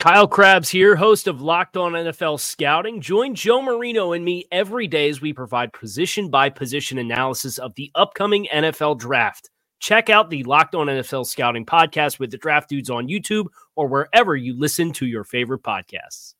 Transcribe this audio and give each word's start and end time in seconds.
Kyle 0.00 0.28
Crabbs 0.28 0.68
here, 0.68 0.96
host 0.96 1.26
of 1.26 1.40
Locked 1.40 1.78
On 1.78 1.92
NFL 1.92 2.38
Scouting. 2.38 3.00
Join 3.00 3.34
Joe 3.34 3.62
Marino 3.62 4.12
and 4.12 4.22
me 4.22 4.44
every 4.52 4.86
day 4.86 5.08
as 5.08 5.22
we 5.22 5.32
provide 5.32 5.72
position 5.72 6.28
by 6.28 6.50
position 6.50 6.98
analysis 6.98 7.56
of 7.56 7.74
the 7.74 7.90
upcoming 7.94 8.46
NFL 8.52 8.98
draft. 8.98 9.48
Check 9.80 10.10
out 10.10 10.28
the 10.28 10.42
Locked 10.44 10.74
On 10.74 10.88
NFL 10.88 11.26
Scouting 11.26 11.64
podcast 11.64 12.18
with 12.18 12.30
the 12.30 12.36
draft 12.36 12.68
dudes 12.68 12.90
on 12.90 13.08
YouTube 13.08 13.46
or 13.76 13.86
wherever 13.86 14.36
you 14.36 14.58
listen 14.58 14.92
to 14.92 15.06
your 15.06 15.24
favorite 15.24 15.62
podcasts. 15.62 16.34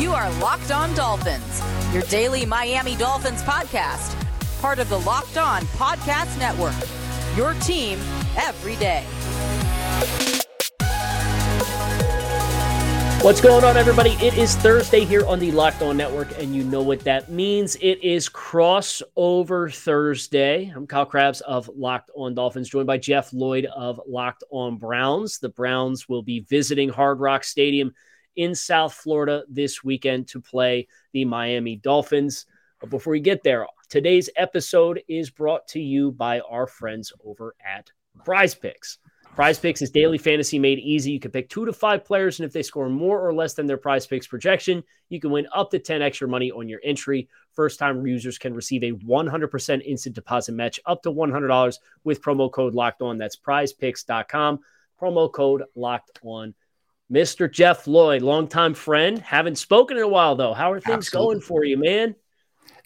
You 0.00 0.12
are 0.12 0.30
Locked 0.40 0.70
On 0.70 0.94
Dolphins, 0.94 1.62
your 1.92 2.04
daily 2.04 2.46
Miami 2.46 2.96
Dolphins 2.96 3.42
podcast, 3.42 4.14
part 4.60 4.78
of 4.78 4.88
the 4.88 5.00
Locked 5.00 5.36
On 5.36 5.62
Podcast 5.76 6.38
Network. 6.38 6.74
Your 7.36 7.52
team 7.60 7.98
every 8.36 8.76
day. 8.76 9.04
What's 13.22 13.40
going 13.40 13.64
on, 13.64 13.76
everybody? 13.76 14.10
It 14.24 14.38
is 14.38 14.54
Thursday 14.54 15.04
here 15.04 15.26
on 15.26 15.40
the 15.40 15.50
Locked 15.50 15.82
On 15.82 15.96
Network, 15.96 16.28
and 16.38 16.54
you 16.54 16.62
know 16.62 16.82
what 16.82 17.00
that 17.00 17.28
means. 17.28 17.74
It 17.76 18.02
is 18.02 18.28
crossover 18.28 19.74
Thursday. 19.74 20.72
I'm 20.74 20.86
Kyle 20.86 21.04
Crabbs 21.04 21.40
of 21.40 21.68
Locked 21.74 22.12
On 22.14 22.32
Dolphins, 22.32 22.68
joined 22.68 22.86
by 22.86 22.96
Jeff 22.96 23.32
Lloyd 23.32 23.66
of 23.66 24.00
Locked 24.06 24.44
On 24.50 24.76
Browns. 24.76 25.40
The 25.40 25.48
Browns 25.48 26.08
will 26.08 26.22
be 26.22 26.40
visiting 26.48 26.90
Hard 26.90 27.18
Rock 27.18 27.42
Stadium 27.42 27.92
in 28.36 28.54
South 28.54 28.94
Florida 28.94 29.42
this 29.48 29.82
weekend 29.82 30.28
to 30.28 30.40
play 30.40 30.86
the 31.12 31.24
Miami 31.24 31.74
Dolphins. 31.74 32.46
But 32.80 32.90
before 32.90 33.10
we 33.10 33.20
get 33.20 33.42
there, 33.42 33.66
today's 33.88 34.30
episode 34.36 35.02
is 35.08 35.28
brought 35.28 35.66
to 35.68 35.80
you 35.80 36.12
by 36.12 36.38
our 36.38 36.68
friends 36.68 37.12
over 37.24 37.56
at 37.66 37.90
Prize 38.24 38.54
Picks. 38.54 38.98
Prize 39.38 39.56
Picks 39.56 39.82
is 39.82 39.90
daily 39.92 40.18
fantasy 40.18 40.58
made 40.58 40.80
easy. 40.80 41.12
You 41.12 41.20
can 41.20 41.30
pick 41.30 41.48
two 41.48 41.64
to 41.64 41.72
five 41.72 42.04
players, 42.04 42.40
and 42.40 42.44
if 42.44 42.52
they 42.52 42.64
score 42.64 42.88
more 42.88 43.24
or 43.24 43.32
less 43.32 43.54
than 43.54 43.68
their 43.68 43.76
Prize 43.76 44.04
Picks 44.04 44.26
projection, 44.26 44.82
you 45.10 45.20
can 45.20 45.30
win 45.30 45.46
up 45.54 45.70
to 45.70 45.78
10 45.78 46.02
extra 46.02 46.26
money 46.26 46.50
on 46.50 46.68
your 46.68 46.80
entry. 46.82 47.28
First 47.52 47.78
time 47.78 48.04
users 48.04 48.36
can 48.36 48.52
receive 48.52 48.82
a 48.82 48.90
100% 48.90 49.82
instant 49.86 50.16
deposit 50.16 50.54
match 50.56 50.80
up 50.86 51.04
to 51.04 51.12
$100 51.12 51.78
with 52.02 52.20
promo 52.20 52.50
code 52.50 52.74
locked 52.74 53.00
on. 53.00 53.16
That's 53.16 53.36
prizepicks.com. 53.36 54.58
Promo 55.00 55.32
code 55.32 55.62
locked 55.76 56.18
on. 56.24 56.52
Mr. 57.08 57.48
Jeff 57.48 57.86
Lloyd, 57.86 58.22
longtime 58.22 58.74
friend. 58.74 59.20
Haven't 59.20 59.58
spoken 59.58 59.98
in 59.98 60.02
a 60.02 60.08
while, 60.08 60.34
though. 60.34 60.52
How 60.52 60.72
are 60.72 60.80
things 60.80 61.06
Absolutely. 61.06 61.34
going 61.34 61.40
for 61.42 61.62
you, 61.62 61.76
man? 61.76 62.16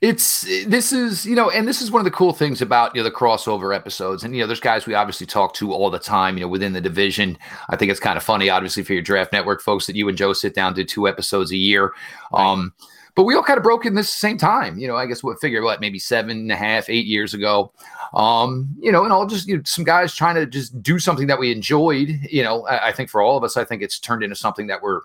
It's 0.02 0.40
this 0.66 0.92
is 0.92 1.24
you 1.24 1.36
know 1.36 1.48
and 1.48 1.66
this 1.66 1.80
is 1.80 1.92
one 1.92 2.00
of 2.00 2.04
the 2.04 2.10
cool 2.10 2.32
things 2.32 2.60
about 2.60 2.94
you 2.94 3.00
know 3.00 3.08
the 3.08 3.14
crossover 3.14 3.74
episodes. 3.74 4.24
And 4.24 4.34
you 4.34 4.40
know 4.42 4.48
there's 4.48 4.58
guys 4.58 4.84
we 4.84 4.94
obviously 4.94 5.28
talk 5.28 5.54
to 5.54 5.72
all 5.72 5.90
the 5.90 5.98
time 6.00 6.36
you 6.36 6.42
know 6.42 6.48
within 6.48 6.72
the 6.72 6.80
division. 6.80 7.38
I 7.70 7.76
think 7.76 7.90
it's 7.90 8.00
kind 8.00 8.16
of 8.16 8.24
funny 8.24 8.50
obviously 8.50 8.82
for 8.82 8.94
your 8.94 9.02
draft 9.02 9.32
network 9.32 9.62
folks 9.62 9.86
that 9.86 9.94
you 9.94 10.08
and 10.08 10.18
joe 10.18 10.32
sit 10.32 10.56
down 10.56 10.74
do 10.74 10.82
two 10.84 11.06
episodes 11.06 11.52
a 11.52 11.56
year. 11.56 11.92
Right. 12.32 12.50
um 12.52 12.74
but 13.14 13.24
we 13.24 13.34
all 13.36 13.44
kind 13.44 13.58
of 13.58 13.62
broke 13.62 13.86
in 13.86 13.94
this 13.94 14.10
same 14.10 14.38
time 14.38 14.76
you 14.76 14.88
know 14.88 14.96
i 14.96 15.06
guess 15.06 15.22
what 15.22 15.40
figure 15.40 15.62
what 15.62 15.80
maybe 15.80 16.00
seven 16.00 16.36
and 16.36 16.50
a 16.50 16.56
half 16.56 16.90
eight 16.90 17.06
years 17.06 17.32
ago. 17.32 17.72
Um 18.12 18.74
you 18.80 18.90
know 18.90 19.04
and 19.04 19.12
all 19.12 19.24
just 19.26 19.46
you 19.46 19.58
know, 19.58 19.62
some 19.64 19.84
guys 19.84 20.16
trying 20.16 20.34
to 20.34 20.46
just 20.46 20.82
do 20.82 20.98
something 20.98 21.28
that 21.28 21.38
we 21.38 21.52
enjoyed 21.52 22.18
you 22.28 22.42
know 22.42 22.66
I, 22.66 22.88
I 22.88 22.92
think 22.92 23.08
for 23.08 23.22
all 23.22 23.36
of 23.36 23.44
us 23.44 23.56
i 23.56 23.64
think 23.64 23.82
it's 23.82 24.00
turned 24.00 24.24
into 24.24 24.34
something 24.34 24.66
that 24.66 24.82
we're 24.82 25.02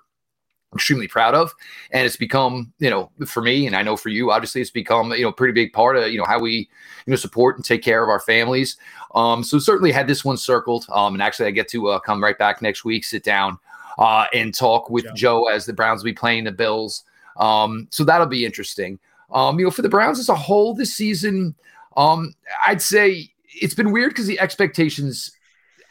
extremely 0.73 1.07
proud 1.07 1.33
of. 1.33 1.53
And 1.91 2.05
it's 2.05 2.17
become 2.17 2.73
you 2.79 2.89
know 2.89 3.09
for 3.25 3.41
me 3.41 3.67
and 3.67 3.75
i 3.75 3.81
know 3.81 3.95
for 3.95 4.09
you 4.09 4.31
obviously 4.31 4.61
it's 4.61 4.69
become 4.69 5.11
you 5.11 5.23
know 5.23 5.31
pretty 5.31 5.53
big 5.53 5.73
part 5.73 5.97
of 5.97 6.11
you 6.11 6.17
know 6.17 6.25
how 6.25 6.39
we 6.39 6.69
you 7.05 7.11
know 7.11 7.15
support 7.15 7.55
and 7.55 7.65
take 7.65 7.83
care 7.83 8.03
of 8.03 8.09
our 8.09 8.19
families. 8.19 8.77
Um 9.15 9.43
so 9.43 9.59
certainly 9.59 9.91
had 9.91 10.07
this 10.07 10.25
one 10.25 10.37
circled 10.37 10.85
um 10.91 11.13
and 11.13 11.21
actually 11.21 11.47
i 11.47 11.51
get 11.51 11.69
to 11.69 11.87
uh, 11.87 11.99
come 11.99 12.21
right 12.21 12.37
back 12.37 12.61
next 12.61 12.83
week 12.83 13.05
sit 13.05 13.23
down 13.23 13.57
uh 13.97 14.25
and 14.33 14.53
talk 14.53 14.89
with 14.89 15.05
yeah. 15.05 15.13
joe 15.15 15.45
as 15.47 15.65
the 15.65 15.73
browns 15.73 16.01
will 16.01 16.11
be 16.11 16.13
playing 16.13 16.43
the 16.43 16.51
bills. 16.51 17.03
Um 17.37 17.87
so 17.91 18.03
that'll 18.03 18.27
be 18.27 18.45
interesting. 18.45 18.99
Um 19.31 19.59
you 19.59 19.65
know 19.65 19.71
for 19.71 19.81
the 19.81 19.89
browns 19.89 20.19
as 20.19 20.29
a 20.29 20.35
whole 20.35 20.73
this 20.73 20.93
season 20.93 21.55
um 21.95 22.33
i'd 22.67 22.81
say 22.81 23.31
it's 23.61 23.73
been 23.73 23.91
weird 23.91 24.11
because 24.11 24.27
the 24.27 24.39
expectations 24.39 25.31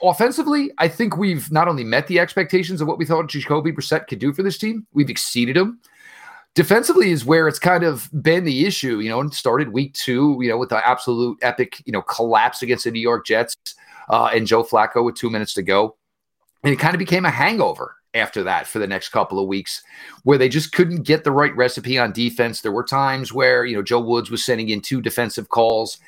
offensively, 0.03 0.71
I 0.79 0.89
think 0.89 1.17
we've 1.17 1.51
not 1.51 1.69
only 1.69 1.85
met 1.85 2.07
the 2.07 2.19
expectations 2.19 2.81
of 2.81 2.89
what 2.89 2.99
we 2.99 3.05
thought 3.05 3.29
Jacoby 3.29 3.73
Brissett 3.73 4.09
could 4.09 4.19
do 4.19 4.33
for 4.33 4.43
this 4.43 4.59
team, 4.59 4.87
we've 4.93 5.11
exceeded 5.11 5.57
them. 5.57 5.81
Defensively 6.55 7.11
is 7.11 7.25
where 7.25 7.49
it's 7.49 7.59
kind 7.59 7.85
of 7.85 8.09
been 8.23 8.45
the 8.45 8.65
issue, 8.65 9.01
you 9.01 9.11
know, 9.11 9.21
and 9.21 9.33
started 9.33 9.73
week 9.73 9.93
two, 9.93 10.39
you 10.41 10.49
know, 10.49 10.57
with 10.57 10.71
the 10.71 10.89
absolute 10.89 11.39
epic, 11.43 11.83
you 11.85 11.93
know, 11.93 12.03
collapse 12.03 12.63
against 12.63 12.85
the 12.85 12.91
New 12.91 13.01
York 13.01 13.27
Jets 13.27 13.57
uh, 14.09 14.31
and 14.33 14.47
Joe 14.47 14.65
Flacco 14.65 15.05
with 15.05 15.17
two 15.17 15.29
minutes 15.29 15.53
to 15.55 15.63
go. 15.63 15.97
And 16.65 16.73
it 16.73 16.79
kind 16.79 16.95
of 16.95 16.99
became 16.99 17.27
a 17.27 17.31
hangover 17.31 17.97
after 18.17 18.43
that 18.43 18.67
for 18.67 18.79
the 18.79 18.87
next 18.87 19.11
couple 19.11 19.39
of 19.39 19.47
weeks 19.47 19.83
where 20.25 20.39
they 20.39 20.49
just 20.49 20.73
couldn't 20.73 21.03
get 21.03 21.25
the 21.25 21.33
right 21.33 21.55
recipe 21.57 21.99
on 21.99 22.13
defense. 22.13 22.61
There 22.61 22.73
were 22.73 22.85
times 22.85 23.33
where, 23.33 23.65
you 23.65 23.77
know, 23.77 23.83
Joe 23.83 24.01
Woods 24.01 24.31
was 24.31 24.45
sending 24.45 24.69
in 24.71 24.81
two 24.81 25.01
defensive 25.01 25.49
calls 25.49 25.99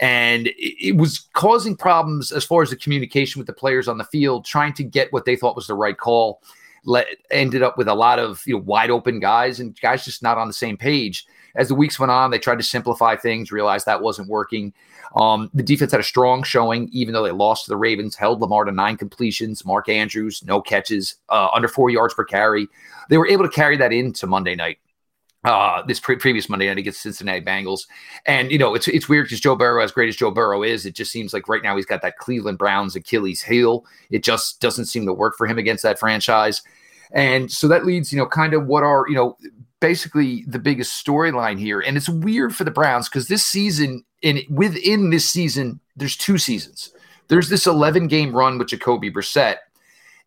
and 0.00 0.50
it, 0.56 0.96
was 0.96 1.20
causing 1.34 1.76
problems 1.76 2.32
as 2.32 2.44
far 2.44 2.62
as 2.62 2.70
the 2.70 2.76
communication 2.76 3.38
with 3.38 3.46
the 3.46 3.52
players 3.52 3.88
on 3.88 3.98
the 3.98 4.04
field, 4.04 4.44
trying 4.44 4.72
to 4.74 4.84
get 4.84 5.12
what 5.12 5.24
they 5.24 5.36
thought 5.36 5.56
was 5.56 5.66
the 5.66 5.74
right 5.74 5.96
call. 5.96 6.42
Let, 6.84 7.06
ended 7.30 7.62
up 7.62 7.78
with 7.78 7.88
a 7.88 7.94
lot 7.94 8.18
of 8.18 8.42
you 8.44 8.54
know 8.54 8.62
wide 8.62 8.90
open 8.90 9.20
guys 9.20 9.60
and 9.60 9.78
guys 9.80 10.04
just 10.04 10.22
not 10.22 10.36
on 10.36 10.48
the 10.48 10.52
same 10.52 10.76
page. 10.76 11.26
As 11.54 11.68
the 11.68 11.74
weeks 11.74 11.98
went 11.98 12.10
on, 12.10 12.30
they 12.30 12.38
tried 12.38 12.58
to 12.58 12.64
simplify 12.64 13.16
things, 13.16 13.52
realized 13.52 13.86
that 13.86 14.02
wasn't 14.02 14.28
working. 14.28 14.72
Um, 15.14 15.50
the 15.54 15.62
defense 15.62 15.92
had 15.92 16.00
a 16.00 16.04
strong 16.04 16.42
showing, 16.42 16.88
even 16.92 17.14
though 17.14 17.22
they 17.22 17.30
lost 17.30 17.64
to 17.64 17.70
the 17.70 17.76
Ravens, 17.76 18.16
held 18.16 18.40
Lamar 18.40 18.64
to 18.64 18.72
nine 18.72 18.96
completions, 18.96 19.64
Mark 19.64 19.88
Andrews, 19.88 20.42
no 20.44 20.60
catches, 20.60 21.16
uh, 21.28 21.48
under 21.54 21.68
four 21.68 21.90
yards 21.90 22.14
per 22.14 22.24
carry. 22.24 22.66
They 23.08 23.18
were 23.18 23.28
able 23.28 23.44
to 23.44 23.50
carry 23.50 23.76
that 23.76 23.92
into 23.92 24.26
Monday 24.26 24.54
night 24.54 24.78
uh, 25.44 25.82
this 25.82 26.00
pre- 26.00 26.16
previous 26.16 26.48
Monday 26.48 26.66
night 26.66 26.78
against 26.78 27.02
Cincinnati 27.02 27.40
Bengals. 27.40 27.82
And, 28.26 28.50
you 28.50 28.58
know, 28.58 28.74
it's 28.74 28.88
it's 28.88 29.08
weird 29.08 29.26
because 29.26 29.40
Joe 29.40 29.54
Burrow, 29.54 29.82
as 29.82 29.92
great 29.92 30.08
as 30.08 30.16
Joe 30.16 30.30
Burrow 30.30 30.62
is, 30.62 30.86
it 30.86 30.94
just 30.94 31.12
seems 31.12 31.32
like 31.32 31.48
right 31.48 31.62
now 31.62 31.76
he's 31.76 31.86
got 31.86 32.02
that 32.02 32.18
Cleveland 32.18 32.58
Browns 32.58 32.96
Achilles 32.96 33.42
heel. 33.42 33.84
It 34.10 34.24
just 34.24 34.60
doesn't 34.60 34.86
seem 34.86 35.06
to 35.06 35.12
work 35.12 35.36
for 35.36 35.46
him 35.46 35.58
against 35.58 35.82
that 35.82 35.98
franchise. 35.98 36.62
And 37.12 37.50
so 37.52 37.68
that 37.68 37.84
leads, 37.84 38.12
you 38.12 38.18
know, 38.18 38.26
kind 38.26 38.54
of 38.54 38.66
what 38.66 38.82
are, 38.82 39.04
you 39.08 39.14
know, 39.14 39.36
basically 39.84 40.44
the 40.46 40.58
biggest 40.58 41.04
storyline 41.04 41.58
here. 41.58 41.80
And 41.80 41.96
it's 41.96 42.08
weird 42.08 42.56
for 42.56 42.64
the 42.64 42.70
Browns 42.70 43.08
because 43.08 43.28
this 43.28 43.44
season, 43.44 44.02
in 44.22 44.40
within 44.48 45.10
this 45.10 45.28
season, 45.28 45.78
there's 45.94 46.16
two 46.16 46.38
seasons. 46.38 46.90
There's 47.28 47.50
this 47.50 47.66
11 47.66 48.08
game 48.08 48.34
run 48.34 48.56
with 48.56 48.68
Jacoby 48.68 49.10
Brissett 49.10 49.58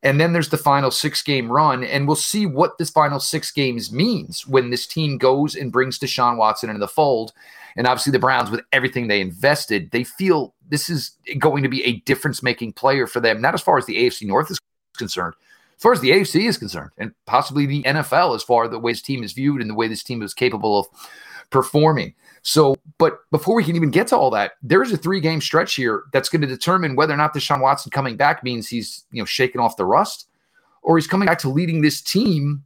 and 0.03 0.19
then 0.21 0.31
there's 0.31 0.49
the 0.49 0.57
final 0.57 0.91
six 0.91 1.23
game 1.23 1.51
run. 1.51 1.83
And 1.83 2.07
we'll 2.07 2.15
see 2.15 2.45
what 2.45 2.77
this 2.77 2.89
final 2.89 3.19
six 3.19 3.51
games 3.51 3.91
means 3.91 4.45
when 4.47 4.69
this 4.69 4.85
team 4.85 5.17
goes 5.17 5.55
and 5.55 5.71
brings 5.71 5.97
Deshaun 5.97 6.37
Watson 6.37 6.69
into 6.69 6.79
the 6.79 6.87
fold. 6.87 7.33
And 7.75 7.87
obviously, 7.87 8.11
the 8.11 8.19
Browns, 8.19 8.49
with 8.49 8.61
everything 8.71 9.07
they 9.07 9.21
invested, 9.21 9.91
they 9.91 10.03
feel 10.03 10.53
this 10.69 10.89
is 10.89 11.11
going 11.39 11.63
to 11.63 11.69
be 11.69 11.83
a 11.83 11.97
difference 12.01 12.41
making 12.41 12.73
player 12.73 13.05
for 13.05 13.19
them, 13.19 13.41
not 13.41 13.53
as 13.53 13.61
far 13.61 13.77
as 13.77 13.85
the 13.85 13.97
AFC 13.97 14.25
North 14.25 14.49
is 14.49 14.59
concerned, 14.97 15.35
as 15.77 15.83
far 15.83 15.93
as 15.93 16.01
the 16.01 16.09
AFC 16.09 16.47
is 16.47 16.57
concerned, 16.57 16.89
and 16.97 17.11
possibly 17.25 17.67
the 17.67 17.83
NFL 17.83 18.35
as 18.35 18.41
far 18.41 18.65
as 18.65 18.71
the 18.71 18.79
way 18.79 18.91
this 18.91 19.01
team 19.01 19.23
is 19.23 19.33
viewed 19.33 19.61
and 19.61 19.69
the 19.69 19.75
way 19.75 19.87
this 19.87 20.03
team 20.03 20.23
is 20.23 20.33
capable 20.33 20.79
of 20.79 20.87
performing. 21.51 22.15
So, 22.41 22.75
but 22.97 23.19
before 23.29 23.55
we 23.55 23.63
can 23.63 23.75
even 23.75 23.91
get 23.91 24.07
to 24.07 24.17
all 24.17 24.31
that, 24.31 24.53
there 24.63 24.81
is 24.81 24.91
a 24.91 24.97
three 24.97 25.19
game 25.19 25.39
stretch 25.39 25.75
here 25.75 26.03
that's 26.13 26.29
going 26.29 26.41
to 26.41 26.47
determine 26.47 26.95
whether 26.95 27.13
or 27.13 27.17
not 27.17 27.33
Deshaun 27.33 27.61
Watson 27.61 27.91
coming 27.91 28.17
back 28.17 28.43
means 28.43 28.67
he's, 28.67 29.05
you 29.11 29.21
know, 29.21 29.25
shaking 29.25 29.61
off 29.61 29.77
the 29.77 29.85
rust 29.85 30.27
or 30.81 30.97
he's 30.97 31.07
coming 31.07 31.27
back 31.27 31.39
to 31.39 31.49
leading 31.49 31.81
this 31.81 32.01
team 32.01 32.63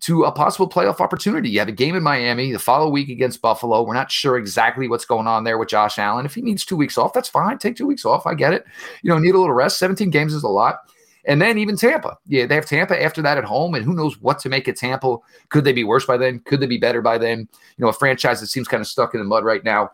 to 0.00 0.24
a 0.24 0.32
possible 0.32 0.68
playoff 0.68 1.00
opportunity. 1.00 1.50
You 1.50 1.58
have 1.58 1.68
a 1.68 1.72
game 1.72 1.94
in 1.94 2.02
Miami 2.02 2.52
the 2.52 2.58
following 2.58 2.92
week 2.92 3.08
against 3.08 3.42
Buffalo. 3.42 3.82
We're 3.82 3.94
not 3.94 4.10
sure 4.10 4.36
exactly 4.36 4.88
what's 4.88 5.04
going 5.04 5.26
on 5.26 5.44
there 5.44 5.58
with 5.58 5.68
Josh 5.68 5.98
Allen. 5.98 6.26
If 6.26 6.34
he 6.34 6.42
needs 6.42 6.64
two 6.64 6.76
weeks 6.76 6.98
off, 6.98 7.12
that's 7.12 7.28
fine. 7.28 7.58
Take 7.58 7.76
two 7.76 7.86
weeks 7.86 8.04
off. 8.04 8.26
I 8.26 8.34
get 8.34 8.52
it. 8.52 8.64
You 9.02 9.10
know, 9.10 9.18
need 9.18 9.34
a 9.34 9.38
little 9.38 9.54
rest. 9.54 9.78
17 9.78 10.10
games 10.10 10.34
is 10.34 10.42
a 10.42 10.48
lot. 10.48 10.80
And 11.26 11.40
then 11.40 11.58
even 11.58 11.76
Tampa. 11.76 12.16
Yeah, 12.26 12.46
they 12.46 12.54
have 12.54 12.66
Tampa 12.66 13.00
after 13.02 13.20
that 13.22 13.38
at 13.38 13.44
home, 13.44 13.74
and 13.74 13.84
who 13.84 13.94
knows 13.94 14.20
what 14.20 14.38
to 14.40 14.48
make 14.48 14.68
of 14.68 14.76
Tampa? 14.76 15.16
Could 15.50 15.64
they 15.64 15.72
be 15.72 15.84
worse 15.84 16.06
by 16.06 16.16
then? 16.16 16.40
Could 16.40 16.60
they 16.60 16.66
be 16.66 16.78
better 16.78 17.02
by 17.02 17.18
then? 17.18 17.40
You 17.40 17.84
know, 17.84 17.88
a 17.88 17.92
franchise 17.92 18.40
that 18.40 18.46
seems 18.46 18.68
kind 18.68 18.80
of 18.80 18.86
stuck 18.86 19.14
in 19.14 19.20
the 19.20 19.26
mud 19.26 19.44
right 19.44 19.62
now. 19.62 19.90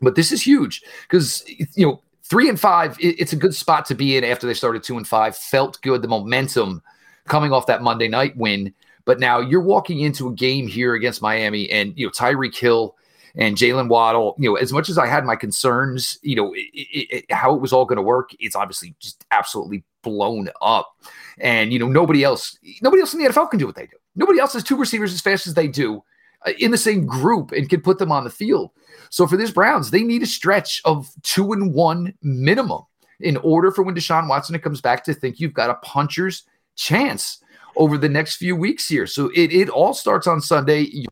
But 0.00 0.14
this 0.14 0.32
is 0.32 0.42
huge 0.42 0.82
because 1.02 1.44
you 1.48 1.86
know 1.86 2.02
three 2.24 2.48
and 2.48 2.58
five. 2.58 2.96
it's 3.00 3.32
a 3.32 3.36
good 3.36 3.54
spot 3.54 3.86
to 3.86 3.94
be 3.94 4.16
in 4.16 4.24
after 4.24 4.46
they 4.46 4.54
started 4.54 4.82
two 4.82 4.96
and 4.96 5.06
five. 5.06 5.36
Felt 5.36 5.80
good. 5.82 6.02
The 6.02 6.08
momentum 6.08 6.82
coming 7.26 7.52
off 7.52 7.66
that 7.66 7.82
Monday 7.82 8.08
night 8.08 8.36
win. 8.36 8.74
But 9.04 9.18
now 9.18 9.40
you're 9.40 9.60
walking 9.60 10.00
into 10.00 10.28
a 10.28 10.32
game 10.32 10.68
here 10.68 10.94
against 10.94 11.22
Miami, 11.22 11.68
and 11.70 11.92
you 11.96 12.06
know 12.06 12.12
Tyreek 12.12 12.56
Hill 12.56 12.96
and 13.34 13.56
Jaylen 13.56 13.88
Waddle. 13.88 14.36
You 14.38 14.50
know, 14.50 14.56
as 14.56 14.72
much 14.72 14.88
as 14.88 14.98
I 14.98 15.06
had 15.06 15.24
my 15.24 15.34
concerns, 15.34 16.18
you 16.22 16.36
know, 16.36 16.52
it, 16.54 16.70
it, 16.72 17.32
how 17.32 17.54
it 17.54 17.60
was 17.60 17.72
all 17.72 17.84
going 17.84 17.96
to 17.96 18.02
work, 18.02 18.30
it's 18.38 18.54
obviously 18.54 18.94
just 19.00 19.24
absolutely 19.30 19.82
blown 20.02 20.48
up. 20.60 20.96
And 21.38 21.72
you 21.72 21.78
know, 21.78 21.88
nobody 21.88 22.24
else, 22.24 22.58
nobody 22.82 23.00
else 23.00 23.14
in 23.14 23.20
the 23.20 23.28
NFL 23.28 23.50
can 23.50 23.58
do 23.58 23.66
what 23.66 23.74
they 23.74 23.86
do. 23.86 23.96
Nobody 24.14 24.40
else 24.40 24.52
has 24.52 24.62
two 24.62 24.76
receivers 24.76 25.12
as 25.12 25.20
fast 25.20 25.46
as 25.46 25.54
they 25.54 25.68
do 25.68 26.02
uh, 26.46 26.52
in 26.58 26.70
the 26.70 26.78
same 26.78 27.06
group 27.06 27.52
and 27.52 27.68
can 27.68 27.80
put 27.80 27.98
them 27.98 28.12
on 28.12 28.24
the 28.24 28.30
field. 28.30 28.70
So 29.10 29.26
for 29.26 29.36
this 29.36 29.50
Browns, 29.50 29.90
they 29.90 30.02
need 30.02 30.22
a 30.22 30.26
stretch 30.26 30.80
of 30.84 31.10
two 31.22 31.52
and 31.52 31.72
one 31.72 32.14
minimum 32.22 32.82
in 33.20 33.36
order 33.38 33.70
for 33.70 33.82
when 33.82 33.94
Deshaun 33.94 34.28
Watson 34.28 34.58
comes 34.58 34.80
back 34.80 35.04
to 35.04 35.14
think 35.14 35.40
you've 35.40 35.54
got 35.54 35.70
a 35.70 35.74
puncher's 35.74 36.44
chance 36.76 37.42
over 37.76 37.96
the 37.96 38.08
next 38.08 38.36
few 38.36 38.56
weeks 38.56 38.88
here. 38.88 39.06
So 39.06 39.30
it, 39.34 39.52
it 39.52 39.68
all 39.68 39.94
starts 39.94 40.26
on 40.26 40.40
Sunday. 40.40 40.88
You're 40.90 41.06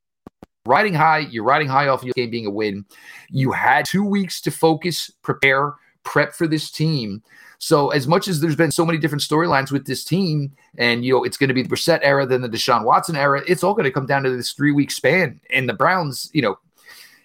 riding 0.67 0.95
high, 0.95 1.19
you're 1.19 1.45
riding 1.45 1.69
high 1.69 1.89
off 1.89 2.03
your 2.03 2.13
game 2.15 2.31
being 2.31 2.47
a 2.47 2.51
win. 2.51 2.85
You 3.31 3.53
had 3.53 3.87
two 3.87 4.05
weeks 4.05 4.41
to 4.43 4.51
focus, 4.51 5.11
prepare, 5.23 5.75
prep 6.05 6.33
for 6.33 6.47
this 6.47 6.71
team. 6.71 7.23
So 7.59 7.91
as 7.91 8.07
much 8.07 8.27
as 8.27 8.41
there's 8.41 8.57
been 8.57 8.71
so 8.71 8.87
many 8.87 8.99
different 8.99 9.23
storylines 9.23 9.71
with 9.71 9.87
this 9.87 10.03
team, 10.03 10.53
and 10.79 11.05
you 11.05 11.13
know 11.13 11.25
it's 11.25 11.37
going 11.37 11.49
to 11.49 11.55
be 11.55 11.63
the 11.63 11.69
Brissett 11.69 12.01
era, 12.03 12.27
then 12.27 12.41
the 12.41 12.49
Deshaun 12.49 12.85
Watson 12.85 13.17
era, 13.17 13.43
it's 13.47 13.63
all 13.63 13.75
going 13.75 13.85
to 13.85 13.91
come 13.91 14.07
down 14.07 14.23
to 14.23 14.31
this 14.31 14.53
three 14.53 14.73
week 14.73 14.91
span. 14.91 15.41
And 15.51 15.69
the 15.69 15.75
Browns, 15.75 16.31
you 16.33 16.43
know, 16.43 16.59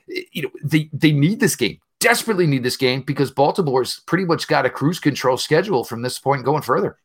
you 0.08 0.42
know 0.42 0.50
they 0.64 0.90
they 0.92 1.12
need 1.12 1.40
this 1.40 1.56
game 1.56 1.80
desperately 2.06 2.46
need 2.46 2.62
this 2.62 2.78
game 2.78 3.02
because 3.02 3.32
Baltimore's 3.32 4.02
pretty 4.02 4.26
much 4.26 4.48
got 4.48 4.64
a 4.64 4.70
cruise 4.70 5.00
control 5.00 5.38
schedule 5.38 5.84
from 5.84 6.04
this 6.04 6.20
point 6.20 6.46
going 6.46 6.62
further. 6.62 7.00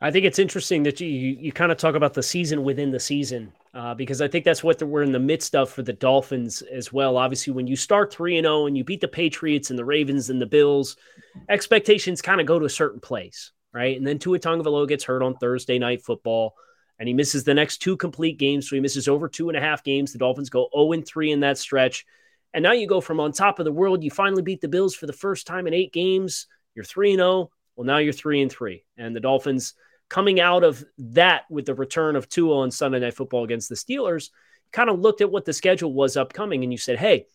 I 0.00 0.10
think 0.10 0.26
it's 0.26 0.38
interesting 0.38 0.82
that 0.82 1.00
you 1.00 1.08
you 1.08 1.52
kind 1.52 1.72
of 1.72 1.78
talk 1.78 1.94
about 1.94 2.14
the 2.14 2.22
season 2.22 2.62
within 2.62 2.90
the 2.90 3.00
season 3.00 3.52
uh, 3.72 3.94
because 3.94 4.20
I 4.20 4.28
think 4.28 4.44
that's 4.44 4.62
what 4.62 4.78
the, 4.78 4.86
we're 4.86 5.02
in 5.02 5.12
the 5.12 5.18
midst 5.18 5.54
of 5.54 5.70
for 5.70 5.82
the 5.82 5.92
Dolphins 5.92 6.62
as 6.62 6.92
well. 6.92 7.16
Obviously, 7.16 7.52
when 7.52 7.66
you 7.66 7.76
start 7.76 8.12
three 8.12 8.36
and 8.36 8.44
zero 8.44 8.62
oh 8.62 8.66
and 8.66 8.76
you 8.76 8.84
beat 8.84 9.00
the 9.00 9.08
Patriots 9.08 9.70
and 9.70 9.78
the 9.78 9.84
Ravens 9.84 10.30
and 10.30 10.40
the 10.40 10.46
Bills, 10.46 10.96
expectations 11.48 12.20
kind 12.20 12.40
of 12.40 12.46
go 12.46 12.58
to 12.58 12.66
a 12.66 12.70
certain 12.70 13.00
place, 13.00 13.52
right? 13.72 13.96
And 13.96 14.06
then 14.06 14.18
Tua 14.18 14.38
Tagovailoa 14.38 14.88
gets 14.88 15.04
hurt 15.04 15.22
on 15.22 15.36
Thursday 15.36 15.78
night 15.78 16.02
football, 16.02 16.54
and 16.98 17.08
he 17.08 17.14
misses 17.14 17.44
the 17.44 17.54
next 17.54 17.78
two 17.78 17.96
complete 17.96 18.38
games, 18.38 18.68
so 18.68 18.76
he 18.76 18.80
misses 18.80 19.08
over 19.08 19.28
two 19.28 19.48
and 19.48 19.56
a 19.56 19.60
half 19.60 19.84
games. 19.84 20.12
The 20.12 20.18
Dolphins 20.18 20.50
go 20.50 20.68
zero 20.74 20.92
and 20.92 21.06
three 21.06 21.32
in 21.32 21.40
that 21.40 21.58
stretch, 21.58 22.04
and 22.52 22.62
now 22.62 22.72
you 22.72 22.86
go 22.86 23.00
from 23.00 23.20
on 23.20 23.32
top 23.32 23.58
of 23.58 23.64
the 23.64 23.72
world. 23.72 24.04
You 24.04 24.10
finally 24.10 24.42
beat 24.42 24.60
the 24.60 24.68
Bills 24.68 24.94
for 24.94 25.06
the 25.06 25.12
first 25.12 25.46
time 25.46 25.66
in 25.66 25.74
eight 25.74 25.92
games. 25.92 26.46
You're 26.74 26.84
three 26.84 27.12
and 27.12 27.20
zero. 27.20 27.50
Well, 27.76 27.86
now 27.86 27.98
you're 27.98 28.12
three 28.12 28.42
and 28.42 28.50
three, 28.50 28.84
and 28.96 29.14
the 29.14 29.20
Dolphins 29.20 29.74
coming 30.08 30.40
out 30.40 30.64
of 30.64 30.84
that 30.98 31.44
with 31.50 31.66
the 31.66 31.74
return 31.74 32.16
of 32.16 32.28
Tua 32.28 32.58
on 32.58 32.70
Sunday 32.70 33.00
Night 33.00 33.14
Football 33.14 33.44
against 33.44 33.68
the 33.68 33.74
Steelers, 33.74 34.30
kind 34.72 34.90
of 34.90 35.00
looked 35.00 35.20
at 35.20 35.30
what 35.30 35.44
the 35.44 35.52
schedule 35.52 35.92
was 35.92 36.16
upcoming 36.16 36.62
and 36.62 36.72
you 36.72 36.78
said, 36.78 36.98
hey, 36.98 37.26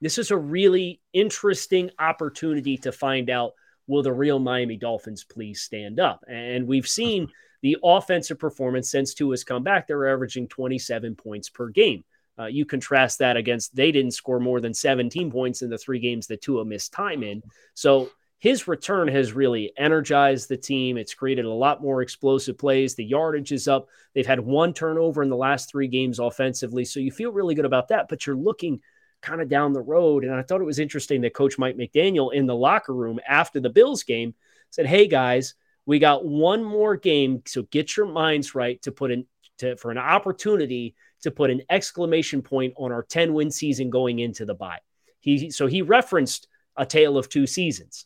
this 0.00 0.18
is 0.18 0.30
a 0.30 0.36
really 0.36 1.00
interesting 1.12 1.90
opportunity 1.98 2.76
to 2.78 2.92
find 2.92 3.30
out 3.30 3.52
will 3.86 4.02
the 4.02 4.12
real 4.12 4.38
Miami 4.38 4.76
Dolphins 4.76 5.24
please 5.24 5.62
stand 5.62 6.00
up? 6.00 6.24
And 6.28 6.66
we've 6.66 6.88
seen 6.88 7.28
the 7.62 7.76
offensive 7.82 8.38
performance 8.38 8.90
since 8.90 9.14
Tua's 9.14 9.44
come 9.44 9.62
back. 9.62 9.86
They're 9.86 10.12
averaging 10.12 10.48
27 10.48 11.14
points 11.14 11.48
per 11.48 11.68
game. 11.68 12.04
Uh, 12.38 12.46
you 12.46 12.66
contrast 12.66 13.20
that 13.20 13.36
against 13.36 13.74
they 13.74 13.92
didn't 13.92 14.10
score 14.10 14.40
more 14.40 14.60
than 14.60 14.74
17 14.74 15.30
points 15.30 15.62
in 15.62 15.70
the 15.70 15.78
three 15.78 15.98
games 15.98 16.26
that 16.26 16.42
Tua 16.42 16.64
missed 16.64 16.92
time 16.92 17.22
in. 17.22 17.42
So 17.74 18.10
his 18.38 18.68
return 18.68 19.08
has 19.08 19.32
really 19.32 19.72
energized 19.78 20.48
the 20.48 20.56
team. 20.56 20.98
It's 20.98 21.14
created 21.14 21.46
a 21.46 21.52
lot 21.52 21.82
more 21.82 22.02
explosive 22.02 22.58
plays. 22.58 22.94
The 22.94 23.04
yardage 23.04 23.52
is 23.52 23.66
up. 23.66 23.88
They've 24.14 24.26
had 24.26 24.40
one 24.40 24.74
turnover 24.74 25.22
in 25.22 25.30
the 25.30 25.36
last 25.36 25.70
three 25.70 25.88
games 25.88 26.18
offensively. 26.18 26.84
So 26.84 27.00
you 27.00 27.10
feel 27.10 27.32
really 27.32 27.54
good 27.54 27.64
about 27.64 27.88
that. 27.88 28.08
But 28.08 28.26
you're 28.26 28.36
looking 28.36 28.80
kind 29.22 29.40
of 29.40 29.48
down 29.48 29.72
the 29.72 29.80
road. 29.80 30.24
And 30.24 30.34
I 30.34 30.42
thought 30.42 30.60
it 30.60 30.64
was 30.64 30.78
interesting 30.78 31.22
that 31.22 31.34
Coach 31.34 31.58
Mike 31.58 31.76
McDaniel 31.76 32.32
in 32.32 32.46
the 32.46 32.54
locker 32.54 32.94
room 32.94 33.18
after 33.26 33.58
the 33.58 33.70
Bills 33.70 34.02
game 34.02 34.34
said, 34.70 34.86
Hey 34.86 35.08
guys, 35.08 35.54
we 35.86 35.98
got 35.98 36.26
one 36.26 36.62
more 36.62 36.96
game. 36.96 37.42
So 37.46 37.62
get 37.62 37.96
your 37.96 38.06
minds 38.06 38.54
right 38.54 38.80
to 38.82 38.92
put 38.92 39.10
in 39.10 39.26
to, 39.58 39.76
for 39.76 39.90
an 39.90 39.98
opportunity 39.98 40.94
to 41.22 41.30
put 41.30 41.50
an 41.50 41.62
exclamation 41.70 42.42
point 42.42 42.74
on 42.76 42.92
our 42.92 43.02
10 43.02 43.32
win 43.32 43.50
season 43.50 43.88
going 43.88 44.18
into 44.18 44.44
the 44.44 44.54
bye. 44.54 44.80
He 45.20 45.50
so 45.50 45.66
he 45.66 45.80
referenced 45.80 46.46
a 46.76 46.86
tale 46.86 47.18
of 47.18 47.28
two 47.28 47.46
seasons. 47.46 48.04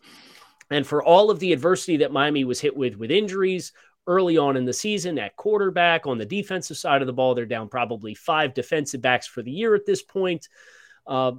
And 0.71 0.87
for 0.87 1.03
all 1.03 1.31
of 1.31 1.41
the 1.41 1.53
adversity 1.53 1.99
that 1.99 2.13
Miami 2.13 2.45
was 2.45 2.61
hit 2.61 2.77
with, 2.77 2.97
with 2.97 3.11
injuries 3.11 3.73
early 4.07 4.39
on 4.39 4.57
in 4.57 4.65
the 4.65 4.73
season 4.73 5.19
at 5.19 5.37
quarterback, 5.37 6.07
on 6.07 6.19
the 6.19 6.25
defensive 6.25 6.77
side 6.77 7.03
of 7.03 7.07
the 7.07 7.13
ball, 7.13 7.35
they're 7.35 7.47
down 7.47 7.69
probably 7.69 8.15
five 8.15 8.55
defensive 8.55 9.03
backs 9.03 9.27
for 9.27 9.43
the 9.43 9.51
year 9.51 9.75
at 9.75 9.87
this 9.87 10.03
point. 10.03 10.49
Uh, 11.07 11.33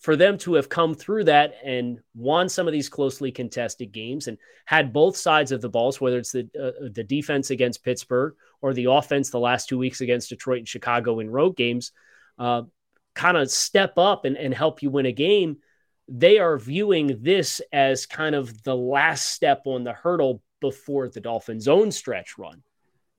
for 0.00 0.16
them 0.16 0.38
to 0.38 0.54
have 0.54 0.70
come 0.70 0.94
through 0.94 1.24
that 1.24 1.54
and 1.62 2.00
won 2.14 2.48
some 2.48 2.66
of 2.66 2.72
these 2.72 2.88
closely 2.88 3.30
contested 3.30 3.92
games 3.92 4.28
and 4.28 4.38
had 4.64 4.94
both 4.94 5.14
sides 5.14 5.52
of 5.52 5.60
the 5.60 5.68
balls, 5.68 6.00
whether 6.00 6.16
it's 6.16 6.32
the 6.32 6.48
uh, 6.58 6.88
the 6.92 7.04
defense 7.04 7.50
against 7.50 7.84
Pittsburgh 7.84 8.34
or 8.62 8.72
the 8.72 8.86
offense 8.86 9.28
the 9.28 9.38
last 9.38 9.68
two 9.68 9.76
weeks 9.76 10.00
against 10.00 10.30
Detroit 10.30 10.60
and 10.60 10.68
Chicago 10.68 11.20
in 11.20 11.28
road 11.28 11.54
games, 11.54 11.92
uh, 12.38 12.62
kind 13.14 13.36
of 13.36 13.50
step 13.50 13.98
up 13.98 14.24
and, 14.24 14.38
and 14.38 14.54
help 14.54 14.82
you 14.82 14.90
win 14.90 15.04
a 15.04 15.12
game 15.12 15.58
they 16.10 16.38
are 16.38 16.58
viewing 16.58 17.18
this 17.22 17.62
as 17.72 18.04
kind 18.04 18.34
of 18.34 18.62
the 18.64 18.76
last 18.76 19.28
step 19.28 19.62
on 19.64 19.84
the 19.84 19.92
hurdle 19.92 20.42
before 20.60 21.08
the 21.08 21.20
Dolphins' 21.20 21.68
own 21.68 21.92
stretch 21.92 22.36
run. 22.36 22.62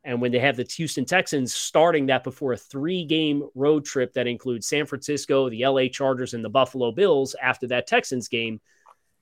And 0.03 0.19
when 0.19 0.31
they 0.31 0.39
have 0.39 0.57
the 0.57 0.63
Houston 0.63 1.05
Texans 1.05 1.53
starting 1.53 2.07
that 2.07 2.23
before 2.23 2.53
a 2.53 2.57
three 2.57 3.05
game 3.05 3.47
road 3.55 3.85
trip 3.85 4.13
that 4.13 4.27
includes 4.27 4.67
San 4.67 4.85
Francisco, 4.85 5.49
the 5.49 5.65
LA 5.65 5.87
Chargers, 5.87 6.33
and 6.33 6.43
the 6.43 6.49
Buffalo 6.49 6.91
Bills 6.91 7.33
after 7.41 7.67
that 7.67 7.87
Texans 7.87 8.27
game, 8.27 8.59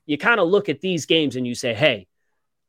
you 0.04 0.18
kind 0.18 0.40
of 0.40 0.48
look 0.48 0.68
at 0.68 0.80
these 0.80 1.06
games 1.06 1.36
and 1.36 1.46
you 1.46 1.54
say, 1.54 1.72
hey, 1.72 2.08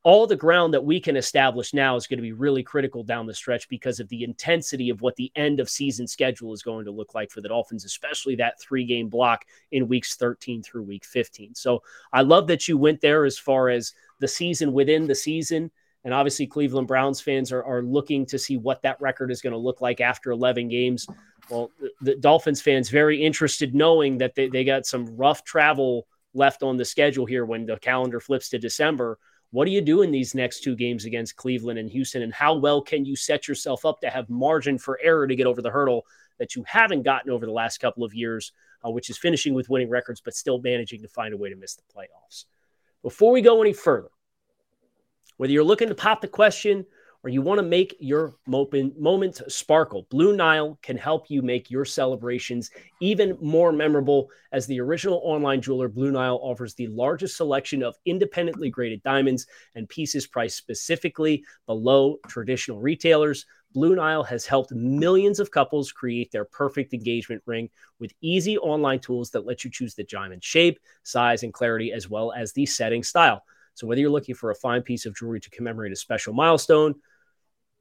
all 0.04 0.26
the 0.26 0.36
ground 0.36 0.74
that 0.74 0.84
we 0.84 1.00
can 1.00 1.16
establish 1.16 1.74
now 1.74 1.96
is 1.96 2.08
going 2.08 2.18
to 2.18 2.24
be 2.24 2.32
really 2.32 2.64
critical 2.64 3.04
down 3.04 3.28
the 3.28 3.34
stretch 3.34 3.70
because 3.70 4.00
of 4.00 4.10
the 4.10 4.24
intensity 4.24 4.90
of 4.90 5.02
what 5.02 5.16
the 5.16 5.32
end 5.36 5.60
of 5.60 5.70
season 5.70 6.08
schedule 6.08 6.54
is 6.54 6.64
going 6.64 6.86
to 6.86 6.92
look 6.92 7.14
like 7.14 7.30
for 7.30 7.42
the 7.42 7.50
Dolphins, 7.50 7.86
especially 7.86 8.36
that 8.36 8.60
three 8.60 8.84
game 8.84 9.10
block 9.10 9.46
in 9.72 9.88
weeks 9.88 10.16
13 10.16 10.64
through 10.64 10.84
week 10.84 11.06
15. 11.06 11.54
So 11.54 11.84
I 12.12 12.22
love 12.22 12.48
that 12.48 12.68
you 12.68 12.80
went 12.80 13.00
there 13.00 13.26
as 13.26 13.38
far 13.38 13.70
as 13.70 13.94
the 14.20 14.28
season 14.28 14.74
within 14.74 15.06
the 15.06 15.16
season. 15.16 15.70
And 16.04 16.16
obviously, 16.16 16.48
Cleveland 16.48 16.88
Browns 16.88 17.22
fans 17.22 17.52
are, 17.52 17.64
are 17.64 17.84
looking 17.84 18.26
to 18.26 18.40
see 18.40 18.58
what 18.58 18.82
that 18.82 19.00
record 19.00 19.30
is 19.30 19.40
going 19.40 19.54
to 19.54 19.60
look 19.60 19.82
like 19.82 20.02
after 20.02 20.32
11 20.32 20.68
games. 20.68 21.06
Well, 21.48 21.70
the, 22.02 22.16
Dolphins 22.16 22.60
fans 22.60 22.90
very 22.90 23.24
interested 23.24 23.76
knowing 23.76 24.18
that 24.18 24.34
they, 24.34 24.48
they 24.48 24.64
got 24.64 24.88
some 24.88 25.16
rough 25.16 25.44
travel 25.44 26.08
left 26.34 26.64
on 26.64 26.78
the 26.78 26.86
schedule 26.86 27.28
here 27.28 27.46
when 27.46 27.68
the 27.68 27.78
calendar 27.78 28.20
flips 28.20 28.50
to 28.50 28.58
December 28.58 29.20
what 29.52 29.66
do 29.66 29.72
you 29.72 29.82
do 29.82 30.02
in 30.02 30.12
these 30.12 30.34
next 30.34 30.62
two 30.62 30.76
games 30.76 31.06
against 31.06 31.36
Cleveland 31.36 31.78
and 31.78 31.90
Houston? 31.90 32.22
And 32.22 32.34
how 32.34 32.56
well 32.56 32.82
can 32.82 33.06
you 33.06 33.16
set 33.16 33.48
yourself 33.48 33.86
up 33.86 34.00
to 34.02 34.10
have 34.10 34.30
margin 34.30 34.78
for 34.78 35.00
error 35.04 35.28
to 35.28 35.36
get 35.36 35.46
over 35.46 35.62
the 35.62 35.70
hurdle 35.70 36.06
that 36.40 36.56
you 36.56 36.64
haven't 36.66 37.04
gotten 37.04 37.32
over 37.32 37.46
the 37.46 37.52
last 37.52 37.80
couple 37.80 38.04
of 38.04 38.14
years, 38.14 38.54
uh, 38.86 38.90
which 38.90 39.10
is 39.10 39.18
finishing 39.18 39.54
with 39.54 39.70
winning 39.70 39.90
records, 39.90 40.22
but 40.22 40.36
still 40.36 40.62
managing 40.62 41.02
to 41.02 41.08
find 41.08 41.34
a 41.34 41.38
way 41.38 41.50
to 41.50 41.56
miss 41.56 41.76
the 41.76 41.84
playoffs? 41.94 42.46
Before 43.04 43.32
we 43.32 43.42
go 43.42 43.62
any 43.62 43.74
further, 43.74 44.10
whether 45.36 45.52
you're 45.52 45.64
looking 45.64 45.90
to 45.90 45.96
pop 45.96 46.22
the 46.22 46.28
question 46.28 46.86
or 47.24 47.30
you 47.30 47.42
want 47.42 47.60
to 47.60 47.64
make 47.64 47.96
your 48.00 48.34
moment 48.48 49.42
sparkle, 49.48 50.08
Blue 50.10 50.36
Nile 50.36 50.80
can 50.82 50.98
help 50.98 51.30
you 51.30 51.44
make 51.44 51.70
your 51.70 51.86
celebrations 51.86 52.72
even 53.00 53.38
more 53.40 53.72
memorable. 53.72 54.30
As 54.52 54.66
the 54.66 54.82
original 54.82 55.22
online 55.24 55.62
jeweler, 55.62 55.88
Blue 55.88 56.12
Nile 56.12 56.40
offers 56.42 56.74
the 56.74 56.88
largest 56.88 57.38
selection 57.38 57.84
of 57.84 57.96
independently 58.06 58.72
graded 58.72 59.04
diamonds 59.04 59.46
and 59.76 59.88
pieces 59.88 60.26
priced 60.26 60.58
specifically 60.58 61.44
below 61.68 62.18
traditional 62.28 62.80
retailers. 62.80 63.46
Blue 63.74 63.96
Nile 63.96 64.24
has 64.24 64.46
helped 64.46 64.72
millions 64.72 65.40
of 65.40 65.52
couples 65.52 65.92
create 65.92 66.32
their 66.32 66.46
perfect 66.46 66.94
engagement 66.94 67.42
ring 67.46 67.70
with 68.00 68.14
easy 68.22 68.58
online 68.58 69.00
tools 69.00 69.30
that 69.30 69.46
let 69.46 69.64
you 69.64 69.70
choose 69.70 69.94
the 69.94 70.04
diamond 70.06 70.44
shape, 70.44 70.80
size, 71.04 71.44
and 71.44 71.54
clarity, 71.54 71.94
as 71.94 72.10
well 72.10 72.34
as 72.34 72.52
the 72.52 72.66
setting 72.66 73.04
style. 73.04 73.44
So, 73.76 73.88
whether 73.88 74.02
you're 74.02 74.10
looking 74.10 74.36
for 74.36 74.52
a 74.52 74.56
fine 74.56 74.82
piece 74.82 75.06
of 75.06 75.16
jewelry 75.16 75.40
to 75.40 75.50
commemorate 75.50 75.94
a 75.94 75.96
special 75.96 76.34
milestone, 76.34 76.96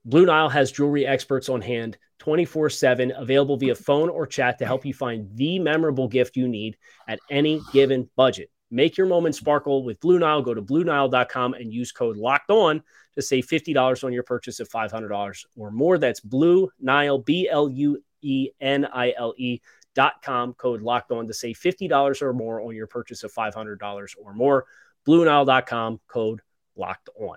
Blue 0.04 0.24
Nile 0.24 0.48
has 0.48 0.72
jewelry 0.72 1.06
experts 1.06 1.48
on 1.48 1.60
hand 1.60 1.98
24 2.20 2.70
7, 2.70 3.12
available 3.16 3.56
via 3.56 3.74
phone 3.74 4.08
or 4.08 4.26
chat 4.26 4.58
to 4.58 4.66
help 4.66 4.84
you 4.84 4.94
find 4.94 5.28
the 5.36 5.58
memorable 5.58 6.08
gift 6.08 6.36
you 6.36 6.48
need 6.48 6.76
at 7.08 7.18
any 7.30 7.60
given 7.72 8.08
budget. 8.16 8.50
Make 8.70 8.96
your 8.96 9.06
moment 9.06 9.34
sparkle 9.34 9.84
with 9.84 9.98
Blue 10.00 10.18
Nile. 10.18 10.42
Go 10.42 10.54
to 10.54 10.62
BlueNile.com 10.62 11.54
and 11.54 11.72
use 11.72 11.90
code 11.90 12.16
locked 12.16 12.50
on 12.50 12.82
to 13.16 13.22
save 13.22 13.46
$50 13.46 14.04
on 14.04 14.12
your 14.12 14.22
purchase 14.22 14.60
of 14.60 14.68
$500 14.68 15.44
or 15.56 15.70
more. 15.70 15.98
That's 15.98 16.20
Blue 16.20 16.70
Nile, 16.78 17.18
B 17.18 17.48
L 17.50 17.68
U 17.68 18.02
E 18.22 18.50
N 18.60 18.86
I 18.86 19.12
L 19.16 19.34
E 19.36 19.60
dot 19.94 20.22
com 20.22 20.52
code 20.54 20.82
locked 20.82 21.10
on 21.10 21.26
to 21.26 21.34
save 21.34 21.58
$50 21.58 22.22
or 22.22 22.32
more 22.32 22.60
on 22.60 22.76
your 22.76 22.86
purchase 22.86 23.24
of 23.24 23.32
$500 23.34 24.14
or 24.22 24.34
more. 24.34 24.66
BlueNile.com 25.06 26.00
code 26.06 26.40
locked 26.76 27.08
on. 27.18 27.36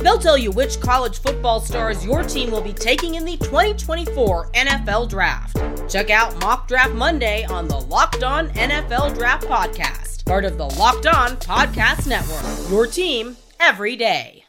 They'll 0.00 0.18
tell 0.18 0.38
you 0.38 0.50
which 0.50 0.80
college 0.80 1.20
football 1.20 1.60
stars 1.60 2.04
your 2.04 2.22
team 2.22 2.50
will 2.50 2.62
be 2.62 2.72
taking 2.72 3.16
in 3.16 3.24
the 3.24 3.36
2024 3.38 4.50
NFL 4.52 5.08
Draft. 5.08 5.56
Check 5.90 6.10
out 6.10 6.40
Mock 6.40 6.68
Draft 6.68 6.94
Monday 6.94 7.44
on 7.44 7.68
the 7.68 7.78
Locked 7.78 8.22
On 8.22 8.48
NFL 8.50 9.14
Draft 9.14 9.46
Podcast 9.46 10.10
part 10.30 10.44
of 10.44 10.56
the 10.56 10.64
Locked 10.64 11.08
On 11.08 11.30
Podcast 11.38 12.06
Network. 12.06 12.70
Your 12.70 12.86
team 12.86 13.36
every 13.58 13.96
day. 13.96 14.44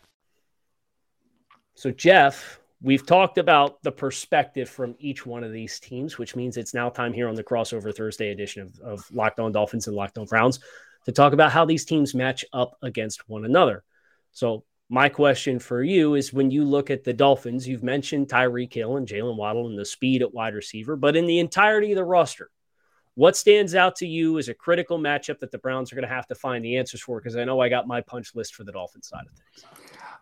So, 1.74 1.90
Jeff, 1.90 2.60
we've 2.84 3.04
talked 3.04 3.40
about 3.40 3.82
the 3.82 3.92
perspective 3.92 4.70
from 4.70 4.94
each 5.00 5.26
one 5.26 5.44
of 5.44 5.52
these 5.52 5.80
teams, 5.80 6.20
which 6.20 6.36
means 6.36 6.56
it's 6.56 6.76
now 6.76 6.90
time 6.90 7.14
here 7.14 7.28
on 7.28 7.34
the 7.34 7.44
crossover 7.44 7.92
Thursday 7.96 8.30
edition 8.30 8.62
of, 8.62 8.80
of 8.82 9.12
Locked 9.12 9.40
On 9.40 9.52
Dolphins 9.52 9.88
and 9.88 9.96
Locked 9.96 10.20
On 10.20 10.26
Browns 10.26 10.60
to 11.06 11.12
talk 11.12 11.34
about 11.34 11.52
how 11.52 11.66
these 11.66 11.84
teams 11.84 12.14
match 12.14 12.46
up 12.54 12.78
against 12.84 13.28
one 13.28 13.44
another. 13.44 13.84
So, 14.34 14.64
my 14.92 15.08
question 15.08 15.58
for 15.58 15.82
you 15.82 16.16
is 16.16 16.34
when 16.34 16.52
you 16.52 16.66
look 16.66 16.90
at 16.90 17.06
the 17.06 17.14
Dolphins, 17.14 17.66
you've 17.66 17.82
mentioned 17.82 18.28
Tyreek 18.28 18.74
Hill 18.74 18.98
and 18.98 19.08
Jaylen 19.08 19.38
Waddle 19.38 19.68
and 19.68 19.80
the 19.80 19.86
speed 19.86 20.22
at 20.22 20.34
wide 20.34 20.54
receiver, 20.54 20.98
but 20.98 21.16
in 21.16 21.26
the 21.26 21.40
entirety 21.40 21.94
of 21.94 21.96
the 21.96 22.04
roster, 22.04 22.52
what 23.16 23.38
stands 23.38 23.74
out 23.74 23.96
to 23.98 24.06
you 24.06 24.38
is 24.38 24.50
a 24.50 24.54
critical 24.54 25.00
matchup 25.00 25.40
that 25.40 25.50
the 25.50 25.58
Browns 25.60 25.94
are 25.94 25.96
going 25.96 26.08
to 26.08 26.14
have 26.14 26.28
to 26.28 26.36
find 26.36 26.64
the 26.64 26.76
answers 26.76 27.00
for? 27.00 27.22
Because 27.22 27.38
I 27.38 27.46
know 27.46 27.62
I 27.62 27.70
got 27.70 27.88
my 27.88 28.02
punch 28.02 28.36
list 28.36 28.54
for 28.54 28.66
the 28.66 28.74
Dolphins 28.74 29.08
side 29.08 29.24
of 29.26 29.32
things. 29.32 29.66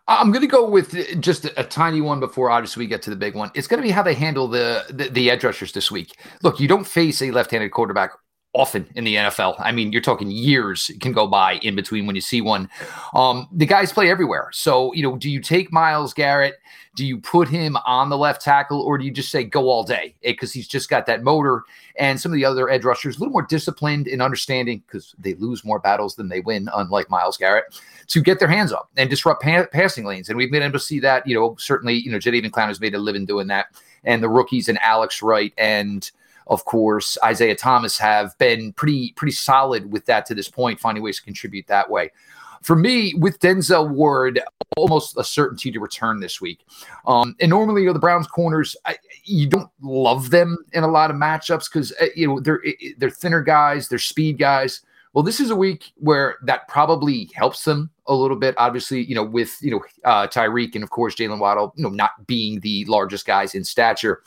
I'm 0.06 0.30
going 0.30 0.42
to 0.42 0.46
go 0.46 0.68
with 0.68 1.20
just 1.20 1.46
a, 1.56 1.64
tiny 1.64 2.00
one 2.00 2.20
before 2.20 2.48
obviously 2.50 2.84
we 2.84 2.86
get 2.86 3.02
to 3.02 3.10
the 3.10 3.16
big 3.16 3.34
one. 3.34 3.50
It's 3.54 3.66
going 3.66 3.82
to 3.82 3.86
be 3.86 3.90
how 3.90 4.04
they 4.04 4.14
handle 4.14 4.46
the, 4.46 4.84
the, 4.90 5.08
the 5.08 5.30
edge 5.32 5.42
rushers 5.42 5.72
this 5.72 5.90
week. 5.90 6.16
Look, 6.44 6.60
you 6.60 6.68
don't 6.68 6.86
face 6.86 7.22
a 7.22 7.32
left-handed 7.32 7.72
quarterback 7.72 8.12
often 8.52 8.88
in 8.96 9.04
the 9.04 9.14
NFL. 9.14 9.54
I 9.58 9.70
mean, 9.70 9.92
you're 9.92 10.02
talking 10.02 10.30
years 10.30 10.90
can 11.00 11.12
go 11.12 11.26
by 11.26 11.54
in 11.62 11.76
between 11.76 12.06
when 12.06 12.16
you 12.16 12.20
see 12.20 12.40
one. 12.40 12.68
Um, 13.14 13.48
the 13.52 13.66
guys 13.66 13.92
play 13.92 14.10
everywhere. 14.10 14.50
So, 14.52 14.92
you 14.92 15.02
know, 15.02 15.16
do 15.16 15.30
you 15.30 15.40
take 15.40 15.72
Myles 15.72 16.12
Garrett? 16.12 16.56
Do 16.96 17.06
you 17.06 17.18
put 17.18 17.48
him 17.48 17.76
on 17.86 18.08
the 18.08 18.18
left 18.18 18.42
tackle 18.42 18.80
or 18.82 18.98
do 18.98 19.04
you 19.04 19.12
just 19.12 19.30
say 19.30 19.44
go 19.44 19.68
all 19.68 19.84
day? 19.84 20.16
Because 20.22 20.52
he's 20.52 20.66
just 20.66 20.90
got 20.90 21.06
that 21.06 21.22
motor. 21.22 21.62
And 21.96 22.20
some 22.20 22.32
of 22.32 22.36
the 22.36 22.44
other 22.44 22.68
edge 22.68 22.84
rushers, 22.84 23.16
a 23.16 23.20
little 23.20 23.32
more 23.32 23.46
disciplined 23.46 24.08
in 24.08 24.20
understanding 24.20 24.82
because 24.86 25.14
they 25.16 25.34
lose 25.34 25.64
more 25.64 25.78
battles 25.78 26.16
than 26.16 26.28
they 26.28 26.40
win, 26.40 26.68
unlike 26.74 27.08
Myles 27.08 27.36
Garrett, 27.36 27.80
to 28.08 28.20
get 28.20 28.40
their 28.40 28.48
hands 28.48 28.72
up 28.72 28.90
and 28.96 29.08
disrupt 29.08 29.42
pa- 29.42 29.66
passing 29.70 30.04
lanes. 30.04 30.28
And 30.28 30.36
we've 30.36 30.50
been 30.50 30.64
able 30.64 30.72
to 30.72 30.80
see 30.80 30.98
that, 30.98 31.24
you 31.24 31.36
know, 31.36 31.54
certainly, 31.60 31.94
you 31.94 32.10
know, 32.10 32.18
Jadeveon 32.18 32.50
Clowney 32.50 32.68
has 32.68 32.80
made 32.80 32.96
a 32.96 32.98
living 32.98 33.24
doing 33.24 33.46
that. 33.46 33.66
And 34.02 34.22
the 34.22 34.28
rookies 34.28 34.68
and 34.68 34.78
Alex 34.78 35.22
Wright 35.22 35.52
and 35.56 36.10
of 36.50 36.64
course, 36.64 37.16
Isaiah 37.24 37.54
Thomas 37.54 37.96
have 37.98 38.36
been 38.38 38.72
pretty 38.72 39.12
pretty 39.12 39.32
solid 39.32 39.90
with 39.90 40.04
that 40.06 40.26
to 40.26 40.34
this 40.34 40.48
point, 40.48 40.80
finding 40.80 41.02
ways 41.02 41.18
to 41.18 41.22
contribute 41.24 41.66
that 41.68 41.88
way. 41.88 42.10
For 42.60 42.76
me, 42.76 43.14
with 43.14 43.38
Denzel 43.38 43.88
Ward, 43.88 44.40
almost 44.76 45.16
a 45.16 45.24
certainty 45.24 45.70
to 45.70 45.80
return 45.80 46.20
this 46.20 46.40
week. 46.40 46.66
Um, 47.06 47.34
and 47.40 47.48
normally, 47.48 47.82
you 47.82 47.86
know, 47.86 47.94
the 47.94 48.00
Browns 48.00 48.26
corners, 48.26 48.76
I, 48.84 48.96
you 49.24 49.48
don't 49.48 49.70
love 49.80 50.30
them 50.30 50.58
in 50.74 50.82
a 50.82 50.88
lot 50.88 51.10
of 51.10 51.16
matchups 51.16 51.72
because 51.72 51.92
uh, 52.02 52.06
you 52.14 52.26
know 52.26 52.40
they're 52.40 52.62
they're 52.98 53.10
thinner 53.10 53.42
guys, 53.42 53.88
they're 53.88 53.98
speed 53.98 54.38
guys. 54.38 54.80
Well, 55.12 55.24
this 55.24 55.40
is 55.40 55.50
a 55.50 55.56
week 55.56 55.92
where 55.96 56.36
that 56.42 56.68
probably 56.68 57.30
helps 57.34 57.64
them 57.64 57.90
a 58.06 58.14
little 58.14 58.36
bit. 58.36 58.54
Obviously, 58.58 59.04
you 59.04 59.14
know, 59.14 59.24
with 59.24 59.56
you 59.62 59.70
know 59.70 59.80
uh, 60.04 60.26
Tyreek 60.26 60.74
and 60.74 60.82
of 60.82 60.90
course 60.90 61.14
Jaylen 61.14 61.38
Waddle, 61.38 61.72
you 61.76 61.84
know, 61.84 61.90
not 61.90 62.26
being 62.26 62.58
the 62.60 62.84
largest 62.86 63.24
guys 63.24 63.54
in 63.54 63.62
stature. 63.62 64.22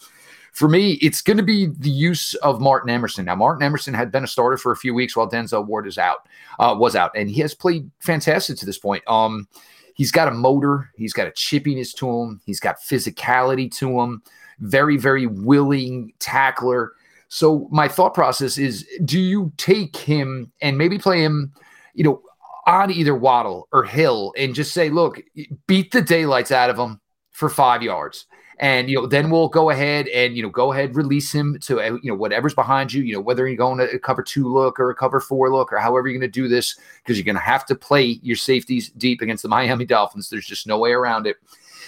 For 0.53 0.69
me, 0.69 0.93
it's 0.93 1.21
going 1.21 1.37
to 1.37 1.43
be 1.43 1.65
the 1.65 1.89
use 1.89 2.35
of 2.35 2.61
Martin 2.61 2.91
Emerson. 2.91 3.25
Now, 3.25 3.35
Martin 3.35 3.63
Emerson 3.63 3.95
had 3.95 4.11
been 4.11 4.23
a 4.23 4.27
starter 4.27 4.55
for 4.55 4.71
a 4.71 4.77
few 4.77 4.93
weeks 4.93 5.15
while 5.15 5.29
Denzel 5.29 5.65
Ward 5.65 5.87
is 5.87 5.97
out, 5.97 6.27
uh, 6.59 6.75
was 6.77 6.95
out, 6.95 7.11
and 7.15 7.27
he 7.27 7.41
has 7.41 7.55
played 7.55 7.89
fantastic 7.99 8.57
to 8.57 8.65
this 8.65 8.77
point. 8.77 9.03
Um, 9.07 9.47
he's 9.95 10.11
got 10.11 10.27
a 10.27 10.31
motor, 10.31 10.91
he's 10.95 11.11
got 11.11 11.25
a 11.25 11.31
chippiness 11.31 11.91
to 11.95 12.07
him, 12.07 12.39
he's 12.45 12.59
got 12.59 12.79
physicality 12.79 13.71
to 13.77 13.99
him. 13.99 14.21
Very, 14.59 14.95
very 14.95 15.25
willing 15.25 16.13
tackler. 16.19 16.93
So 17.29 17.67
my 17.71 17.87
thought 17.87 18.13
process 18.13 18.59
is: 18.59 18.87
Do 19.03 19.19
you 19.19 19.51
take 19.57 19.95
him 19.95 20.51
and 20.61 20.77
maybe 20.77 20.99
play 20.99 21.23
him, 21.23 21.51
you 21.95 22.03
know, 22.03 22.21
on 22.67 22.91
either 22.91 23.15
Waddle 23.15 23.67
or 23.71 23.83
Hill, 23.83 24.35
and 24.37 24.53
just 24.53 24.71
say, 24.71 24.91
"Look, 24.91 25.19
beat 25.65 25.91
the 25.91 26.01
daylights 26.01 26.51
out 26.51 26.69
of 26.69 26.77
him 26.77 27.01
for 27.31 27.49
five 27.49 27.81
yards." 27.81 28.27
And 28.59 28.89
you 28.89 28.95
know 28.95 29.05
then 29.05 29.29
we'll 29.29 29.47
go 29.47 29.69
ahead 29.69 30.07
and 30.09 30.35
you 30.35 30.43
know 30.43 30.49
go 30.49 30.71
ahead 30.71 30.95
release 30.95 31.31
him 31.31 31.57
to 31.59 31.79
uh, 31.79 31.97
you 32.01 32.11
know 32.11 32.15
whatever's 32.15 32.53
behind 32.53 32.91
you 32.93 33.01
you 33.01 33.13
know 33.13 33.21
whether 33.21 33.47
you're 33.47 33.57
going 33.57 33.77
to 33.79 33.99
cover 33.99 34.21
two 34.21 34.47
look 34.47 34.79
or 34.79 34.89
a 34.89 34.95
cover 34.95 35.19
four 35.19 35.51
look 35.51 35.73
or 35.73 35.77
however 35.77 36.07
you're 36.07 36.19
going 36.19 36.31
to 36.31 36.41
do 36.41 36.47
this 36.47 36.75
because 36.97 37.17
you're 37.17 37.25
going 37.25 37.35
to 37.35 37.41
have 37.41 37.65
to 37.65 37.75
play 37.75 38.19
your 38.21 38.35
safeties 38.35 38.89
deep 38.91 39.21
against 39.21 39.43
the 39.43 39.49
Miami 39.49 39.85
Dolphins. 39.85 40.29
There's 40.29 40.45
just 40.45 40.67
no 40.67 40.77
way 40.77 40.91
around 40.91 41.27
it. 41.27 41.37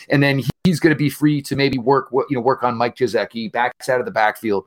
And 0.09 0.21
then 0.21 0.41
he's 0.63 0.79
going 0.79 0.93
to 0.93 0.97
be 0.97 1.09
free 1.09 1.41
to 1.43 1.55
maybe 1.55 1.77
work 1.77 2.09
you 2.11 2.35
know 2.37 2.41
work 2.41 2.63
on 2.63 2.75
Mike 2.75 2.95
Gesicki 2.95 3.51
backs 3.51 3.89
out 3.89 3.99
of 3.99 4.05
the 4.05 4.11
backfield. 4.11 4.65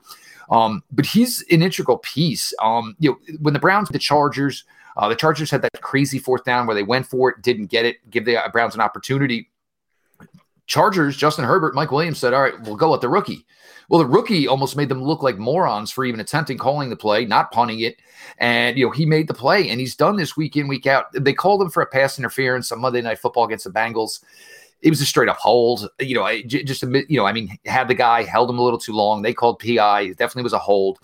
Um, 0.49 0.83
but 0.91 1.05
he's 1.05 1.41
an 1.51 1.61
integral 1.61 1.99
piece. 1.99 2.53
Um, 2.61 2.95
you 2.99 3.11
know 3.11 3.35
when 3.39 3.53
the 3.53 3.59
Browns 3.59 3.89
the 3.89 3.99
Chargers 3.99 4.63
uh, 4.97 5.07
the 5.07 5.15
Chargers 5.15 5.51
had 5.51 5.61
that 5.61 5.81
crazy 5.81 6.19
fourth 6.19 6.43
down 6.43 6.65
where 6.65 6.75
they 6.75 6.83
went 6.83 7.05
for 7.05 7.29
it 7.29 7.41
didn't 7.41 7.67
get 7.67 7.85
it 7.85 7.97
give 8.09 8.25
the 8.25 8.37
Browns 8.51 8.75
an 8.75 8.81
opportunity 8.81 9.49
Chargers, 10.69 11.17
Justin 11.17 11.45
Herbert, 11.45 11.73
Mike 11.73 11.91
Williams 11.91 12.19
said, 12.19 12.33
All 12.33 12.43
right, 12.43 12.53
we'll 12.61 12.75
go 12.75 12.91
with 12.91 13.01
the 13.01 13.09
rookie. 13.09 13.43
Well, 13.89 13.99
the 13.99 14.05
rookie 14.05 14.47
almost 14.47 14.77
made 14.77 14.87
them 14.87 15.03
look 15.03 15.23
like 15.23 15.39
morons 15.39 15.89
for 15.89 16.05
even 16.05 16.19
attempting 16.19 16.59
calling 16.59 16.91
the 16.91 16.95
play, 16.95 17.25
not 17.25 17.51
punting 17.51 17.79
it. 17.79 17.97
And, 18.37 18.77
you 18.77 18.85
know, 18.85 18.91
he 18.91 19.03
made 19.03 19.27
the 19.27 19.33
play 19.33 19.67
and 19.69 19.79
he's 19.79 19.95
done 19.95 20.15
this 20.15 20.37
week 20.37 20.55
in, 20.55 20.67
week 20.67 20.85
out. 20.85 21.07
They 21.11 21.33
called 21.33 21.63
him 21.63 21.71
for 21.71 21.81
a 21.81 21.87
pass 21.87 22.19
interference 22.19 22.71
on 22.71 22.79
Monday 22.81 23.01
Night 23.01 23.17
Football 23.17 23.45
against 23.45 23.63
the 23.63 23.71
Bengals. 23.71 24.23
It 24.83 24.91
was 24.91 25.01
a 25.01 25.07
straight 25.07 25.27
up 25.27 25.37
hold. 25.37 25.89
You 25.99 26.13
know, 26.13 26.23
I 26.23 26.43
just, 26.43 26.83
you 26.83 27.17
know, 27.17 27.25
I 27.25 27.33
mean, 27.33 27.57
had 27.65 27.87
the 27.87 27.95
guy 27.95 28.21
held 28.21 28.47
him 28.47 28.59
a 28.59 28.61
little 28.61 28.79
too 28.79 28.93
long. 28.93 29.23
They 29.23 29.33
called 29.33 29.57
PI. 29.57 30.01
It 30.01 30.17
definitely 30.19 30.43
was 30.43 30.53
a 30.53 30.59
hold. 30.59 30.99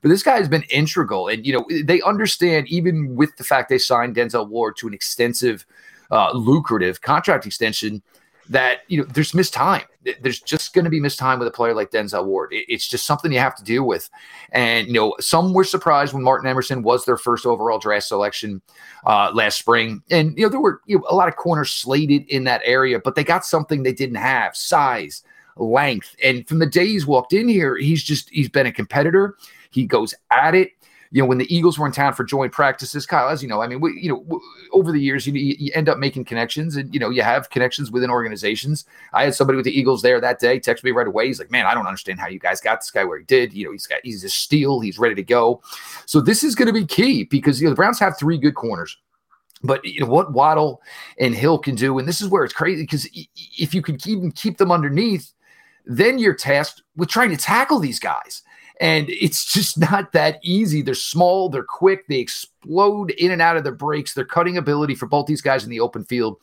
But 0.00 0.08
this 0.08 0.22
guy 0.22 0.38
has 0.38 0.48
been 0.48 0.64
integral. 0.70 1.28
And, 1.28 1.44
you 1.44 1.52
know, 1.52 1.66
they 1.84 2.00
understand, 2.00 2.68
even 2.68 3.14
with 3.16 3.36
the 3.36 3.44
fact 3.44 3.68
they 3.68 3.76
signed 3.76 4.16
Denzel 4.16 4.48
Ward 4.48 4.78
to 4.78 4.88
an 4.88 4.94
extensive, 4.94 5.66
uh, 6.10 6.32
lucrative 6.32 7.02
contract 7.02 7.44
extension 7.44 8.02
that 8.50 8.80
you 8.88 8.98
know 8.98 9.04
there's 9.04 9.32
missed 9.32 9.54
time. 9.54 9.84
There's 10.20 10.40
just 10.40 10.74
going 10.74 10.84
to 10.84 10.90
be 10.90 10.98
missed 10.98 11.18
time 11.18 11.38
with 11.38 11.46
a 11.46 11.52
player 11.52 11.74
like 11.74 11.90
Denzel 11.90 12.24
Ward. 12.24 12.50
It's 12.52 12.88
just 12.88 13.06
something 13.06 13.30
you 13.30 13.38
have 13.38 13.54
to 13.56 13.64
deal 13.64 13.84
with. 13.84 14.10
And 14.52 14.88
you 14.88 14.94
know, 14.94 15.14
some 15.20 15.52
were 15.52 15.64
surprised 15.64 16.12
when 16.12 16.22
Martin 16.22 16.48
Emerson 16.48 16.82
was 16.82 17.04
their 17.04 17.16
first 17.16 17.46
overall 17.46 17.78
draft 17.78 18.06
selection 18.06 18.60
uh, 19.06 19.30
last 19.32 19.58
spring, 19.58 20.02
and 20.10 20.36
you 20.36 20.44
know 20.44 20.48
there 20.50 20.60
were 20.60 20.80
you 20.86 20.98
know, 20.98 21.04
a 21.08 21.14
lot 21.14 21.28
of 21.28 21.36
corners 21.36 21.70
slated 21.70 22.24
in 22.28 22.44
that 22.44 22.60
area, 22.64 22.98
but 22.98 23.14
they 23.14 23.24
got 23.24 23.44
something 23.44 23.82
they 23.82 23.92
didn't 23.92 24.16
have: 24.16 24.56
size, 24.56 25.22
length. 25.56 26.16
And 26.22 26.46
from 26.48 26.58
the 26.58 26.66
day 26.66 26.86
he's 26.86 27.06
walked 27.06 27.32
in 27.32 27.48
here, 27.48 27.76
he's 27.76 28.02
just 28.02 28.30
he's 28.30 28.48
been 28.48 28.66
a 28.66 28.72
competitor. 28.72 29.36
He 29.70 29.86
goes 29.86 30.12
at 30.32 30.56
it 30.56 30.72
you 31.12 31.20
know, 31.20 31.26
when 31.26 31.38
the 31.38 31.54
Eagles 31.54 31.76
were 31.76 31.86
in 31.86 31.92
town 31.92 32.14
for 32.14 32.22
joint 32.22 32.52
practices, 32.52 33.04
Kyle, 33.04 33.28
as 33.28 33.42
you 33.42 33.48
know, 33.48 33.60
I 33.60 33.66
mean, 33.66 33.80
we, 33.80 34.00
you 34.00 34.08
know, 34.08 34.40
over 34.72 34.92
the 34.92 35.00
years, 35.00 35.26
you, 35.26 35.32
you 35.34 35.72
end 35.74 35.88
up 35.88 35.98
making 35.98 36.24
connections 36.24 36.76
and, 36.76 36.92
you 36.94 37.00
know, 37.00 37.10
you 37.10 37.22
have 37.22 37.50
connections 37.50 37.90
within 37.90 38.10
organizations. 38.10 38.84
I 39.12 39.24
had 39.24 39.34
somebody 39.34 39.56
with 39.56 39.64
the 39.64 39.76
Eagles 39.76 40.02
there 40.02 40.20
that 40.20 40.38
day 40.38 40.60
text 40.60 40.84
me 40.84 40.92
right 40.92 41.08
away. 41.08 41.26
He's 41.26 41.40
like, 41.40 41.50
man, 41.50 41.66
I 41.66 41.74
don't 41.74 41.86
understand 41.86 42.20
how 42.20 42.28
you 42.28 42.38
guys 42.38 42.60
got 42.60 42.78
this 42.78 42.92
guy 42.92 43.02
where 43.02 43.18
he 43.18 43.24
did. 43.24 43.52
You 43.52 43.64
know, 43.66 43.72
he's 43.72 43.88
got, 43.88 44.00
he's 44.04 44.22
a 44.22 44.28
steal. 44.28 44.78
He's 44.78 45.00
ready 45.00 45.16
to 45.16 45.24
go. 45.24 45.60
So 46.06 46.20
this 46.20 46.44
is 46.44 46.54
going 46.54 46.68
to 46.68 46.72
be 46.72 46.86
key 46.86 47.24
because, 47.24 47.60
you 47.60 47.66
know, 47.66 47.70
the 47.70 47.76
Browns 47.76 47.98
have 47.98 48.16
three 48.16 48.38
good 48.38 48.54
corners. 48.54 48.96
But 49.62 49.84
you 49.84 50.00
know 50.00 50.06
what 50.06 50.32
Waddle 50.32 50.80
and 51.18 51.34
Hill 51.34 51.58
can 51.58 51.74
do, 51.74 51.98
and 51.98 52.08
this 52.08 52.22
is 52.22 52.28
where 52.28 52.44
it's 52.44 52.54
crazy 52.54 52.82
because 52.82 53.06
if 53.58 53.74
you 53.74 53.82
can 53.82 53.98
keep 53.98 54.34
keep 54.34 54.56
them 54.56 54.72
underneath, 54.72 55.34
then 55.84 56.18
you're 56.18 56.34
tasked 56.34 56.82
with 56.96 57.10
trying 57.10 57.28
to 57.28 57.36
tackle 57.36 57.78
these 57.78 58.00
guys. 58.00 58.42
And 58.80 59.08
it's 59.08 59.44
just 59.44 59.78
not 59.90 60.12
that 60.12 60.40
easy. 60.42 60.82
They're 60.82 60.94
small, 60.94 61.48
they're 61.48 61.62
quick, 61.62 62.06
they 62.08 62.18
explode 62.18 63.10
in 63.12 63.30
and 63.30 63.42
out 63.42 63.56
of 63.56 63.62
their 63.64 63.74
breaks. 63.74 64.14
Their 64.14 64.24
cutting 64.24 64.56
ability 64.56 64.96
for 64.96 65.06
both 65.06 65.26
these 65.26 65.42
guys 65.42 65.62
in 65.62 65.70
the 65.70 65.80
open 65.80 66.04
field 66.04 66.38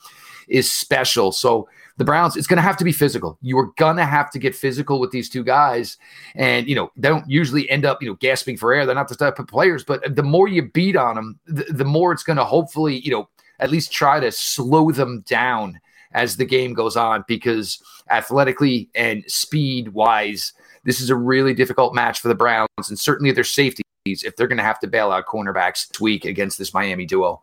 is 0.47 0.71
special. 0.71 1.31
So 1.31 1.67
the 1.97 2.05
Browns, 2.05 2.37
it's 2.37 2.47
going 2.47 2.57
to 2.57 2.63
have 2.63 2.77
to 2.77 2.85
be 2.85 2.91
physical. 2.91 3.37
You 3.41 3.57
are 3.57 3.71
going 3.77 3.97
to 3.97 4.05
have 4.05 4.29
to 4.31 4.39
get 4.39 4.55
physical 4.55 4.99
with 4.99 5.11
these 5.11 5.29
two 5.29 5.43
guys. 5.43 5.97
And, 6.35 6.67
you 6.67 6.75
know, 6.75 6.91
they 6.95 7.09
don't 7.09 7.29
usually 7.29 7.69
end 7.69 7.85
up, 7.85 8.01
you 8.01 8.07
know, 8.07 8.15
gasping 8.15 8.55
for 8.55 8.73
air. 8.73 8.85
They're 8.85 8.95
not 8.95 9.09
the 9.09 9.15
type 9.15 9.39
of 9.39 9.47
players, 9.47 9.83
but 9.83 10.15
the 10.15 10.23
more 10.23 10.47
you 10.47 10.69
beat 10.71 10.95
on 10.95 11.15
them, 11.15 11.39
the, 11.47 11.65
the 11.65 11.85
more 11.85 12.13
it's 12.13 12.23
going 12.23 12.37
to 12.37 12.45
hopefully, 12.45 12.99
you 12.99 13.11
know, 13.11 13.27
at 13.59 13.71
least 13.71 13.91
try 13.91 14.19
to 14.19 14.31
slow 14.31 14.91
them 14.91 15.21
down 15.27 15.79
as 16.13 16.37
the 16.37 16.45
game 16.45 16.73
goes 16.73 16.95
on 16.95 17.25
because 17.27 17.81
athletically 18.09 18.89
and 18.95 19.23
speed 19.27 19.89
wise, 19.89 20.53
this 20.87 21.01
is 21.01 21.09
a 21.09 21.15
really 21.15 21.53
difficult 21.53 21.93
match 21.93 22.21
for 22.21 22.29
the 22.29 22.35
Browns 22.35 22.87
and 22.87 22.97
certainly 22.97 23.33
their 23.33 23.43
safeties 23.43 23.83
if 24.05 24.37
they're 24.37 24.47
going 24.47 24.57
to 24.57 24.63
have 24.63 24.79
to 24.79 24.87
bail 24.87 25.11
out 25.11 25.25
cornerbacks 25.25 25.89
this 25.89 25.99
week 25.99 26.23
against 26.23 26.57
this 26.57 26.73
Miami 26.73 27.05
duo. 27.05 27.41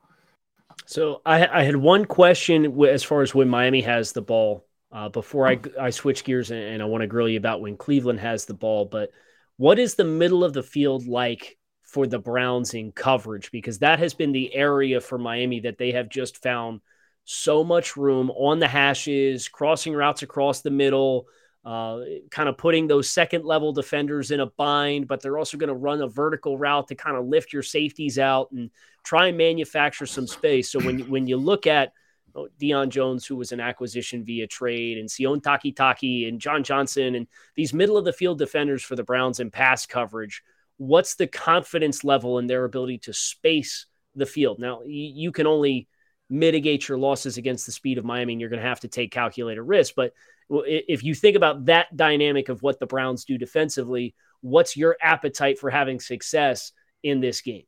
So 0.86 1.20
I, 1.26 1.46
I 1.46 1.62
had 1.62 1.76
one 1.76 2.06
question 2.06 2.82
as 2.84 3.04
far 3.04 3.20
as 3.20 3.34
when 3.34 3.50
Miami 3.50 3.82
has 3.82 4.12
the 4.12 4.22
ball. 4.22 4.64
Uh, 4.90 5.08
before 5.08 5.46
I, 5.48 5.58
I 5.78 5.90
switch 5.90 6.22
gears 6.22 6.52
and, 6.52 6.60
and 6.62 6.82
I 6.82 6.86
want 6.86 7.02
to 7.02 7.08
grill 7.08 7.28
you 7.28 7.36
about 7.36 7.60
when 7.60 7.76
Cleveland 7.76 8.20
has 8.20 8.46
the 8.46 8.54
ball, 8.54 8.86
but 8.86 9.10
what 9.56 9.78
is 9.78 9.94
the 9.94 10.04
middle 10.04 10.42
of 10.42 10.52
the 10.52 10.62
field 10.62 11.06
like 11.06 11.58
for 11.82 12.06
the 12.06 12.20
Browns 12.20 12.74
in 12.74 12.92
coverage? 12.92 13.50
Because 13.50 13.80
that 13.80 13.98
has 13.98 14.14
been 14.14 14.32
the 14.32 14.54
area 14.54 15.00
for 15.00 15.18
Miami 15.18 15.60
that 15.60 15.78
they 15.78 15.92
have 15.92 16.08
just 16.08 16.42
found 16.42 16.80
so 17.24 17.64
much 17.64 17.96
room 17.96 18.30
on 18.30 18.58
the 18.60 18.68
hashes, 18.68 19.48
crossing 19.48 19.94
routes 19.94 20.22
across 20.22 20.60
the 20.60 20.70
middle, 20.70 21.26
uh, 21.64 22.00
kind 22.30 22.48
of 22.48 22.58
putting 22.58 22.86
those 22.86 23.08
second 23.08 23.44
level 23.44 23.72
defenders 23.72 24.30
in 24.30 24.40
a 24.40 24.46
bind, 24.46 25.08
but 25.08 25.22
they're 25.22 25.38
also 25.38 25.56
going 25.56 25.68
to 25.68 25.74
run 25.74 26.02
a 26.02 26.08
vertical 26.08 26.58
route 26.58 26.88
to 26.88 26.94
kind 26.94 27.16
of 27.16 27.26
lift 27.26 27.52
your 27.52 27.62
safeties 27.62 28.18
out 28.18 28.50
and 28.52 28.70
try 29.02 29.28
and 29.28 29.38
manufacture 29.38 30.06
some 30.06 30.26
space. 30.26 30.70
So 30.70 30.78
when 30.80 31.08
when 31.08 31.26
you 31.26 31.38
look 31.38 31.66
at 31.66 31.92
oh, 32.34 32.48
Deion 32.60 32.90
Jones, 32.90 33.26
who 33.26 33.36
was 33.36 33.52
an 33.52 33.60
acquisition 33.60 34.24
via 34.24 34.46
trade, 34.46 34.98
and 34.98 35.08
Sione 35.08 35.40
Takitaki 35.40 36.28
and 36.28 36.38
John 36.38 36.64
Johnson, 36.64 37.14
and 37.14 37.26
these 37.56 37.72
middle 37.72 37.96
of 37.96 38.04
the 38.04 38.12
field 38.12 38.38
defenders 38.38 38.82
for 38.82 38.94
the 38.94 39.04
Browns 39.04 39.40
in 39.40 39.50
pass 39.50 39.86
coverage, 39.86 40.42
what's 40.76 41.14
the 41.14 41.26
confidence 41.26 42.04
level 42.04 42.38
in 42.38 42.46
their 42.46 42.64
ability 42.64 42.98
to 42.98 43.14
space 43.14 43.86
the 44.14 44.26
field? 44.26 44.58
Now, 44.58 44.82
you 44.84 45.32
can 45.32 45.46
only 45.46 45.88
mitigate 46.28 46.88
your 46.88 46.98
losses 46.98 47.36
against 47.36 47.66
the 47.66 47.72
speed 47.72 47.96
of 47.96 48.04
Miami, 48.04 48.34
and 48.34 48.40
you're 48.40 48.50
going 48.50 48.62
to 48.62 48.68
have 48.68 48.80
to 48.80 48.88
take 48.88 49.12
calculated 49.12 49.62
risks. 49.62 49.94
But 49.96 50.12
if 50.50 51.02
you 51.02 51.14
think 51.14 51.36
about 51.36 51.66
that 51.66 51.96
dynamic 51.96 52.48
of 52.48 52.62
what 52.62 52.78
the 52.78 52.86
Browns 52.86 53.24
do 53.24 53.38
defensively, 53.38 54.14
what's 54.40 54.76
your 54.76 54.96
appetite 55.00 55.58
for 55.58 55.70
having 55.70 56.00
success 56.00 56.72
in 57.02 57.20
this 57.20 57.40
game? 57.40 57.64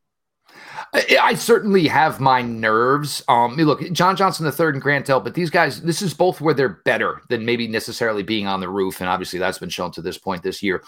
I 0.93 1.35
certainly 1.35 1.87
have 1.87 2.19
my 2.19 2.41
nerves. 2.41 3.23
Um, 3.27 3.57
look, 3.57 3.81
John 3.91 4.15
Johnson 4.15 4.45
the 4.45 4.51
third 4.51 4.75
and 4.75 4.81
Grant 4.81 5.07
Delpit, 5.07 5.23
but 5.23 5.33
these 5.33 5.49
guys, 5.49 5.81
this 5.81 6.01
is 6.01 6.13
both 6.13 6.39
where 6.39 6.53
they're 6.53 6.81
better 6.85 7.21
than 7.29 7.45
maybe 7.45 7.67
necessarily 7.67 8.23
being 8.23 8.47
on 8.47 8.59
the 8.59 8.69
roof, 8.69 9.01
and 9.01 9.09
obviously 9.09 9.37
that's 9.37 9.59
been 9.59 9.69
shown 9.69 9.91
to 9.91 10.01
this 10.01 10.17
point 10.17 10.43
this 10.43 10.63
year. 10.63 10.83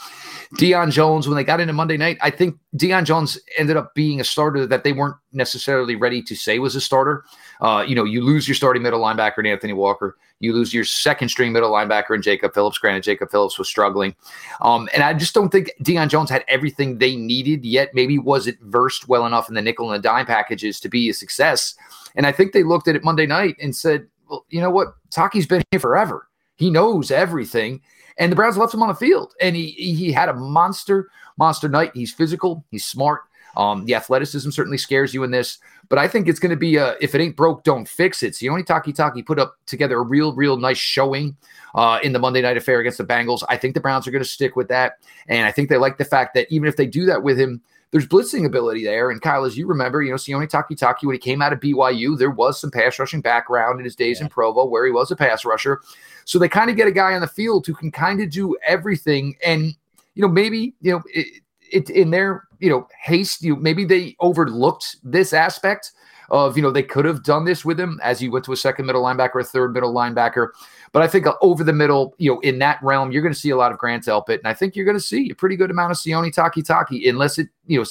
Deion 0.55 0.91
Jones, 0.91 1.27
when 1.27 1.35
they 1.35 1.43
got 1.43 1.59
into 1.59 1.73
Monday 1.73 1.97
night, 1.97 2.17
I 2.21 2.29
think 2.29 2.57
Deion 2.77 3.03
Jones 3.03 3.37
ended 3.57 3.77
up 3.77 3.93
being 3.93 4.21
a 4.21 4.23
starter 4.23 4.65
that 4.65 4.83
they 4.83 4.93
weren't 4.93 5.17
necessarily 5.33 5.95
ready 5.95 6.21
to 6.23 6.35
say 6.35 6.59
was 6.59 6.75
a 6.75 6.81
starter. 6.81 7.25
Uh, 7.59 7.83
you 7.85 7.95
know, 7.95 8.05
you 8.05 8.23
lose 8.23 8.47
your 8.47 8.55
starting 8.55 8.81
middle 8.81 9.01
linebacker 9.01 9.39
in 9.39 9.47
Anthony 9.47 9.73
Walker. 9.73 10.17
You 10.39 10.53
lose 10.53 10.73
your 10.73 10.85
second 10.85 11.29
string 11.29 11.51
middle 11.51 11.71
linebacker 11.71 12.15
in 12.15 12.21
Jacob 12.21 12.53
Phillips. 12.53 12.77
Granted, 12.77 13.03
Jacob 13.03 13.29
Phillips 13.29 13.59
was 13.59 13.67
struggling. 13.67 14.15
Um, 14.61 14.87
and 14.93 15.03
I 15.03 15.13
just 15.13 15.33
don't 15.33 15.49
think 15.49 15.71
Deion 15.83 16.07
Jones 16.07 16.29
had 16.29 16.45
everything 16.47 16.97
they 16.97 17.15
needed 17.15 17.65
yet. 17.65 17.93
Maybe 17.93 18.17
wasn't 18.17 18.59
versed 18.61 19.07
well 19.07 19.25
enough 19.25 19.49
in 19.49 19.55
the 19.55 19.61
nickel 19.61 19.91
and 19.91 20.01
the 20.01 20.07
dime 20.07 20.25
packages 20.25 20.79
to 20.79 20.89
be 20.89 21.09
a 21.09 21.13
success. 21.13 21.75
And 22.15 22.25
I 22.25 22.31
think 22.31 22.53
they 22.53 22.63
looked 22.63 22.87
at 22.87 22.95
it 22.95 23.03
Monday 23.03 23.25
night 23.25 23.55
and 23.61 23.75
said, 23.75 24.07
well, 24.29 24.45
you 24.49 24.61
know 24.61 24.69
what? 24.69 24.93
Taki's 25.09 25.47
been 25.47 25.63
here 25.71 25.79
forever. 25.79 26.27
He 26.55 26.69
knows 26.69 27.11
everything. 27.11 27.81
And 28.17 28.31
the 28.31 28.35
Browns 28.35 28.57
left 28.57 28.73
him 28.73 28.83
on 28.83 28.89
the 28.89 28.95
field. 28.95 29.33
And 29.41 29.55
he 29.55 29.71
he 29.71 30.11
had 30.11 30.29
a 30.29 30.33
monster, 30.33 31.09
monster 31.37 31.69
night. 31.69 31.91
He's 31.93 32.13
physical, 32.13 32.65
he's 32.69 32.85
smart. 32.85 33.21
Um, 33.57 33.85
the 33.85 33.95
athleticism 33.95 34.51
certainly 34.51 34.77
scares 34.77 35.13
you 35.13 35.23
in 35.23 35.31
this, 35.31 35.57
but 35.89 35.97
I 35.97 36.07
think 36.07 36.27
it's 36.27 36.39
going 36.39 36.51
to 36.51 36.55
be 36.55 36.77
a 36.77 36.95
if 37.01 37.15
it 37.15 37.21
ain't 37.21 37.35
broke, 37.35 37.63
don't 37.63 37.87
fix 37.87 38.23
it. 38.23 38.33
Sione 38.33 38.65
Takitaki 38.65 39.25
put 39.25 39.39
up 39.39 39.55
together 39.65 39.97
a 39.97 40.03
real, 40.03 40.33
real 40.33 40.57
nice 40.57 40.77
showing 40.77 41.35
uh, 41.75 41.99
in 42.03 42.13
the 42.13 42.19
Monday 42.19 42.41
night 42.41 42.57
affair 42.57 42.79
against 42.79 42.99
the 42.99 43.05
Bengals. 43.05 43.43
I 43.49 43.57
think 43.57 43.73
the 43.73 43.81
Browns 43.81 44.07
are 44.07 44.11
going 44.11 44.23
to 44.23 44.29
stick 44.29 44.55
with 44.55 44.67
that, 44.69 44.99
and 45.27 45.45
I 45.45 45.51
think 45.51 45.69
they 45.69 45.77
like 45.77 45.97
the 45.97 46.05
fact 46.05 46.35
that 46.35 46.47
even 46.51 46.69
if 46.69 46.77
they 46.77 46.85
do 46.85 47.05
that 47.07 47.23
with 47.23 47.39
him, 47.39 47.61
there's 47.91 48.07
blitzing 48.07 48.45
ability 48.45 48.83
there. 48.83 49.09
And 49.09 49.21
Kyle, 49.21 49.45
as 49.45 49.57
you 49.57 49.65
remember, 49.65 50.03
you 50.03 50.11
know, 50.11 50.15
Sione 50.15 50.49
Takitaki, 50.49 51.05
when 51.05 51.15
he 51.15 51.19
came 51.19 51.41
out 51.41 51.53
of 51.53 51.59
BYU, 51.59 52.17
there 52.17 52.29
was 52.29 52.59
some 52.59 52.69
pass 52.69 52.99
rushing 52.99 53.21
background 53.21 53.79
in 53.79 53.85
his 53.85 53.95
days 53.95 54.19
yeah. 54.19 54.25
in 54.25 54.29
Provo 54.29 54.65
where 54.65 54.85
he 54.85 54.91
was 54.91 55.09
a 55.09 55.15
pass 55.15 55.43
rusher. 55.43 55.81
So 56.25 56.37
they 56.37 56.49
kind 56.49 56.69
of 56.69 56.75
get 56.75 56.87
a 56.87 56.91
guy 56.91 57.15
on 57.15 57.21
the 57.21 57.27
field 57.27 57.65
who 57.65 57.73
can 57.73 57.91
kind 57.91 58.21
of 58.21 58.29
do 58.29 58.55
everything. 58.63 59.35
And, 59.43 59.75
you 60.13 60.21
know, 60.21 60.27
maybe, 60.27 60.75
you 60.81 60.91
know, 60.91 61.01
it, 61.07 61.41
it 61.71 61.89
in 61.89 62.11
their 62.11 62.47
you 62.59 62.69
know 62.69 62.87
haste 63.01 63.41
you 63.41 63.55
maybe 63.55 63.85
they 63.85 64.15
overlooked 64.19 64.97
this 65.03 65.33
aspect 65.33 65.91
of 66.29 66.55
you 66.55 66.63
know 66.63 66.71
they 66.71 66.83
could 66.83 67.05
have 67.05 67.23
done 67.23 67.45
this 67.45 67.65
with 67.65 67.79
him 67.79 67.99
as 68.03 68.21
you 68.21 68.31
went 68.31 68.45
to 68.45 68.51
a 68.51 68.57
second 68.57 68.85
middle 68.85 69.03
linebacker 69.03 69.41
a 69.41 69.43
third 69.43 69.73
middle 69.73 69.93
linebacker. 69.93 70.49
But 70.91 71.01
i 71.03 71.07
think 71.07 71.27
uh, 71.27 71.35
over 71.41 71.63
the 71.63 71.73
middle 71.73 72.15
you 72.17 72.31
know 72.31 72.39
in 72.41 72.59
that 72.59 72.79
realm 72.83 73.11
you're 73.11 73.21
going 73.21 73.33
to 73.33 73.39
see 73.39 73.49
a 73.49 73.57
lot 73.57 73.71
of 73.71 73.77
grant 73.77 74.05
Delpit, 74.05 74.39
and 74.39 74.47
i 74.47 74.53
think 74.53 74.75
you're 74.75 74.85
going 74.85 74.97
to 74.97 75.03
see 75.03 75.29
a 75.29 75.35
pretty 75.35 75.55
good 75.55 75.71
amount 75.71 75.91
of 75.91 75.97
sione 75.97 76.33
takitaki 76.33 77.09
unless 77.09 77.37
it 77.37 77.49
you 77.65 77.79
know 77.79 77.85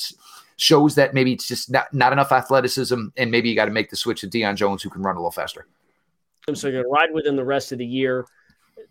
shows 0.59 0.96
that 0.96 1.14
maybe 1.14 1.33
it's 1.33 1.46
just 1.46 1.70
not, 1.70 1.92
not 1.94 2.12
enough 2.12 2.33
athleticism 2.33 3.07
and 3.16 3.31
maybe 3.31 3.48
you 3.48 3.54
got 3.54 3.66
to 3.66 3.70
make 3.70 3.90
the 3.90 3.96
switch 3.96 4.20
to 4.20 4.28
deion 4.28 4.57
jones 4.57 4.83
who 4.83 4.90
can 4.90 5.02
run 5.02 5.16
a 5.16 5.18
little 5.18 5.31
faster. 5.31 5.66
So 6.54 6.68
you're 6.68 6.83
going 6.83 6.85
to 6.85 7.00
ride 7.00 7.14
with 7.14 7.26
him 7.26 7.37
the 7.37 7.44
rest 7.44 7.72
of 7.72 7.78
the 7.78 7.87
year. 7.87 8.26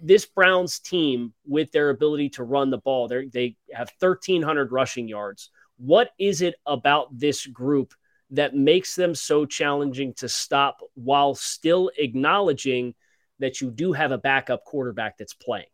This 0.01 0.25
Browns 0.25 0.79
team, 0.79 1.33
with 1.45 1.71
their 1.71 1.89
ability 1.89 2.29
to 2.31 2.43
run 2.43 2.69
the 2.69 2.77
ball, 2.77 3.07
they 3.07 3.55
have 3.73 3.91
1,300 3.99 4.71
rushing 4.71 5.07
yards. 5.07 5.49
What 5.77 6.11
is 6.19 6.41
it 6.41 6.55
about 6.65 7.17
this 7.17 7.45
group 7.45 7.93
that 8.31 8.55
makes 8.55 8.95
them 8.95 9.15
so 9.15 9.45
challenging 9.45 10.13
to 10.15 10.27
stop 10.27 10.81
while 10.95 11.35
still 11.35 11.91
acknowledging 11.97 12.95
that 13.39 13.61
you 13.61 13.71
do 13.71 13.93
have 13.93 14.11
a 14.11 14.17
backup 14.17 14.65
quarterback 14.65 15.17
that's 15.17 15.33
playing? 15.33 15.67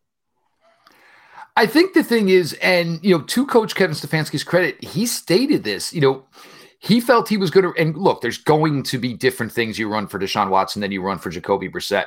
I 1.56 1.68
think 1.68 1.94
the 1.94 2.04
thing 2.04 2.30
is, 2.30 2.54
and 2.62 3.00
you 3.04 3.18
know, 3.18 3.24
to 3.24 3.46
Coach 3.46 3.76
Kevin 3.76 3.96
Stefanski's 3.96 4.44
credit, 4.44 4.84
he 4.84 5.06
stated 5.06 5.64
this. 5.64 5.94
You 5.94 6.02
know, 6.02 6.26
he 6.80 7.00
felt 7.00 7.30
he 7.30 7.38
was 7.38 7.52
going 7.52 7.72
to. 7.72 7.80
And 7.80 7.96
look, 7.96 8.22
there's 8.22 8.40
going 8.40 8.84
to 8.84 8.98
be 8.98 9.14
different 9.14 9.52
things 9.52 9.78
you 9.78 9.88
run 9.88 10.08
for 10.08 10.20
Deshaun 10.20 10.50
Watson 10.50 10.82
than 10.82 10.92
you 10.92 11.02
run 11.02 11.20
for 11.20 11.30
Jacoby 11.30 11.70
Brissett, 11.70 12.06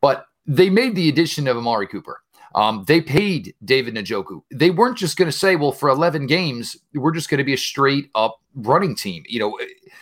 but 0.00 0.26
they 0.46 0.70
made 0.70 0.96
the 0.96 1.08
addition 1.10 1.46
of 1.46 1.56
Amari 1.56 1.86
Cooper. 1.86 2.20
Um, 2.54 2.84
they 2.86 3.00
paid 3.00 3.54
David 3.64 3.94
Njoku. 3.94 4.42
They 4.50 4.70
weren't 4.70 4.98
just 4.98 5.16
going 5.16 5.30
to 5.30 5.36
say, 5.36 5.56
well, 5.56 5.72
for 5.72 5.88
11 5.88 6.26
games, 6.26 6.76
we're 6.94 7.12
just 7.12 7.28
going 7.28 7.38
to 7.38 7.44
be 7.44 7.54
a 7.54 7.58
straight 7.58 8.10
up 8.14 8.40
running 8.54 8.96
team. 8.96 9.24
You 9.28 9.40
know, 9.40 9.58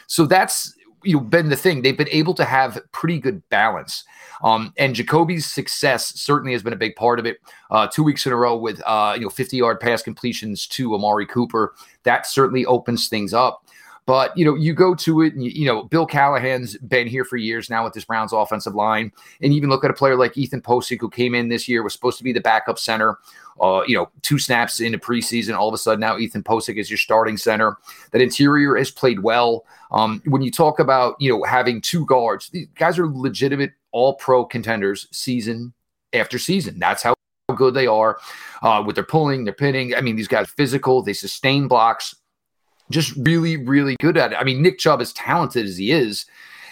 so 0.07 0.27
that's 0.27 0.75
you 1.03 1.15
know 1.15 1.21
been 1.21 1.49
the 1.49 1.57
thing. 1.57 1.83
They've 1.83 1.97
been 1.97 2.09
able 2.11 2.35
to 2.35 2.45
have 2.45 2.79
pretty 2.93 3.19
good 3.19 3.47
balance. 3.49 4.05
Um, 4.43 4.75
and 4.77 4.95
Jacoby's 4.95 5.47
success 5.47 6.21
certainly 6.21 6.53
has 6.53 6.63
been 6.63 6.73
a 6.73 6.77
big 6.77 6.95
part 6.97 7.19
of 7.19 7.27
it. 7.27 7.39
Uh, 7.71 7.87
two 7.87 8.03
weeks 8.03 8.27
in 8.27 8.33
a 8.33 8.37
row 8.37 8.57
with 8.57 8.83
uh, 8.85 9.15
you 9.17 9.23
know 9.23 9.31
50 9.31 9.57
yard 9.57 9.81
pass 9.81 10.03
completions 10.03 10.67
to 10.69 10.95
Amari 10.95 11.27
Cooper. 11.27 11.75
That 12.03 12.27
certainly 12.27 12.67
opens 12.67 13.09
things 13.09 13.33
up. 13.33 13.65
But 14.07 14.37
you 14.39 14.45
know, 14.45 14.55
you 14.55 14.73
go 14.73 14.95
to 14.95 15.23
it, 15.23 15.35
and 15.35 15.45
you, 15.45 15.51
you, 15.51 15.67
know, 15.67 15.83
Bill 15.83 16.07
Callahan's 16.07 16.77
been 16.79 17.09
here 17.09 17.25
for 17.25 17.37
years 17.37 17.69
now 17.69 17.83
with 17.83 17.93
this 17.93 18.05
Browns 18.05 18.33
offensive 18.33 18.75
line, 18.75 19.11
and 19.43 19.53
even 19.53 19.69
look 19.69 19.85
at 19.85 19.91
a 19.91 19.95
player 19.95 20.17
like 20.17 20.39
Ethan 20.39 20.63
Pocic, 20.63 21.01
who 21.01 21.11
came 21.11 21.35
in 21.35 21.49
this 21.49 21.69
year 21.69 21.83
was 21.83 21.93
supposed 21.93 22.17
to 22.19 22.25
be 22.25 22.33
the 22.33 22.41
backup 22.41 22.79
center. 22.79 23.19
Uh, 23.61 23.83
you 23.87 23.97
know, 23.97 24.09
two 24.23 24.39
snaps 24.39 24.81
into 24.81 24.99
preseason, 24.99 25.57
all 25.57 25.67
of 25.67 25.75
a 25.75 25.79
sudden 25.79 26.01
now 26.01 26.19
Ethan 26.19 26.45
Pocic 26.45 26.77
is 26.77 26.89
your 26.89 26.99
starting 26.99 27.37
center. 27.37 27.77
That 28.13 28.23
interior 28.23 28.77
has 28.77 28.93
played 28.93 29.21
well. 29.21 29.65
Um, 29.91 30.23
when 30.27 30.43
you 30.43 30.53
talk 30.53 30.79
about 30.79 31.17
you 31.19 31.31
know 31.31 31.43
having 31.43 31.81
two 31.81 32.07
guards, 32.07 32.49
these 32.51 32.69
guys 32.77 33.01
are 33.01 33.09
legitimate 33.09 33.73
All 33.91 34.15
Pro 34.15 34.45
contenders 34.45 35.09
season 35.11 35.73
after 36.13 36.39
season. 36.39 36.79
That's 36.79 37.03
how 37.03 37.15
good 37.57 37.75
they 37.75 37.89
are 37.89 38.19
uh, 38.63 38.85
with 38.87 38.95
their 38.95 39.05
pulling, 39.05 39.45
their 39.45 39.55
pinning. 39.55 39.97
I 39.97 40.01
mean, 40.01 40.15
these 40.15 40.29
guys 40.29 40.49
physical, 40.49 41.03
they 41.03 41.13
sustain 41.13 41.67
blocks 41.67 42.15
just 42.91 43.15
really, 43.17 43.57
really 43.57 43.97
good 44.01 44.17
at 44.17 44.33
it. 44.33 44.37
I 44.37 44.45
mean, 44.45 44.63
Nick 44.63 44.79
Chubb, 44.79 45.01
as 45.01 45.13
talented 45.13 45.67
as 45.67 45.77
he 45.77 45.91
is, 45.91 46.27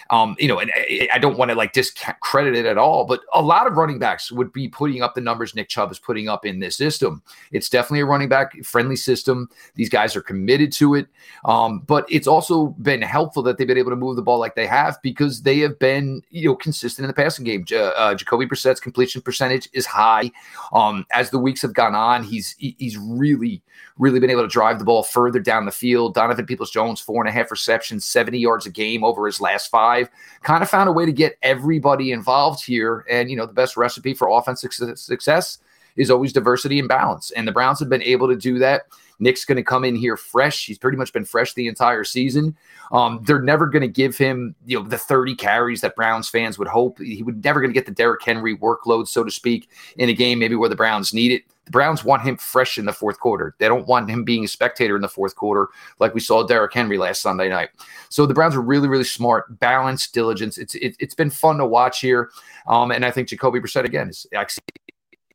um, 0.09 0.35
you 0.37 0.47
know, 0.47 0.59
and 0.59 0.71
I 1.11 1.17
don't 1.17 1.37
want 1.37 1.49
to 1.49 1.55
like 1.55 1.73
discredit 1.73 2.55
it 2.55 2.65
at 2.65 2.77
all, 2.77 3.05
but 3.05 3.21
a 3.33 3.41
lot 3.41 3.65
of 3.65 3.77
running 3.77 3.97
backs 3.97 4.31
would 4.31 4.53
be 4.53 4.67
putting 4.67 5.01
up 5.01 5.15
the 5.15 5.21
numbers 5.21 5.55
Nick 5.55 5.67
Chubb 5.69 5.91
is 5.91 5.99
putting 5.99 6.29
up 6.29 6.45
in 6.45 6.59
this 6.59 6.75
system. 6.75 7.23
It's 7.51 7.69
definitely 7.69 8.01
a 8.01 8.05
running 8.05 8.29
back 8.29 8.53
friendly 8.63 8.95
system. 8.95 9.49
These 9.73 9.89
guys 9.89 10.15
are 10.15 10.21
committed 10.21 10.71
to 10.73 10.95
it. 10.95 11.07
Um, 11.43 11.79
but 11.79 12.05
it's 12.09 12.27
also 12.27 12.67
been 12.67 13.01
helpful 13.01 13.41
that 13.43 13.57
they've 13.57 13.67
been 13.67 13.77
able 13.77 13.91
to 13.91 13.95
move 13.95 14.15
the 14.15 14.21
ball 14.21 14.39
like 14.39 14.55
they 14.55 14.67
have 14.67 15.01
because 15.01 15.41
they 15.41 15.59
have 15.59 15.79
been, 15.79 16.21
you 16.29 16.49
know, 16.49 16.55
consistent 16.55 17.05
in 17.05 17.07
the 17.07 17.13
passing 17.13 17.45
game. 17.45 17.65
Uh, 17.75 18.13
Jacoby 18.13 18.45
Brissett's 18.45 18.79
completion 18.79 19.21
percentage 19.21 19.69
is 19.73 19.85
high. 19.85 20.31
Um, 20.71 21.05
as 21.11 21.31
the 21.31 21.39
weeks 21.39 21.63
have 21.63 21.73
gone 21.73 21.95
on, 21.95 22.23
he's 22.23 22.55
he's 22.59 22.97
really, 22.97 23.63
really 23.97 24.19
been 24.19 24.29
able 24.29 24.43
to 24.43 24.47
drive 24.47 24.77
the 24.77 24.85
ball 24.85 25.03
further 25.03 25.39
down 25.39 25.65
the 25.65 25.71
field. 25.71 26.13
Donovan 26.13 26.45
Peoples 26.45 26.71
Jones, 26.71 26.99
four 26.99 27.23
and 27.23 27.29
a 27.29 27.31
half 27.31 27.49
receptions, 27.49 28.05
70 28.05 28.37
yards 28.37 28.65
a 28.65 28.69
game 28.69 29.03
over 29.03 29.25
his 29.25 29.41
last 29.41 29.71
five 29.71 29.94
five, 29.95 30.09
kind 30.43 30.63
of 30.63 30.69
found 30.69 30.89
a 30.89 30.91
way 30.91 31.05
to 31.05 31.11
get 31.11 31.37
everybody 31.41 32.11
involved 32.11 32.63
here. 32.63 33.05
And, 33.09 33.29
you 33.29 33.35
know, 33.35 33.45
the 33.45 33.53
best 33.53 33.77
recipe 33.77 34.13
for 34.13 34.29
offensive 34.29 34.73
success 34.73 35.59
is 35.95 36.11
always 36.11 36.33
diversity 36.33 36.79
and 36.79 36.87
balance. 36.87 37.31
And 37.31 37.47
the 37.47 37.51
Browns 37.51 37.79
have 37.79 37.89
been 37.89 38.03
able 38.03 38.27
to 38.27 38.35
do 38.35 38.59
that. 38.59 38.83
Nick's 39.19 39.45
going 39.45 39.57
to 39.57 39.63
come 39.63 39.83
in 39.83 39.95
here 39.95 40.17
fresh. 40.17 40.65
He's 40.65 40.77
pretty 40.77 40.97
much 40.97 41.13
been 41.13 41.25
fresh 41.25 41.53
the 41.53 41.67
entire 41.67 42.03
season. 42.03 42.55
Um, 42.91 43.21
they're 43.23 43.41
never 43.41 43.67
going 43.67 43.81
to 43.81 43.87
give 43.87 44.17
him, 44.17 44.55
you 44.65 44.79
know, 44.79 44.87
the 44.87 44.97
30 44.97 45.35
carries 45.35 45.81
that 45.81 45.95
Browns 45.95 46.29
fans 46.29 46.57
would 46.59 46.67
hope. 46.67 46.99
He 46.99 47.23
would 47.23 47.43
never 47.43 47.59
going 47.59 47.71
to 47.71 47.73
get 47.73 47.85
the 47.85 47.91
Derrick 47.91 48.23
Henry 48.23 48.57
workload, 48.57 49.07
so 49.07 49.23
to 49.23 49.31
speak, 49.31 49.69
in 49.97 50.09
a 50.09 50.13
game 50.13 50.39
maybe 50.39 50.55
where 50.55 50.69
the 50.69 50.75
Browns 50.75 51.13
need 51.13 51.31
it. 51.31 51.43
The 51.65 51.71
Browns 51.71 52.03
want 52.05 52.21
him 52.21 52.37
fresh 52.37 52.77
in 52.77 52.85
the 52.85 52.93
fourth 52.93 53.19
quarter. 53.19 53.55
They 53.57 53.67
don't 53.67 53.87
want 53.87 54.09
him 54.09 54.23
being 54.23 54.45
a 54.45 54.47
spectator 54.47 54.95
in 54.95 55.01
the 55.01 55.09
fourth 55.09 55.35
quarter 55.35 55.69
like 55.99 56.13
we 56.13 56.19
saw 56.19 56.43
Derrick 56.43 56.73
Henry 56.73 56.97
last 56.97 57.23
Sunday 57.23 57.49
night. 57.49 57.69
So 58.09 58.27
the 58.27 58.35
Browns 58.35 58.55
are 58.55 58.61
really, 58.61 58.87
really 58.87 59.03
smart, 59.03 59.59
balanced, 59.59 60.13
diligence. 60.13 60.59
It's 60.59 60.75
it, 60.75 60.95
has 60.99 61.15
been 61.15 61.31
fun 61.31 61.57
to 61.57 61.65
watch 61.65 62.01
here, 62.01 62.29
um, 62.67 62.91
and 62.91 63.03
I 63.03 63.09
think 63.09 63.29
Jacoby 63.29 63.59
Brissett 63.59 63.85
again 63.85 64.09
is 64.09 64.27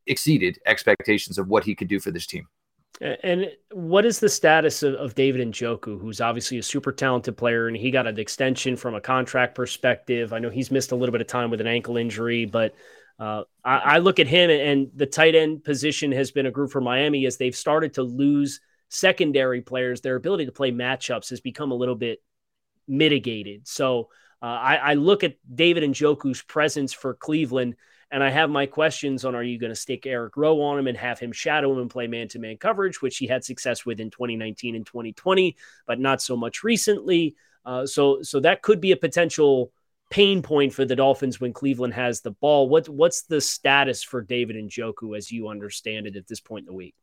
exceeded 0.06 0.58
expectations 0.66 1.38
of 1.38 1.48
what 1.48 1.64
he 1.64 1.74
could 1.74 1.88
do 1.88 1.98
for 1.98 2.10
this 2.12 2.26
team. 2.26 2.46
And 3.00 3.50
what 3.72 4.04
is 4.04 4.20
the 4.20 4.28
status 4.28 4.82
of, 4.82 4.94
of, 4.94 5.14
David 5.14 5.46
Njoku, 5.48 5.98
who's 5.98 6.20
obviously 6.20 6.58
a 6.58 6.62
super 6.62 6.92
talented 6.92 7.34
player, 7.34 7.66
and 7.66 7.76
he 7.76 7.90
got 7.90 8.06
an 8.06 8.18
extension 8.18 8.76
from 8.76 8.94
a 8.94 9.00
contract 9.00 9.54
perspective? 9.54 10.34
I 10.34 10.38
know 10.38 10.50
he's 10.50 10.70
missed 10.70 10.92
a 10.92 10.96
little 10.96 11.12
bit 11.12 11.22
of 11.22 11.26
time 11.26 11.50
with 11.50 11.62
an 11.62 11.66
ankle 11.66 11.96
injury, 11.96 12.44
but 12.44 12.74
uh, 13.18 13.44
I, 13.64 13.76
I, 13.76 13.98
look 13.98 14.18
at 14.18 14.26
him 14.26 14.50
and 14.50 14.90
the 14.94 15.06
tight 15.06 15.34
end 15.34 15.64
position 15.64 16.12
has 16.12 16.30
been 16.30 16.46
a 16.46 16.50
group 16.50 16.70
for 16.70 16.80
Miami 16.80 17.26
as 17.26 17.36
they've 17.36 17.54
started 17.54 17.94
to 17.94 18.02
lose 18.02 18.60
secondary 18.88 19.60
players. 19.60 20.00
Their 20.00 20.16
ability 20.16 20.46
to 20.46 20.52
play 20.52 20.70
matchups 20.70 21.30
has 21.30 21.40
become 21.40 21.70
a 21.70 21.76
little 21.76 21.94
bit 21.94 22.22
mitigated. 22.88 23.68
So 23.68 24.08
uh, 24.42 24.46
I, 24.46 24.76
I 24.76 24.94
look 24.94 25.22
at 25.22 25.36
David 25.54 25.84
Njoku's 25.84 26.42
presence 26.42 26.92
for 26.92 27.14
Cleveland 27.14 27.76
and 28.10 28.22
I 28.22 28.30
have 28.30 28.50
my 28.50 28.66
questions 28.66 29.24
on 29.24 29.34
are 29.34 29.42
you 29.42 29.58
going 29.58 29.70
to 29.70 29.76
stick 29.76 30.06
Eric 30.06 30.36
Rowe 30.36 30.60
on 30.62 30.78
him 30.78 30.86
and 30.86 30.96
have 30.96 31.18
him 31.18 31.32
shadow 31.32 31.72
him 31.72 31.78
and 31.78 31.90
play 31.90 32.06
man 32.06 32.28
to 32.28 32.38
man 32.38 32.56
coverage, 32.56 33.00
which 33.00 33.18
he 33.18 33.26
had 33.26 33.44
success 33.44 33.86
with 33.86 34.00
in 34.00 34.10
2019 34.10 34.74
and 34.74 34.86
2020, 34.86 35.56
but 35.86 36.00
not 36.00 36.20
so 36.20 36.36
much 36.36 36.64
recently. 36.64 37.36
Uh, 37.64 37.86
so, 37.86 38.22
so 38.22 38.40
that 38.40 38.62
could 38.62 38.80
be 38.80 38.92
a 38.92 38.96
potential 38.96 39.72
pain 40.10 40.42
point 40.42 40.72
for 40.74 40.84
the 40.84 40.96
Dolphins 40.96 41.40
when 41.40 41.52
Cleveland 41.52 41.94
has 41.94 42.20
the 42.20 42.32
ball. 42.32 42.68
What, 42.68 42.88
what's 42.88 43.22
the 43.22 43.40
status 43.40 44.02
for 44.02 44.22
David 44.22 44.56
Njoku 44.56 45.16
as 45.16 45.30
you 45.30 45.48
understand 45.48 46.06
it 46.06 46.16
at 46.16 46.26
this 46.26 46.40
point 46.40 46.62
in 46.62 46.66
the 46.66 46.76
week? 46.76 46.94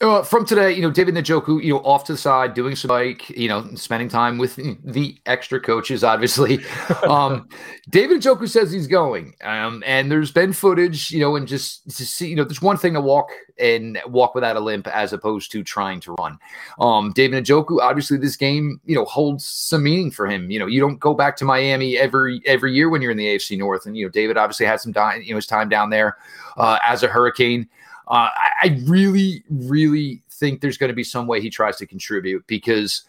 Uh, 0.00 0.24
from 0.24 0.44
today, 0.44 0.72
you 0.72 0.82
know, 0.82 0.90
David 0.90 1.14
Njoku, 1.14 1.62
you 1.62 1.72
know, 1.72 1.78
off 1.80 2.02
to 2.04 2.12
the 2.12 2.18
side, 2.18 2.52
doing 2.52 2.74
some 2.74 2.88
like, 2.88 3.30
you 3.30 3.48
know, 3.48 3.64
spending 3.76 4.08
time 4.08 4.38
with 4.38 4.56
the 4.56 5.16
extra 5.24 5.60
coaches, 5.60 6.02
obviously. 6.02 6.58
um, 7.08 7.48
David 7.88 8.20
Njoku 8.20 8.48
says 8.48 8.72
he's 8.72 8.88
going. 8.88 9.34
Um, 9.44 9.84
and 9.86 10.10
there's 10.10 10.32
been 10.32 10.52
footage, 10.52 11.12
you 11.12 11.20
know, 11.20 11.36
and 11.36 11.46
just 11.46 11.88
to 11.96 12.04
see, 12.04 12.28
you 12.28 12.34
know, 12.34 12.42
there's 12.42 12.60
one 12.60 12.76
thing 12.76 12.94
to 12.94 13.00
walk 13.00 13.28
and 13.56 13.96
walk 14.08 14.34
without 14.34 14.56
a 14.56 14.60
limp 14.60 14.88
as 14.88 15.12
opposed 15.12 15.52
to 15.52 15.62
trying 15.62 16.00
to 16.00 16.16
run. 16.18 16.38
Um, 16.80 17.12
David 17.12 17.44
Njoku, 17.44 17.80
obviously, 17.80 18.18
this 18.18 18.36
game, 18.36 18.80
you 18.84 18.96
know, 18.96 19.04
holds 19.04 19.46
some 19.46 19.84
meaning 19.84 20.10
for 20.10 20.26
him. 20.26 20.50
You 20.50 20.58
know, 20.58 20.66
you 20.66 20.80
don't 20.80 20.98
go 20.98 21.14
back 21.14 21.36
to 21.36 21.44
Miami 21.44 21.96
every 21.96 22.42
every 22.46 22.74
year 22.74 22.90
when 22.90 23.00
you're 23.00 23.12
in 23.12 23.16
the 23.16 23.26
AFC 23.26 23.56
North. 23.56 23.86
And, 23.86 23.96
you 23.96 24.06
know, 24.06 24.10
David 24.10 24.36
obviously 24.36 24.66
had 24.66 24.80
some 24.80 24.92
time, 24.92 25.22
you 25.22 25.30
know, 25.30 25.36
his 25.36 25.46
time 25.46 25.68
down 25.68 25.90
there 25.90 26.16
uh, 26.56 26.80
as 26.84 27.04
a 27.04 27.08
hurricane. 27.08 27.68
Uh, 28.06 28.28
I, 28.34 28.50
I 28.62 28.80
really, 28.84 29.44
really 29.48 30.22
think 30.30 30.60
there's 30.60 30.76
going 30.76 30.88
to 30.88 30.94
be 30.94 31.04
some 31.04 31.26
way 31.26 31.40
he 31.40 31.50
tries 31.50 31.76
to 31.76 31.86
contribute 31.86 32.46
because 32.46 33.04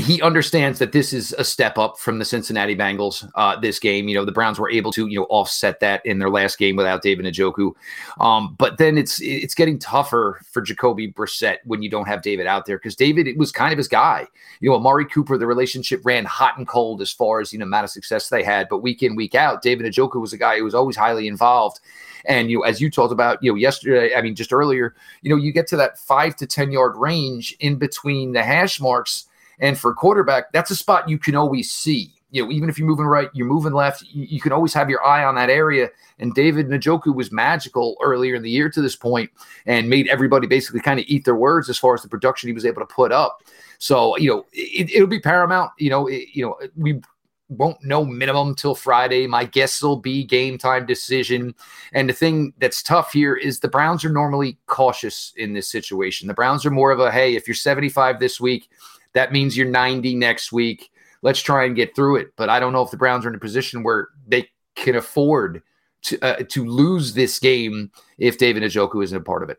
he 0.00 0.22
understands 0.22 0.78
that 0.78 0.92
this 0.92 1.12
is 1.12 1.32
a 1.38 1.44
step 1.44 1.78
up 1.78 1.98
from 1.98 2.18
the 2.18 2.24
Cincinnati 2.24 2.74
Bengals. 2.74 3.28
Uh, 3.34 3.58
this 3.58 3.78
game, 3.78 4.08
you 4.08 4.14
know, 4.14 4.24
the 4.24 4.32
Browns 4.32 4.58
were 4.58 4.70
able 4.70 4.92
to, 4.92 5.06
you 5.06 5.20
know, 5.20 5.26
offset 5.30 5.80
that 5.80 6.04
in 6.04 6.18
their 6.18 6.30
last 6.30 6.58
game 6.58 6.76
without 6.76 7.02
David 7.02 7.26
Njoku. 7.26 7.72
Um, 8.18 8.54
but 8.58 8.78
then 8.78 8.98
it's 8.98 9.20
it's 9.20 9.54
getting 9.54 9.78
tougher 9.78 10.40
for 10.50 10.62
Jacoby 10.62 11.12
Brissett 11.12 11.58
when 11.64 11.82
you 11.82 11.90
don't 11.90 12.08
have 12.08 12.22
David 12.22 12.46
out 12.46 12.66
there 12.66 12.78
because 12.78 12.96
David 12.96 13.26
it 13.26 13.36
was 13.36 13.52
kind 13.52 13.72
of 13.72 13.78
his 13.78 13.88
guy. 13.88 14.26
You 14.60 14.70
know, 14.70 14.76
Amari 14.76 15.06
Cooper, 15.06 15.38
the 15.38 15.46
relationship 15.46 16.00
ran 16.04 16.24
hot 16.24 16.58
and 16.58 16.66
cold 16.66 17.00
as 17.00 17.10
far 17.10 17.40
as 17.40 17.52
you 17.52 17.58
know 17.58 17.64
amount 17.64 17.84
of 17.84 17.90
success 17.90 18.28
they 18.28 18.42
had, 18.42 18.68
but 18.68 18.78
week 18.78 19.02
in 19.02 19.14
week 19.16 19.34
out, 19.34 19.62
David 19.62 19.86
Njoku 19.86 20.20
was 20.20 20.32
a 20.32 20.38
guy 20.38 20.58
who 20.58 20.64
was 20.64 20.74
always 20.74 20.96
highly 20.96 21.28
involved. 21.28 21.80
And 22.24 22.50
you 22.50 22.58
know, 22.58 22.64
as 22.64 22.80
you 22.80 22.90
talked 22.90 23.12
about, 23.12 23.42
you 23.42 23.50
know, 23.50 23.56
yesterday, 23.56 24.14
I 24.14 24.22
mean, 24.22 24.34
just 24.34 24.52
earlier, 24.52 24.94
you 25.22 25.30
know, 25.30 25.36
you 25.36 25.52
get 25.52 25.66
to 25.68 25.76
that 25.76 25.98
five 25.98 26.36
to 26.36 26.46
ten 26.46 26.70
yard 26.70 26.96
range 26.96 27.56
in 27.60 27.76
between 27.76 28.32
the 28.32 28.42
hash 28.42 28.80
marks 28.80 29.26
and 29.60 29.78
for 29.78 29.94
quarterback, 29.94 30.52
that's 30.52 30.70
a 30.70 30.76
spot 30.76 31.08
you 31.08 31.18
can 31.18 31.36
always 31.36 31.70
see. 31.70 32.12
You 32.32 32.44
know, 32.44 32.50
even 32.52 32.68
if 32.68 32.78
you're 32.78 32.88
moving 32.88 33.06
right, 33.06 33.28
you're 33.34 33.46
moving 33.46 33.72
left, 33.72 34.02
you, 34.02 34.24
you 34.24 34.40
can 34.40 34.52
always 34.52 34.72
have 34.74 34.88
your 34.88 35.04
eye 35.04 35.24
on 35.24 35.34
that 35.34 35.50
area. 35.50 35.88
And 36.18 36.34
David 36.34 36.68
Njoku 36.68 37.14
was 37.14 37.32
magical 37.32 37.96
earlier 38.02 38.34
in 38.36 38.42
the 38.42 38.50
year 38.50 38.70
to 38.70 38.80
this 38.80 38.94
point 38.94 39.30
and 39.66 39.90
made 39.90 40.08
everybody 40.08 40.46
basically 40.46 40.80
kind 40.80 41.00
of 41.00 41.06
eat 41.08 41.24
their 41.24 41.34
words 41.34 41.68
as 41.68 41.76
far 41.76 41.94
as 41.94 42.02
the 42.02 42.08
production 42.08 42.48
he 42.48 42.52
was 42.52 42.64
able 42.64 42.80
to 42.82 42.86
put 42.86 43.10
up. 43.10 43.42
So, 43.78 44.16
you 44.16 44.30
know, 44.30 44.46
it, 44.52 45.00
will 45.00 45.08
be 45.08 45.18
paramount. 45.18 45.72
You 45.78 45.90
know, 45.90 46.06
it, 46.06 46.28
you 46.32 46.44
know, 46.44 46.56
we 46.76 47.00
won't 47.48 47.82
know 47.82 48.04
minimum 48.04 48.54
till 48.54 48.76
Friday. 48.76 49.26
My 49.26 49.44
guess 49.44 49.82
will 49.82 49.96
be 49.96 50.24
game 50.24 50.56
time 50.56 50.86
decision. 50.86 51.54
And 51.92 52.08
the 52.08 52.12
thing 52.12 52.52
that's 52.58 52.82
tough 52.82 53.12
here 53.12 53.34
is 53.34 53.58
the 53.58 53.68
Browns 53.68 54.04
are 54.04 54.12
normally 54.12 54.56
cautious 54.66 55.32
in 55.36 55.52
this 55.52 55.68
situation. 55.68 56.28
The 56.28 56.34
Browns 56.34 56.64
are 56.64 56.70
more 56.70 56.92
of 56.92 57.00
a 57.00 57.10
hey, 57.10 57.34
if 57.34 57.48
you're 57.48 57.54
75 57.54 58.20
this 58.20 58.40
week, 58.40 58.68
that 59.14 59.32
means 59.32 59.56
you're 59.56 59.68
90 59.68 60.14
next 60.16 60.52
week. 60.52 60.90
Let's 61.22 61.40
try 61.40 61.64
and 61.64 61.76
get 61.76 61.94
through 61.94 62.16
it. 62.16 62.28
But 62.36 62.48
I 62.48 62.60
don't 62.60 62.72
know 62.72 62.82
if 62.82 62.90
the 62.90 62.96
Browns 62.96 63.26
are 63.26 63.28
in 63.28 63.34
a 63.34 63.38
position 63.38 63.82
where 63.82 64.08
they 64.26 64.48
can 64.74 64.96
afford 64.96 65.62
to 66.02 66.18
uh, 66.20 66.42
to 66.48 66.64
lose 66.64 67.12
this 67.12 67.38
game 67.38 67.90
if 68.18 68.38
David 68.38 68.62
Njoku 68.62 69.04
isn't 69.04 69.16
a 69.16 69.20
part 69.20 69.42
of 69.42 69.50
it. 69.50 69.58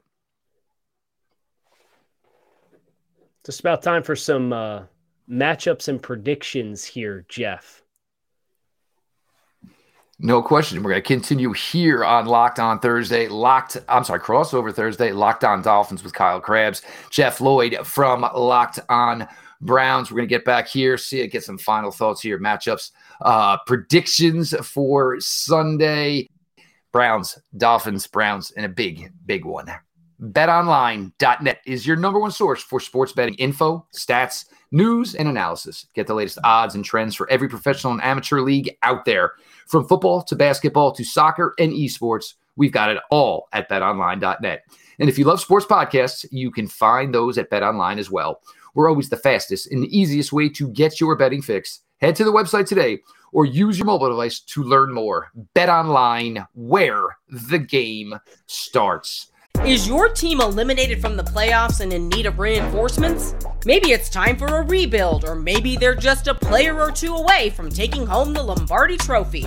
Just 3.46 3.60
about 3.60 3.82
time 3.82 4.04
for 4.04 4.16
some 4.16 4.54
uh, 4.54 4.84
matchups 5.30 5.88
and 5.88 6.02
predictions 6.02 6.84
here, 6.84 7.26
Jeff. 7.28 7.82
No 10.24 10.44
question. 10.44 10.84
We're 10.84 10.92
going 10.92 11.02
to 11.02 11.08
continue 11.08 11.52
here 11.52 12.06
on 12.06 12.28
Locked 12.28 12.60
On 12.60 12.80
Thursday. 12.80 13.28
Locked, 13.28 13.78
I'm 13.90 14.04
sorry, 14.04 14.20
crossover 14.20 14.72
Thursday. 14.72 15.12
Locked 15.12 15.44
On 15.44 15.64
Dolphins 15.64 16.04
with 16.04 16.14
Kyle 16.14 16.40
Crabbs, 16.40 16.84
Jeff 17.10 17.42
Lloyd 17.42 17.76
from 17.84 18.22
Locked 18.22 18.80
On 18.88 19.28
Browns. 19.62 20.12
We're 20.12 20.18
going 20.18 20.30
to 20.30 20.36
get 20.36 20.46
back 20.46 20.68
here, 20.68 20.98
see 20.98 21.22
it, 21.22 21.28
get 21.28 21.44
some 21.44 21.58
final 21.58 21.92
thoughts 21.92 22.22
here, 22.22 22.40
matchups, 22.40 22.92
uh, 23.22 23.58
predictions 23.66 24.54
for 24.66 25.20
Sunday. 25.20 26.28
Browns, 26.92 27.40
Dolphins, 27.56 28.08
Browns, 28.08 28.52
and 28.52 28.66
a 28.66 28.70
big, 28.70 29.12
big 29.26 29.46
one. 29.46 29.72
BetOnline.net 30.22 31.62
is 31.66 31.88
your 31.88 31.96
number 31.96 32.20
one 32.20 32.32
source 32.32 32.62
for 32.62 32.80
sports 32.80 33.12
betting 33.12 33.34
info, 33.36 33.88
stats, 33.96 34.46
news, 34.72 35.16
and 35.16 35.28
analysis. 35.28 35.88
Get 35.96 36.06
the 36.06 36.14
latest 36.14 36.38
odds 36.44 36.76
and 36.76 36.86
trends 36.86 37.16
for 37.16 37.30
every 37.32 37.50
professional 37.50 37.94
and 37.94 38.04
amateur 38.04 38.42
league 38.42 38.76
out 38.84 39.06
there. 39.06 39.34
From 39.68 39.88
football 39.88 40.22
to 40.24 40.36
basketball 40.36 40.92
to 40.92 41.04
soccer 41.04 41.56
and 41.58 41.72
esports, 41.72 42.34
we've 42.56 42.72
got 42.72 42.92
it 42.92 43.00
all 43.10 43.48
at 43.54 43.70
betonline.net. 43.70 44.64
And 45.00 45.10
if 45.10 45.18
you 45.18 45.26
love 45.26 45.42
sports 45.42 45.66
podcasts, 45.66 46.26
you 46.30 46.52
can 46.52 46.68
find 46.68 47.16
those 47.16 47.40
at 47.40 47.50
BetOnline 47.50 47.98
as 47.98 48.12
well. 48.12 48.42
We're 48.74 48.90
always 48.90 49.10
the 49.10 49.18
fastest 49.18 49.72
and 49.72 49.84
the 49.84 49.98
easiest 49.98 50.32
way 50.34 50.50
to 50.50 50.70
get 50.70 51.00
your 51.00 51.16
betting 51.16 51.42
fix. 51.42 51.82
Head 52.00 52.16
to 52.16 52.24
the 52.24 52.32
website 52.32 52.68
today 52.68 53.00
or 53.34 53.46
use 53.46 53.78
your 53.78 53.86
mobile 53.86 54.10
device 54.10 54.40
to 54.40 54.64
learn 54.64 54.94
more. 54.94 55.32
Bet 55.54 55.70
online 55.70 56.46
where 56.54 57.18
the 57.30 57.60
game 57.60 58.16
starts. 58.48 59.32
Is 59.66 59.88
your 59.88 60.10
team 60.10 60.42
eliminated 60.42 61.02
from 61.02 61.16
the 61.16 61.24
playoffs 61.24 61.82
and 61.82 61.94
in 61.94 62.10
need 62.10 62.26
of 62.26 62.40
reinforcements? 62.40 63.36
Maybe 63.64 63.92
it's 63.92 64.10
time 64.10 64.36
for 64.36 64.48
a 64.48 64.64
rebuild, 64.64 65.24
or 65.24 65.36
maybe 65.36 65.76
they're 65.76 65.94
just 65.94 66.28
a 66.28 66.34
player 66.34 66.80
or 66.80 66.92
two 66.92 67.16
away 67.16 67.52
from 67.52 67.70
taking 67.70 68.08
home 68.08 68.34
the 68.34 68.42
Lombardi 68.42 68.98
Trophy. 68.98 69.46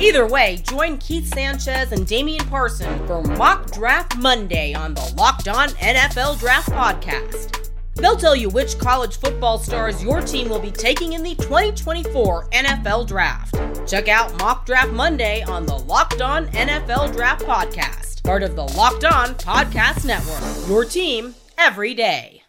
Either 0.00 0.26
way, 0.26 0.60
join 0.68 0.98
Keith 0.98 1.32
Sanchez 1.32 1.92
and 1.92 2.08
Damian 2.08 2.44
Parson 2.46 3.06
for 3.06 3.22
Mock 3.22 3.70
Draft 3.70 4.16
Monday 4.16 4.74
on 4.74 4.94
the 4.94 5.14
Locked 5.16 5.46
On 5.46 5.68
NFL 5.68 6.40
Draft 6.40 6.70
Podcast. 6.70 7.71
They'll 7.94 8.16
tell 8.16 8.36
you 8.36 8.48
which 8.48 8.78
college 8.78 9.18
football 9.18 9.58
stars 9.58 10.02
your 10.02 10.20
team 10.20 10.48
will 10.48 10.60
be 10.60 10.70
taking 10.70 11.12
in 11.12 11.22
the 11.22 11.34
2024 11.36 12.48
NFL 12.50 13.06
Draft. 13.06 13.54
Check 13.88 14.08
out 14.08 14.36
Mock 14.38 14.66
Draft 14.66 14.92
Monday 14.92 15.42
on 15.42 15.66
the 15.66 15.76
Locked 15.76 16.22
On 16.22 16.46
NFL 16.48 17.12
Draft 17.14 17.44
Podcast 17.44 18.12
part 18.22 18.42
of 18.42 18.54
the 18.54 18.62
Locked 18.62 19.04
On 19.04 19.34
Podcast 19.34 20.04
Network. 20.04 20.68
Your 20.68 20.84
team 20.84 21.34
every 21.58 21.94
day. 21.94 22.42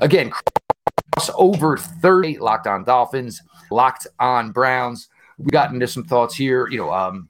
Again, 0.00 0.30
cross 0.30 1.30
over 1.34 1.76
30 1.76 2.38
Locked 2.38 2.66
On 2.66 2.84
Dolphins, 2.84 3.42
Locked 3.70 4.06
On 4.20 4.52
Browns. 4.52 5.08
We 5.38 5.46
got 5.46 5.72
into 5.72 5.86
some 5.88 6.04
thoughts 6.04 6.34
here, 6.34 6.68
you 6.68 6.78
know, 6.78 6.92
um, 6.92 7.28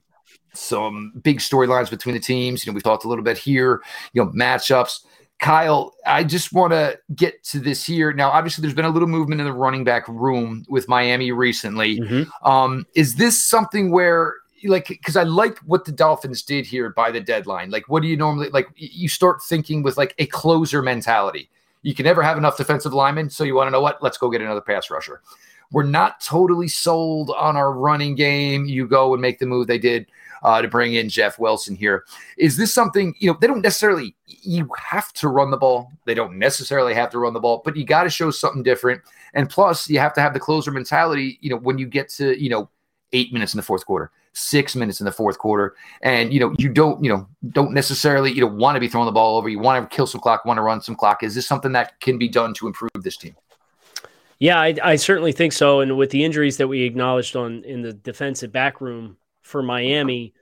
some 0.53 1.13
big 1.23 1.39
storylines 1.39 1.89
between 1.89 2.15
the 2.15 2.21
teams. 2.21 2.65
You 2.65 2.71
know, 2.71 2.75
we've 2.75 2.83
talked 2.83 3.05
a 3.05 3.07
little 3.07 3.23
bit 3.23 3.37
here, 3.37 3.81
you 4.13 4.23
know, 4.23 4.29
matchups. 4.31 5.05
Kyle, 5.45 5.93
I 6.07 6.23
just 6.23 6.53
want 6.53 6.73
to 6.73 6.97
get 7.13 7.43
to 7.43 7.59
this 7.59 7.85
here. 7.85 8.11
Now, 8.11 8.31
obviously, 8.31 8.63
there's 8.63 8.73
been 8.73 8.83
a 8.83 8.89
little 8.89 9.07
movement 9.07 9.39
in 9.39 9.45
the 9.45 9.53
running 9.53 9.83
back 9.83 10.07
room 10.07 10.65
with 10.69 10.87
Miami 10.87 11.31
recently. 11.31 11.99
Mm-hmm. 11.99 12.47
Um, 12.49 12.87
is 12.95 13.13
this 13.13 13.45
something 13.45 13.91
where, 13.91 14.33
like, 14.63 14.87
because 14.87 15.15
I 15.15 15.21
like 15.21 15.59
what 15.59 15.85
the 15.85 15.91
Dolphins 15.91 16.41
did 16.41 16.65
here 16.65 16.89
by 16.89 17.11
the 17.11 17.19
deadline? 17.19 17.69
Like, 17.69 17.87
what 17.87 18.01
do 18.01 18.07
you 18.07 18.17
normally 18.17 18.49
like? 18.49 18.69
You 18.75 19.07
start 19.07 19.43
thinking 19.43 19.83
with 19.83 19.97
like 19.97 20.15
a 20.17 20.25
closer 20.25 20.81
mentality. 20.81 21.47
You 21.83 21.93
can 21.93 22.05
never 22.05 22.23
have 22.23 22.39
enough 22.39 22.57
defensive 22.57 22.95
linemen, 22.95 23.29
so 23.29 23.43
you 23.43 23.53
want 23.53 23.67
to 23.67 23.71
know 23.71 23.81
what? 23.81 24.01
Let's 24.01 24.17
go 24.17 24.31
get 24.31 24.41
another 24.41 24.61
pass 24.61 24.89
rusher. 24.89 25.21
We're 25.71 25.83
not 25.83 26.21
totally 26.21 26.69
sold 26.69 27.29
on 27.29 27.55
our 27.55 27.71
running 27.71 28.15
game. 28.15 28.65
You 28.65 28.87
go 28.87 29.13
and 29.13 29.21
make 29.21 29.37
the 29.37 29.45
move 29.45 29.67
they 29.67 29.77
did 29.77 30.07
uh, 30.43 30.61
to 30.61 30.67
bring 30.67 30.93
in 30.93 31.09
Jeff 31.09 31.39
Wilson 31.39 31.75
here. 31.75 32.05
Is 32.37 32.57
this 32.57 32.73
something, 32.73 33.13
you 33.19 33.31
know, 33.31 33.37
they 33.39 33.47
don't 33.47 33.61
necessarily, 33.61 34.15
you 34.25 34.69
have 34.77 35.13
to 35.13 35.27
run 35.27 35.51
the 35.51 35.57
ball. 35.57 35.91
They 36.05 36.13
don't 36.13 36.37
necessarily 36.37 36.93
have 36.93 37.09
to 37.11 37.19
run 37.19 37.33
the 37.33 37.39
ball, 37.39 37.61
but 37.63 37.75
you 37.75 37.85
got 37.85 38.03
to 38.03 38.09
show 38.09 38.31
something 38.31 38.63
different. 38.63 39.01
And 39.33 39.49
plus, 39.49 39.89
you 39.89 39.99
have 39.99 40.13
to 40.13 40.21
have 40.21 40.33
the 40.33 40.39
closer 40.39 40.71
mentality, 40.71 41.37
you 41.41 41.49
know, 41.49 41.57
when 41.57 41.77
you 41.77 41.87
get 41.87 42.09
to, 42.09 42.41
you 42.41 42.49
know, 42.49 42.69
eight 43.13 43.31
minutes 43.33 43.53
in 43.53 43.57
the 43.57 43.63
fourth 43.63 43.85
quarter, 43.85 44.11
six 44.33 44.75
minutes 44.75 44.99
in 44.99 45.05
the 45.05 45.11
fourth 45.11 45.37
quarter. 45.37 45.75
And, 46.01 46.33
you 46.33 46.39
know, 46.39 46.53
you 46.57 46.69
don't, 46.69 47.03
you 47.03 47.09
know, 47.09 47.27
don't 47.51 47.73
necessarily, 47.73 48.31
you 48.31 48.41
don't 48.41 48.57
want 48.57 48.75
to 48.75 48.79
be 48.79 48.87
throwing 48.87 49.05
the 49.05 49.11
ball 49.11 49.37
over. 49.37 49.49
You 49.49 49.59
want 49.59 49.89
to 49.89 49.95
kill 49.95 50.07
some 50.07 50.21
clock, 50.21 50.45
want 50.45 50.57
to 50.57 50.61
run 50.61 50.81
some 50.81 50.95
clock. 50.95 51.23
Is 51.23 51.35
this 51.35 51.47
something 51.47 51.71
that 51.73 51.99
can 51.99 52.17
be 52.17 52.27
done 52.27 52.53
to 52.55 52.67
improve 52.67 52.91
this 52.97 53.17
team? 53.17 53.35
Yeah, 54.39 54.59
I, 54.59 54.75
I, 54.83 54.95
certainly 54.97 55.31
think 55.31 55.53
so. 55.53 55.79
And 55.79 55.97
with 55.97 56.09
the 56.09 56.25
injuries 56.25 56.57
that 56.57 56.67
we 56.67 56.81
acknowledged 56.81 57.37
on 57.37 57.63
in 57.63 57.81
the 57.81 57.93
defensive 57.93 58.51
back 58.51 58.81
room 58.81 59.15
for 59.45 59.61
Miami, 59.61 60.33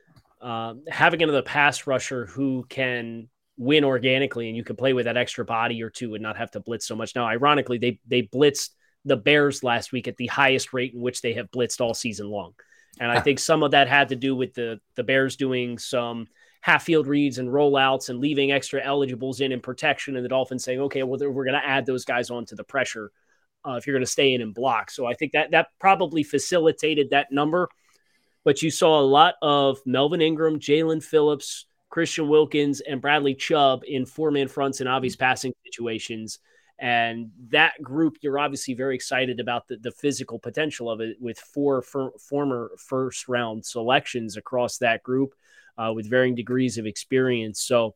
uh, 0.41 0.75
having 0.87 1.21
another 1.21 1.41
pass 1.41 1.85
rusher 1.85 2.25
who 2.25 2.65
can 2.69 3.27
win 3.57 3.83
organically 3.83 4.47
and 4.47 4.57
you 4.57 4.63
can 4.63 4.75
play 4.75 4.93
with 4.93 5.05
that 5.05 5.17
extra 5.17 5.45
body 5.45 5.83
or 5.83 5.89
two 5.89 6.15
and 6.15 6.23
not 6.23 6.37
have 6.37 6.51
to 6.51 6.59
blitz 6.59 6.87
so 6.87 6.95
much. 6.95 7.13
Now, 7.13 7.25
ironically, 7.25 7.77
they 7.77 7.99
they 8.07 8.23
blitzed 8.23 8.69
the 9.05 9.17
Bears 9.17 9.63
last 9.63 9.91
week 9.91 10.07
at 10.07 10.15
the 10.15 10.27
highest 10.27 10.73
rate 10.73 10.93
in 10.93 11.01
which 11.01 11.21
they 11.21 11.33
have 11.33 11.51
blitzed 11.51 11.81
all 11.81 11.93
season 11.93 12.29
long. 12.29 12.53
And 12.99 13.11
I 13.11 13.19
think 13.21 13.39
some 13.39 13.61
of 13.61 13.71
that 13.71 13.89
had 13.89 14.09
to 14.09 14.15
do 14.15 14.35
with 14.35 14.53
the 14.53 14.79
the 14.95 15.03
Bears 15.03 15.35
doing 15.35 15.77
some 15.77 16.27
half 16.61 16.83
field 16.83 17.07
reads 17.07 17.39
and 17.39 17.49
rollouts 17.49 18.07
and 18.09 18.19
leaving 18.19 18.53
extra 18.53 18.81
eligibles 18.81 19.41
in 19.41 19.51
in 19.51 19.59
protection 19.59 20.15
and 20.15 20.23
the 20.23 20.29
Dolphins 20.29 20.63
saying, 20.63 20.79
okay, 20.79 21.03
well, 21.03 21.19
we're 21.19 21.43
going 21.43 21.61
to 21.61 21.67
add 21.67 21.85
those 21.85 22.05
guys 22.05 22.29
onto 22.29 22.55
the 22.55 22.63
pressure 22.63 23.11
uh, 23.67 23.73
if 23.73 23.85
you're 23.85 23.95
going 23.95 24.05
to 24.05 24.09
stay 24.09 24.33
in 24.33 24.41
and 24.41 24.53
block. 24.53 24.89
So 24.89 25.05
I 25.05 25.13
think 25.13 25.33
that 25.33 25.51
that 25.51 25.67
probably 25.77 26.23
facilitated 26.23 27.09
that 27.09 27.33
number. 27.33 27.67
But 28.43 28.61
you 28.61 28.71
saw 28.71 28.99
a 28.99 29.01
lot 29.01 29.35
of 29.41 29.79
Melvin 29.85 30.21
Ingram, 30.21 30.59
Jaelan 30.59 31.03
Phillips, 31.03 31.65
Christian 31.89 32.27
Wilkins, 32.27 32.81
and 32.81 33.01
Bradley 33.01 33.35
Chubb 33.35 33.83
in 33.87 34.05
four 34.05 34.31
man 34.31 34.47
fronts 34.47 34.79
and 34.79 34.89
obvious 34.89 35.15
passing 35.15 35.53
situations. 35.65 36.39
And 36.79 37.31
that 37.49 37.81
group, 37.81 38.17
you're 38.21 38.39
obviously 38.39 38.73
very 38.73 38.95
excited 38.95 39.39
about 39.39 39.67
the, 39.67 39.77
the 39.77 39.91
physical 39.91 40.39
potential 40.39 40.89
of 40.89 41.01
it 41.01 41.17
with 41.21 41.39
four 41.39 41.81
for, 41.81 42.11
former 42.19 42.71
first 42.77 43.27
round 43.29 43.63
selections 43.65 44.37
across 44.37 44.79
that 44.79 45.03
group 45.03 45.33
uh, 45.77 45.93
with 45.95 46.09
varying 46.09 46.35
degrees 46.35 46.77
of 46.77 46.85
experience. 46.85 47.61
So 47.61 47.93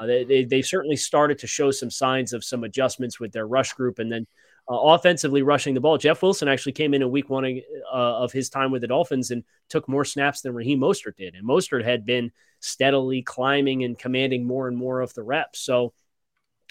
uh, 0.00 0.06
they, 0.06 0.24
they, 0.24 0.44
they 0.44 0.62
certainly 0.62 0.96
started 0.96 1.38
to 1.40 1.46
show 1.46 1.70
some 1.70 1.90
signs 1.90 2.32
of 2.32 2.44
some 2.44 2.64
adjustments 2.64 3.20
with 3.20 3.32
their 3.32 3.46
rush 3.46 3.72
group. 3.74 3.98
And 3.98 4.10
then 4.10 4.26
uh, 4.70 4.78
offensively 4.78 5.42
rushing 5.42 5.74
the 5.74 5.80
ball. 5.80 5.98
Jeff 5.98 6.22
Wilson 6.22 6.48
actually 6.48 6.72
came 6.72 6.94
in 6.94 7.02
in 7.02 7.10
week 7.10 7.28
one 7.28 7.44
uh, 7.44 7.94
of 7.94 8.32
his 8.32 8.48
time 8.48 8.70
with 8.70 8.80
the 8.80 8.88
Dolphins 8.88 9.30
and 9.30 9.44
took 9.68 9.88
more 9.88 10.04
snaps 10.04 10.40
than 10.40 10.54
Raheem 10.54 10.80
Mostert 10.80 11.16
did. 11.16 11.34
And 11.34 11.46
Mostert 11.46 11.84
had 11.84 12.06
been 12.06 12.32
steadily 12.60 13.22
climbing 13.22 13.84
and 13.84 13.98
commanding 13.98 14.46
more 14.46 14.68
and 14.68 14.76
more 14.76 15.00
of 15.00 15.12
the 15.14 15.22
reps. 15.22 15.60
So 15.60 15.92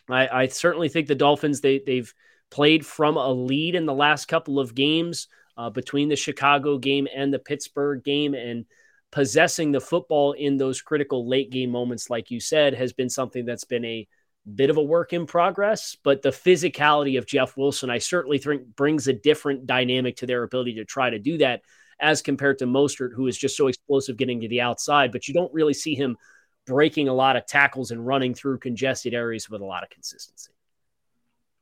I, 0.10 0.28
I 0.28 0.48
certainly 0.48 0.90
think 0.90 1.08
the 1.08 1.16
Dolphins, 1.16 1.62
they, 1.62 1.82
they've 1.86 2.12
played 2.50 2.86
from 2.86 3.18
a 3.18 3.32
lead 3.32 3.76
in 3.76 3.86
the 3.86 3.94
last 3.94 4.28
couple 4.28 4.60
of 4.60 4.74
games 4.74 5.28
uh, 5.56 5.70
between 5.70 6.10
the 6.10 6.16
Chicago 6.16 6.80
game 6.80 7.08
and 7.16 7.32
the 7.32 7.40
Pittsburgh 7.40 8.04
game. 8.04 8.34
And 8.34 8.66
possessing 9.12 9.72
the 9.72 9.80
football 9.80 10.32
in 10.32 10.58
those 10.58 10.82
critical 10.82 11.30
late 11.30 11.52
game 11.52 11.70
moments, 11.70 12.10
like 12.10 12.32
you 12.32 12.40
said, 12.40 12.74
has 12.74 12.92
been 12.92 13.10
something 13.10 13.46
that's 13.46 13.64
been 13.64 13.86
a 13.86 14.08
bit 14.56 14.70
of 14.70 14.78
a 14.78 14.84
work 14.84 15.14
in 15.14 15.26
progress, 15.26 15.98
but 16.04 16.22
the 16.22 16.30
physicality 16.30 17.18
of 17.18 17.26
Jeff 17.26 17.56
Wilson, 17.56 17.90
I 17.90 17.98
certainly 17.98 18.38
think 18.38 18.76
brings 18.76 19.08
a 19.08 19.14
different 19.14 19.66
dynamic 19.66 20.18
to 20.18 20.26
their 20.26 20.44
ability 20.44 20.76
to 20.76 20.86
try 20.86 21.10
to 21.10 21.20
do 21.20 21.38
that 21.38 21.62
as 22.00 22.22
compared 22.22 22.60
to 22.60 22.66
Mostert, 22.66 23.14
who 23.14 23.28
is 23.28 23.38
just 23.38 23.56
so 23.56 23.68
explosive 23.68 24.18
getting 24.18 24.42
to 24.42 24.48
the 24.50 24.62
outside, 24.62 25.12
but 25.12 25.28
you 25.28 25.34
don't 25.34 25.54
really 25.54 25.74
see 25.74 25.96
him 25.96 26.18
breaking 26.66 27.08
a 27.08 27.14
lot 27.14 27.36
of 27.36 27.46
tackles 27.46 27.92
and 27.92 28.06
running 28.06 28.34
through 28.34 28.58
congested 28.58 29.14
areas 29.14 29.50
with 29.50 29.62
a 29.62 29.66
lot 29.66 29.84
of 29.84 29.90
consistency. 29.90 30.52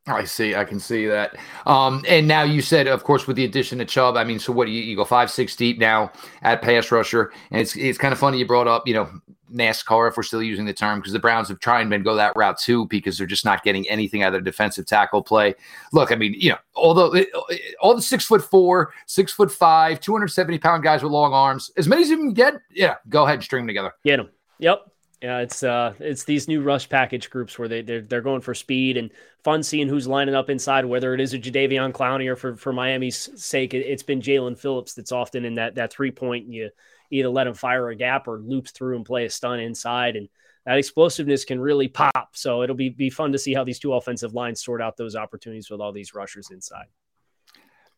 I 0.07 0.23
see. 0.23 0.55
I 0.55 0.65
can 0.65 0.79
see 0.79 1.05
that. 1.05 1.37
Um, 1.67 2.03
and 2.07 2.27
now 2.27 2.41
you 2.41 2.63
said, 2.63 2.87
of 2.87 3.03
course, 3.03 3.27
with 3.27 3.35
the 3.35 3.45
addition 3.45 3.79
of 3.81 3.87
Chubb, 3.87 4.17
I 4.17 4.23
mean, 4.23 4.39
so 4.39 4.51
what 4.51 4.65
do 4.65 4.71
you, 4.71 4.81
you 4.81 4.95
go 4.95 5.05
five, 5.05 5.29
six 5.29 5.55
deep 5.55 5.77
now 5.77 6.11
at 6.41 6.63
pass 6.63 6.91
rusher. 6.91 7.31
And 7.51 7.61
it's, 7.61 7.75
it's 7.75 7.99
kind 7.99 8.11
of 8.11 8.17
funny 8.17 8.39
you 8.39 8.47
brought 8.47 8.67
up, 8.67 8.87
you 8.87 8.95
know, 8.95 9.09
NASCAR, 9.53 10.09
if 10.09 10.17
we're 10.17 10.23
still 10.23 10.43
using 10.43 10.65
the 10.65 10.73
term, 10.73 10.99
because 10.99 11.13
the 11.13 11.19
Browns 11.19 11.47
have 11.49 11.59
tried 11.59 11.81
and 11.81 11.89
been 11.89 12.03
go 12.03 12.15
that 12.15 12.35
route 12.35 12.59
too, 12.59 12.85
because 12.87 13.17
they're 13.17 13.27
just 13.27 13.45
not 13.45 13.63
getting 13.63 13.87
anything 13.89 14.23
out 14.23 14.27
of 14.27 14.33
their 14.33 14.41
defensive 14.41 14.85
tackle 14.85 15.23
play. 15.23 15.55
Look, 15.93 16.11
I 16.11 16.15
mean, 16.15 16.33
you 16.37 16.51
know, 16.51 16.57
although 16.75 17.13
all 17.79 17.95
the 17.95 18.01
six 18.01 18.25
foot 18.25 18.43
four, 18.43 18.93
six 19.05 19.31
foot 19.33 19.51
five, 19.51 19.99
270 19.99 20.57
pound 20.59 20.83
guys 20.83 21.03
with 21.03 21.11
long 21.11 21.33
arms, 21.33 21.71
as 21.77 21.87
many 21.87 22.01
as 22.03 22.09
you 22.09 22.17
can 22.17 22.33
get, 22.33 22.55
yeah, 22.71 22.95
go 23.09 23.23
ahead 23.23 23.35
and 23.35 23.43
string 23.43 23.63
them 23.63 23.67
together. 23.67 23.93
Get 24.03 24.17
them. 24.17 24.29
Yep. 24.59 24.87
Yeah, 25.21 25.37
it's 25.37 25.61
uh, 25.61 25.93
it's 25.99 26.23
these 26.23 26.47
new 26.47 26.63
rush 26.63 26.89
package 26.89 27.29
groups 27.29 27.59
where 27.59 27.67
they 27.67 27.83
they're, 27.83 28.01
they're 28.01 28.21
going 28.21 28.41
for 28.41 28.55
speed 28.55 28.97
and 28.97 29.11
fun 29.43 29.61
seeing 29.61 29.87
who's 29.87 30.07
lining 30.07 30.33
up 30.33 30.49
inside. 30.49 30.83
Whether 30.83 31.13
it 31.13 31.21
is 31.21 31.35
a 31.35 31.39
Jadeveon 31.39 31.91
Clowney 31.91 32.27
or 32.27 32.35
for 32.35 32.55
for 32.55 32.73
Miami's 32.73 33.29
sake, 33.39 33.75
it, 33.75 33.87
has 33.87 34.01
been 34.01 34.19
Jaelan 34.19 34.57
Phillips 34.57 34.95
that's 34.95 35.11
often 35.11 35.45
in 35.45 35.53
that 35.55 35.75
that 35.75 35.93
three 35.93 36.09
point. 36.09 36.47
You 36.47 36.71
either 37.11 37.29
let 37.29 37.47
him 37.47 37.53
fire 37.53 37.89
a 37.89 37.95
gap 37.95 38.27
or 38.27 38.39
loop 38.39 38.67
through 38.67 38.95
and 38.95 39.05
play 39.05 39.25
a 39.25 39.29
stun 39.29 39.59
inside, 39.59 40.15
and 40.15 40.29
that 40.65 40.77
explosiveness 40.77 41.45
can 41.45 41.59
really 41.59 41.87
pop. 41.87 42.29
So 42.33 42.63
it'll 42.63 42.75
be 42.75 42.89
be 42.89 43.09
fun 43.09 43.31
to 43.33 43.39
see 43.39 43.53
how 43.53 43.63
these 43.63 43.79
two 43.79 43.93
offensive 43.93 44.33
lines 44.33 44.63
sort 44.63 44.81
out 44.81 44.97
those 44.97 45.15
opportunities 45.15 45.69
with 45.69 45.81
all 45.81 45.91
these 45.91 46.13
rushers 46.13 46.49
inside. 46.51 46.85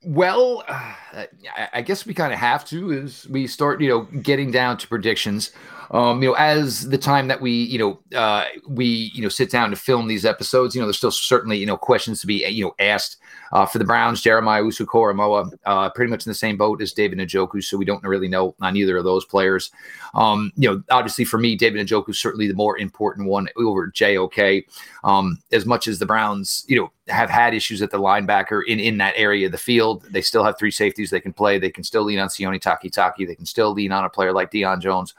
Well, 0.06 0.64
uh, 0.68 1.26
I 1.72 1.82
guess 1.82 2.06
we 2.06 2.14
kind 2.14 2.34
of 2.34 2.40
have 2.40 2.66
to 2.66 2.92
as 2.94 3.28
we 3.28 3.48
start, 3.48 3.82
you 3.82 3.90
know, 3.90 4.02
getting 4.22 4.52
down 4.52 4.78
to 4.80 4.88
predictions. 4.88 5.52
Um, 5.92 6.24
you 6.24 6.30
know, 6.30 6.36
as 6.36 6.90
the 6.90 6.98
time 6.98 7.28
that 7.28 7.40
we, 7.40 7.52
you 7.52 7.78
know, 7.78 8.18
uh, 8.18 8.46
we, 8.68 9.12
you 9.14 9.22
know, 9.22 9.30
sit 9.30 9.52
down 9.52 9.70
to 9.70 9.76
film 9.76 10.08
these 10.08 10.26
episodes, 10.26 10.74
you 10.74 10.82
know, 10.82 10.88
there's 10.88 10.98
still 10.98 11.12
certainly, 11.12 11.58
you 11.58 11.68
know, 11.68 11.78
questions 11.78 12.20
to 12.22 12.28
be, 12.28 12.44
you 12.48 12.66
know, 12.66 12.74
asked 12.80 13.18
uh, 13.52 13.66
for 13.68 13.78
the 13.78 13.86
Browns. 13.86 14.22
Jeremiah 14.22 14.64
Owusu-Koramoah, 14.64 15.52
uh, 15.66 15.90
pretty 15.92 16.10
much 16.10 16.26
in 16.26 16.32
the 16.32 16.36
same 16.36 16.58
boat 16.58 16.82
as 16.82 16.94
David 16.94 17.20
Njoku, 17.20 17.64
so 17.64 17.78
we 17.78 17.86
don't 17.86 18.04
really 18.04 18.28
know 18.28 18.56
on 18.60 18.76
either 18.76 18.98
of 18.98 19.04
those 19.04 19.24
players. 19.24 19.70
Um, 20.16 20.52
you 20.56 20.68
know, 20.68 20.82
obviously 20.90 21.26
for 21.26 21.38
me, 21.38 21.56
David 21.56 21.86
Njoku 21.86 22.10
is 22.10 22.20
certainly 22.20 22.48
the 22.48 22.56
more 22.56 22.78
important 22.80 23.28
one 23.28 23.48
over 23.56 23.88
JOK. 23.88 24.66
Um, 25.04 25.38
as 25.52 25.68
much 25.68 25.88
as 25.88 26.00
the 26.00 26.08
Browns, 26.08 26.66
you 26.68 26.78
know, 26.80 26.92
have 27.08 27.30
had 27.30 27.54
issues 27.54 27.82
at 27.82 27.92
the 27.92 28.00
linebacker 28.00 28.62
in 28.66 28.80
in 28.80 28.98
that 28.98 29.14
area 29.18 29.46
of 29.46 29.52
the 29.52 29.58
field, 29.58 30.06
they 30.10 30.22
still 30.22 30.44
have 30.44 30.58
three 30.58 30.72
safeties 30.72 31.10
they 31.10 31.20
can 31.20 31.34
play. 31.34 31.60
They 31.60 31.70
can 31.70 31.84
still 31.84 32.04
lean 32.04 32.20
on 32.20 32.30
Sione 32.30 32.62
Takitaki. 32.62 33.28
They 33.28 33.36
can 33.36 33.46
still 33.46 33.74
lean 33.74 33.92
on 33.92 34.06
a 34.06 34.10
player 34.10 34.32
like 34.32 34.52
Deion 34.52 34.80
Jones. 34.80 35.14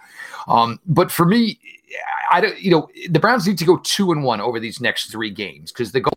Um, 0.49 0.81
but 0.87 1.11
for 1.11 1.27
me, 1.27 1.59
I 2.31 2.41
don't. 2.41 2.59
You 2.59 2.71
know, 2.71 2.89
the 3.11 3.21
Browns 3.21 3.47
need 3.47 3.59
to 3.59 3.65
go 3.65 3.77
two 3.79 4.13
and 4.13 4.25
one 4.25 4.41
over 4.41 4.59
these 4.59 4.81
next 4.81 5.11
three 5.11 5.31
games 5.31 5.73
because 5.73 5.93
the 5.93 6.01
goal 6.01 6.15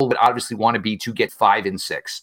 would 0.00 0.16
obviously 0.16 0.56
want 0.56 0.74
to 0.76 0.80
be 0.80 0.96
to 0.96 1.12
get 1.12 1.30
five 1.30 1.66
and 1.66 1.80
six. 1.80 2.22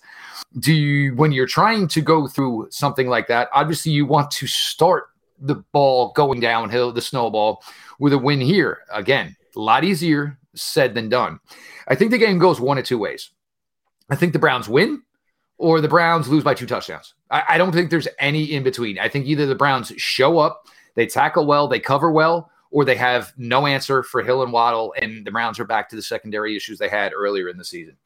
Do 0.60 0.74
you, 0.74 1.16
when 1.16 1.32
you're 1.32 1.46
trying 1.46 1.88
to 1.90 2.02
go 2.02 2.28
through 2.28 2.68
something 2.72 3.08
like 3.08 3.28
that, 3.28 3.50
obviously 3.54 3.92
you 3.92 4.06
want 4.06 4.32
to 4.32 4.48
start 4.48 5.10
the 5.40 5.56
ball 5.72 6.12
going 6.14 6.40
downhill, 6.40 6.92
the 6.92 7.02
snowball, 7.02 7.64
with 8.00 8.14
a 8.14 8.18
win 8.18 8.42
here. 8.42 8.80
Again, 8.92 9.36
a 9.56 9.60
lot 9.60 9.84
easier 9.84 10.39
said 10.56 10.96
than 10.96 11.10
done. 11.10 11.40
I 11.88 11.96
think 11.96 12.12
the 12.12 12.18
game 12.18 12.40
goes 12.40 12.60
one 12.60 12.78
of 12.78 12.86
two 12.86 12.98
ways. 12.98 13.30
I 14.10 14.16
think 14.16 14.34
the 14.34 14.40
Browns 14.40 14.68
win 14.68 15.04
or 15.58 15.82
the 15.82 15.88
Browns 15.88 16.28
lose 16.28 16.44
by 16.44 16.54
two 16.54 16.66
touchdowns. 16.66 17.14
I, 17.30 17.44
I 17.50 17.58
don't 17.58 17.72
think 17.72 17.90
there's 17.90 18.08
any 18.18 18.46
in 18.46 18.64
between. 18.64 18.98
I 18.98 19.10
think 19.10 19.28
either 19.28 19.46
the 19.46 19.56
Browns 19.56 19.92
show 19.98 20.40
up, 20.40 20.66
they 20.96 21.06
tackle 21.06 21.46
well, 21.46 21.68
they 21.68 21.80
cover 21.80 22.12
well, 22.12 22.50
or 22.72 22.86
they 22.86 22.96
have 22.96 23.34
no 23.38 23.68
answer 23.68 24.04
for 24.04 24.22
Hill 24.22 24.44
and 24.44 24.54
Waddle, 24.54 24.94
and 25.00 25.26
the 25.26 25.32
Browns 25.32 25.60
are 25.60 25.66
back 25.66 25.90
to 25.90 25.96
the 25.96 26.02
secondary 26.02 26.56
issues 26.56 26.80
they 26.80 26.90
had 26.90 27.14
earlier 27.14 27.50
in 27.50 27.58
the 27.58 27.66
season. 27.66 27.98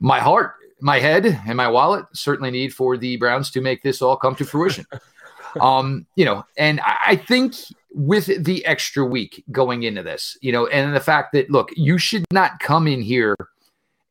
My 0.00 0.20
heart, 0.20 0.54
my 0.80 0.98
head, 0.98 1.26
and 1.46 1.56
my 1.56 1.68
wallet 1.68 2.06
certainly 2.12 2.50
need 2.50 2.72
for 2.72 2.96
the 2.96 3.16
Browns 3.16 3.50
to 3.52 3.60
make 3.60 3.82
this 3.82 4.00
all 4.00 4.16
come 4.16 4.34
to 4.36 4.44
fruition. 4.44 4.86
um, 5.60 6.06
you 6.14 6.24
know, 6.24 6.44
and 6.56 6.80
I 6.80 7.16
think 7.16 7.56
with 7.92 8.44
the 8.44 8.64
extra 8.66 9.04
week 9.04 9.44
going 9.50 9.82
into 9.82 10.02
this, 10.02 10.36
you 10.40 10.52
know, 10.52 10.66
and 10.68 10.94
the 10.94 11.00
fact 11.00 11.32
that 11.32 11.50
look, 11.50 11.70
you 11.76 11.98
should 11.98 12.24
not 12.32 12.60
come 12.60 12.86
in 12.86 13.02
here 13.02 13.36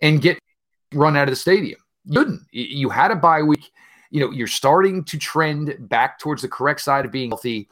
and 0.01 0.21
get 0.21 0.39
run 0.93 1.15
out 1.15 1.27
of 1.27 1.31
the 1.31 1.35
stadium. 1.35 1.79
You 2.05 2.23
didn't. 2.23 2.41
You 2.51 2.89
had 2.89 3.11
a 3.11 3.15
bye 3.15 3.43
week. 3.43 3.71
You 4.11 4.21
know, 4.21 4.31
you're 4.31 4.47
starting 4.47 5.03
to 5.05 5.17
trend 5.17 5.75
back 5.87 6.19
towards 6.19 6.41
the 6.41 6.47
correct 6.47 6.81
side 6.81 7.05
of 7.05 7.11
being 7.11 7.29
healthy 7.29 7.69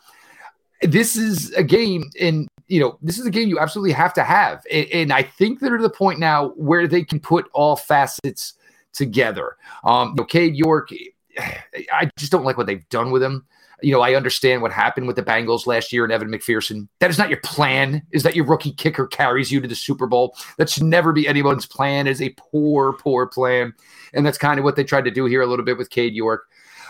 this 0.82 1.16
is 1.16 1.52
a 1.54 1.64
game, 1.64 2.10
and 2.20 2.48
you 2.68 2.80
know, 2.80 2.98
this 3.02 3.18
is 3.18 3.26
a 3.26 3.32
game 3.32 3.50
you 3.50 3.60
absolutely 3.60 3.94
have 3.94 4.14
to 4.14 4.24
have. 4.24 4.64
And, 4.72 4.88
and, 4.92 5.14
I 5.14 5.24
think 5.24 5.60
they're 5.60 5.78
to 5.78 5.82
the 5.82 5.90
point 5.90 6.20
now 6.20 6.50
where 6.50 6.88
they 6.88 7.04
can 7.04 7.20
put 7.20 7.50
all 7.54 7.78
facets 7.78 8.56
together. 8.94 9.56
Um, 9.86 10.10
you 10.10 10.16
know, 10.16 10.26
Cade 10.26 10.56
York, 10.56 10.90
I 11.40 12.10
just 12.18 12.32
don't 12.32 12.44
like 12.44 12.58
what 12.58 12.68
they've 12.68 12.88
done 12.90 13.12
with 13.12 13.24
him. 13.24 13.46
You 13.82 13.92
know, 13.92 14.02
I 14.02 14.16
understand 14.16 14.62
what 14.62 14.72
happened 14.72 15.08
with 15.08 15.16
the 15.16 15.24
Bengals 15.24 15.68
last 15.68 15.94
year 15.94 16.04
and 16.04 16.12
Evan 16.12 16.30
McPherson. 16.30 16.88
That 17.00 17.10
is 17.10 17.18
not 17.18 17.30
your 17.30 17.40
plan, 17.42 18.02
is 18.12 18.24
that 18.24 18.36
your 18.36 18.46
rookie 18.46 18.74
kicker 18.74 19.06
carries 19.06 19.52
you 19.52 19.62
to 19.62 19.68
the 19.68 19.76
Super 19.76 20.08
Bowl. 20.08 20.36
That 20.58 20.70
should 20.70 20.84
never 20.84 21.14
be 21.14 21.28
anyone's 21.28 21.66
plan. 21.66 22.08
Is 22.08 22.22
a 22.22 22.34
poor, 22.38 22.94
poor 22.94 23.28
plan. 23.28 23.74
And 24.14 24.26
that's 24.26 24.38
kind 24.38 24.60
of 24.60 24.64
what 24.64 24.76
they 24.76 24.84
tried 24.84 25.06
to 25.06 25.12
do 25.12 25.26
here 25.26 25.42
a 25.42 25.46
little 25.46 25.66
bit 25.66 25.78
with 25.78 25.90
Cade 25.90 26.14
York. 26.14 26.48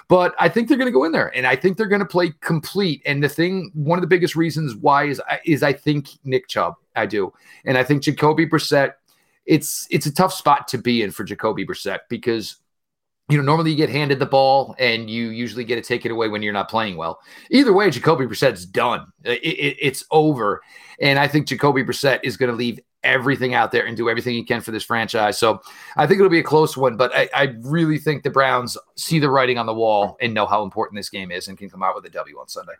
But 0.07 0.33
I 0.39 0.47
think 0.47 0.67
they're 0.69 0.77
going 0.77 0.87
to 0.87 0.93
go 0.93 1.03
in 1.03 1.11
there, 1.11 1.35
and 1.35 1.45
I 1.45 1.57
think 1.57 1.75
they're 1.75 1.87
going 1.87 1.99
to 1.99 2.05
play 2.05 2.31
complete. 2.39 3.01
And 3.05 3.21
the 3.21 3.27
thing, 3.27 3.71
one 3.73 3.97
of 3.97 4.01
the 4.01 4.07
biggest 4.07 4.35
reasons 4.35 4.75
why 4.75 5.05
is 5.05 5.21
is 5.45 5.63
I 5.63 5.73
think 5.73 6.07
Nick 6.23 6.47
Chubb. 6.47 6.75
I 6.95 7.05
do, 7.05 7.33
and 7.65 7.77
I 7.77 7.83
think 7.83 8.03
Jacoby 8.03 8.47
Brissett. 8.47 8.93
It's 9.45 9.87
it's 9.91 10.05
a 10.05 10.13
tough 10.13 10.33
spot 10.33 10.67
to 10.69 10.77
be 10.77 11.01
in 11.01 11.11
for 11.11 11.23
Jacoby 11.23 11.65
Brissett 11.65 11.99
because 12.09 12.57
you 13.29 13.37
know, 13.37 13.43
normally 13.43 13.71
you 13.71 13.77
get 13.77 13.89
handed 13.89 14.19
the 14.19 14.25
ball 14.25 14.73
and 14.79 15.09
you 15.09 15.29
usually 15.29 15.65
get 15.65 15.75
to 15.75 15.81
take 15.81 16.05
it 16.05 16.11
away 16.11 16.29
when 16.29 16.41
you're 16.41 16.53
not 16.53 16.69
playing 16.69 16.95
well. 16.95 17.19
Either 17.51 17.73
way, 17.73 17.89
Jacoby 17.89 18.25
Brissett's 18.25 18.65
done. 18.65 19.11
It, 19.23 19.43
it, 19.43 19.77
it's 19.81 20.05
over. 20.11 20.61
And 21.01 21.19
I 21.19 21.27
think 21.27 21.47
Jacoby 21.47 21.83
Brissett 21.83 22.21
is 22.23 22.37
going 22.37 22.49
to 22.49 22.55
leave 22.55 22.79
everything 23.03 23.53
out 23.53 23.71
there 23.71 23.85
and 23.85 23.97
do 23.97 24.09
everything 24.09 24.33
he 24.33 24.43
can 24.43 24.61
for 24.61 24.71
this 24.71 24.83
franchise. 24.83 25.37
So 25.37 25.61
I 25.97 26.07
think 26.07 26.19
it'll 26.19 26.29
be 26.29 26.39
a 26.39 26.43
close 26.43 26.77
one, 26.77 26.97
but 26.97 27.15
I, 27.15 27.29
I, 27.33 27.55
really 27.61 27.99
think 27.99 28.23
the 28.23 28.29
Browns 28.29 28.77
see 28.95 29.19
the 29.19 29.29
writing 29.29 29.57
on 29.57 29.65
the 29.65 29.73
wall 29.73 30.17
and 30.19 30.33
know 30.33 30.45
how 30.45 30.63
important 30.63 30.97
this 30.97 31.09
game 31.09 31.31
is 31.31 31.47
and 31.47 31.57
can 31.57 31.69
come 31.69 31.83
out 31.83 31.95
with 31.95 32.05
a 32.05 32.09
W 32.09 32.39
on 32.39 32.47
Sunday. 32.47 32.73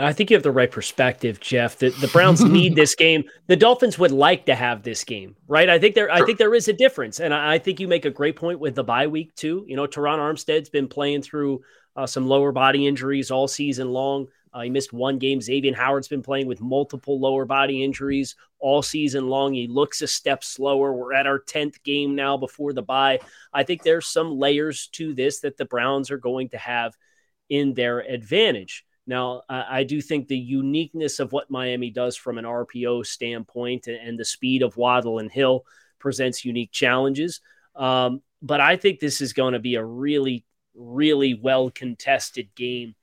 I 0.00 0.12
think 0.12 0.30
you 0.30 0.36
have 0.36 0.44
the 0.44 0.52
right 0.52 0.70
perspective, 0.70 1.40
Jeff. 1.40 1.78
The, 1.78 1.90
the 1.90 2.08
Browns 2.08 2.44
need 2.44 2.76
this 2.76 2.94
game. 2.94 3.24
The 3.48 3.56
Dolphins 3.56 3.98
would 3.98 4.12
like 4.12 4.46
to 4.46 4.54
have 4.54 4.82
this 4.82 5.02
game, 5.02 5.36
right? 5.48 5.68
I 5.68 5.78
think 5.78 5.94
there, 5.94 6.06
sure. 6.06 6.22
I 6.22 6.24
think 6.24 6.38
there 6.38 6.54
is 6.54 6.68
a 6.68 6.72
difference, 6.72 7.20
and 7.20 7.34
I, 7.34 7.54
I, 7.54 7.58
think 7.58 7.80
you 7.80 7.88
make 7.88 8.04
a 8.04 8.10
great 8.10 8.36
point 8.36 8.60
with 8.60 8.76
the 8.76 8.84
bye 8.84 9.08
week 9.08 9.34
too. 9.34 9.64
You 9.66 9.76
know, 9.76 9.86
Terron 9.86 10.18
Armstead's 10.18 10.68
been 10.68 10.86
playing 10.86 11.22
through 11.22 11.62
uh, 11.96 12.06
some 12.06 12.26
lower 12.26 12.52
body 12.52 12.86
injuries 12.86 13.30
all 13.30 13.48
season 13.48 13.90
long. 13.90 14.28
Uh, 14.54 14.60
he 14.60 14.70
missed 14.70 14.92
one 14.92 15.18
game. 15.18 15.40
Xavier 15.40 15.74
Howard's 15.74 16.08
been 16.08 16.22
playing 16.22 16.46
with 16.46 16.60
multiple 16.60 17.18
lower 17.18 17.44
body 17.44 17.82
injuries 17.82 18.36
all 18.58 18.82
season 18.82 19.28
long. 19.28 19.54
He 19.54 19.66
looks 19.66 20.02
a 20.02 20.06
step 20.06 20.44
slower. 20.44 20.92
We're 20.92 21.14
at 21.14 21.26
our 21.26 21.40
10th 21.40 21.82
game 21.82 22.14
now 22.14 22.36
before 22.36 22.74
the 22.74 22.82
bye. 22.82 23.18
I 23.52 23.62
think 23.62 23.82
there's 23.82 24.06
some 24.06 24.38
layers 24.38 24.88
to 24.92 25.14
this 25.14 25.40
that 25.40 25.56
the 25.56 25.64
Browns 25.64 26.10
are 26.10 26.18
going 26.18 26.50
to 26.50 26.58
have 26.58 26.94
in 27.48 27.72
their 27.72 28.00
advantage. 28.00 28.84
Now, 29.06 29.42
I, 29.48 29.82
do 29.82 30.00
think 30.00 30.28
the 30.28 30.38
uniqueness 30.38 31.18
of 31.18 31.32
what 31.32 31.50
Miami 31.50 31.90
does 31.90 32.16
from 32.16 32.38
an 32.38 32.44
RPO 32.44 33.04
standpoint 33.04 33.88
and, 33.88 33.96
and 33.96 34.18
the 34.18 34.24
speed 34.24 34.62
of 34.62 34.76
Waddle 34.76 35.18
and 35.18 35.30
Hill 35.30 35.64
presents 35.98 36.44
unique 36.44 36.70
challenges. 36.70 37.40
Um, 37.74 38.22
but 38.40 38.60
I 38.60 38.76
think 38.76 39.00
this 39.00 39.20
is 39.20 39.32
going 39.32 39.54
to 39.54 39.58
be 39.58 39.74
a 39.74 39.84
really, 39.84 40.44
really 40.74 41.34
well 41.34 41.70
contested 41.70 42.54
game 42.54 42.94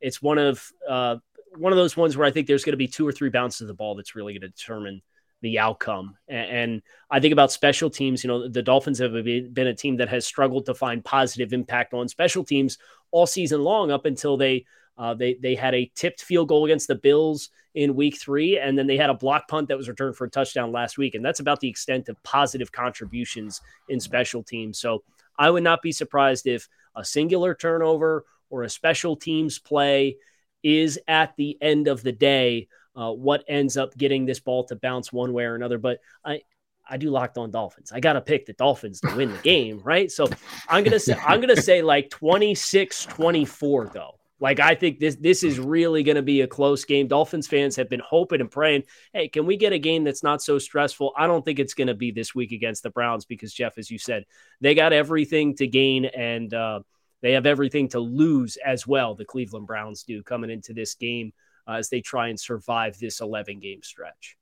it's 0.00 0.22
one 0.22 0.38
of 0.38 0.72
uh, 0.88 1.16
one 1.56 1.72
of 1.72 1.76
those 1.76 1.96
ones 1.96 2.16
where 2.16 2.26
I 2.26 2.30
think 2.30 2.46
there's 2.46 2.64
going 2.64 2.74
to 2.74 2.78
be 2.78 2.88
two 2.88 3.06
or 3.06 3.12
three 3.12 3.30
bounces 3.30 3.62
of 3.62 3.68
the 3.68 3.74
ball 3.74 3.94
that's 3.94 4.14
really 4.14 4.34
going 4.34 4.42
to 4.42 4.48
determine 4.48 5.02
the 5.42 5.58
outcome. 5.58 6.16
And, 6.28 6.50
and, 6.50 6.82
I 7.10 7.20
think 7.20 7.32
about 7.32 7.52
special 7.52 7.90
teams. 7.90 8.24
You 8.24 8.28
know, 8.28 8.48
the 8.48 8.62
Dolphins 8.62 8.98
have 8.98 9.12
been 9.12 9.66
a 9.66 9.74
team 9.74 9.96
that 9.96 10.08
has 10.08 10.26
struggled 10.26 10.66
to 10.66 10.74
find 10.74 11.04
positive 11.04 11.52
impact 11.52 11.94
on 11.94 12.08
special 12.08 12.44
teams 12.44 12.78
all 13.10 13.26
season 13.26 13.62
long, 13.62 13.90
up 13.90 14.06
until 14.06 14.36
they 14.36 14.64
uh, 14.98 15.14
they 15.14 15.34
they 15.34 15.54
had 15.54 15.74
a 15.74 15.90
tipped 15.94 16.22
field 16.22 16.48
goal 16.48 16.64
against 16.64 16.88
the 16.88 16.94
Bills 16.94 17.50
in 17.74 17.94
Week 17.94 18.18
Three, 18.18 18.58
and 18.58 18.78
then 18.78 18.86
they 18.86 18.96
had 18.96 19.10
a 19.10 19.14
block 19.14 19.48
punt 19.48 19.68
that 19.68 19.76
was 19.76 19.88
returned 19.88 20.16
for 20.16 20.24
a 20.24 20.30
touchdown 20.30 20.72
last 20.72 20.98
week, 20.98 21.14
and 21.14 21.24
that's 21.24 21.40
about 21.40 21.60
the 21.60 21.68
extent 21.68 22.08
of 22.08 22.22
positive 22.22 22.72
contributions 22.72 23.60
in 23.88 24.00
special 24.00 24.42
teams. 24.42 24.78
So 24.78 25.02
I 25.38 25.50
would 25.50 25.62
not 25.62 25.82
be 25.82 25.92
surprised 25.92 26.46
if 26.46 26.68
a 26.94 27.04
singular 27.04 27.54
turnover 27.54 28.24
or 28.50 28.62
a 28.62 28.70
special 28.70 29.16
teams 29.16 29.58
play 29.58 30.16
is 30.62 30.98
at 31.06 31.34
the 31.36 31.58
end 31.60 31.88
of 31.88 32.02
the 32.02 32.12
day 32.12 32.68
uh, 32.96 33.12
what 33.12 33.44
ends 33.46 33.76
up 33.76 33.96
getting 33.96 34.24
this 34.24 34.40
ball 34.40 34.64
to 34.64 34.76
bounce 34.76 35.12
one 35.12 35.32
way 35.32 35.44
or 35.44 35.54
another. 35.54 35.78
But 35.78 36.00
I, 36.24 36.40
I 36.88 36.96
do 36.96 37.10
locked 37.10 37.36
on 37.36 37.50
Dolphins. 37.50 37.92
I 37.92 38.00
got 38.00 38.14
to 38.14 38.20
pick 38.20 38.46
the 38.46 38.54
Dolphins 38.54 39.00
to 39.00 39.14
win 39.14 39.32
the 39.32 39.38
game, 39.42 39.80
right? 39.84 40.10
So 40.10 40.26
I'm 40.68 40.82
going 40.82 40.92
to 40.92 41.00
say 41.00 41.14
I'm 41.14 41.40
going 41.40 41.54
to 41.54 41.62
say 41.62 41.82
like 41.82 42.08
26-24 42.10 43.92
though. 43.92 44.18
Like 44.38 44.60
I 44.60 44.74
think 44.74 45.00
this 45.00 45.16
this 45.16 45.42
is 45.42 45.58
really 45.58 46.02
going 46.02 46.16
to 46.16 46.22
be 46.22 46.42
a 46.42 46.46
close 46.46 46.84
game. 46.84 47.08
Dolphins 47.08 47.46
fans 47.46 47.76
have 47.76 47.88
been 47.88 48.02
hoping 48.06 48.40
and 48.40 48.50
praying, 48.50 48.84
"Hey, 49.12 49.28
can 49.28 49.46
we 49.46 49.56
get 49.56 49.72
a 49.72 49.78
game 49.78 50.04
that's 50.04 50.22
not 50.22 50.42
so 50.42 50.58
stressful?" 50.58 51.12
I 51.16 51.26
don't 51.26 51.44
think 51.44 51.58
it's 51.58 51.74
going 51.74 51.88
to 51.88 51.94
be 51.94 52.10
this 52.10 52.34
week 52.34 52.52
against 52.52 52.82
the 52.82 52.90
Browns 52.90 53.24
because 53.24 53.52
Jeff 53.52 53.78
as 53.78 53.90
you 53.90 53.98
said, 53.98 54.26
they 54.60 54.74
got 54.74 54.92
everything 54.92 55.56
to 55.56 55.66
gain 55.66 56.04
and 56.04 56.52
uh, 56.52 56.80
they 57.22 57.32
have 57.32 57.46
everything 57.46 57.88
to 57.88 58.00
lose 58.00 58.58
as 58.58 58.86
well. 58.86 59.14
The 59.14 59.24
Cleveland 59.24 59.66
Browns 59.66 60.02
do 60.02 60.22
coming 60.22 60.50
into 60.50 60.74
this 60.74 60.94
game 60.94 61.32
uh, 61.66 61.72
as 61.72 61.88
they 61.88 62.00
try 62.00 62.28
and 62.28 62.38
survive 62.38 62.98
this 62.98 63.20
11 63.20 63.60
game 63.60 63.82
stretch. 63.82 64.36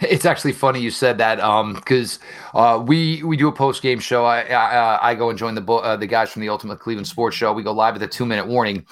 It's 0.00 0.24
actually 0.24 0.52
funny 0.52 0.80
you 0.80 0.90
said 0.90 1.18
that 1.18 1.36
because 1.74 2.18
um, 2.52 2.60
uh, 2.60 2.78
we 2.84 3.22
we 3.22 3.36
do 3.36 3.46
a 3.46 3.52
post 3.52 3.80
game 3.80 4.00
show. 4.00 4.24
I, 4.24 4.40
I, 4.42 5.10
I 5.10 5.14
go 5.14 5.30
and 5.30 5.38
join 5.38 5.54
the 5.54 5.62
uh, 5.62 5.96
the 5.96 6.06
guys 6.06 6.32
from 6.32 6.42
the 6.42 6.48
Ultimate 6.48 6.80
Cleveland 6.80 7.06
Sports 7.06 7.36
Show. 7.36 7.52
We 7.52 7.62
go 7.62 7.72
live 7.72 7.94
at 7.94 8.00
the 8.00 8.08
two 8.08 8.26
minute 8.26 8.46
warning, 8.46 8.84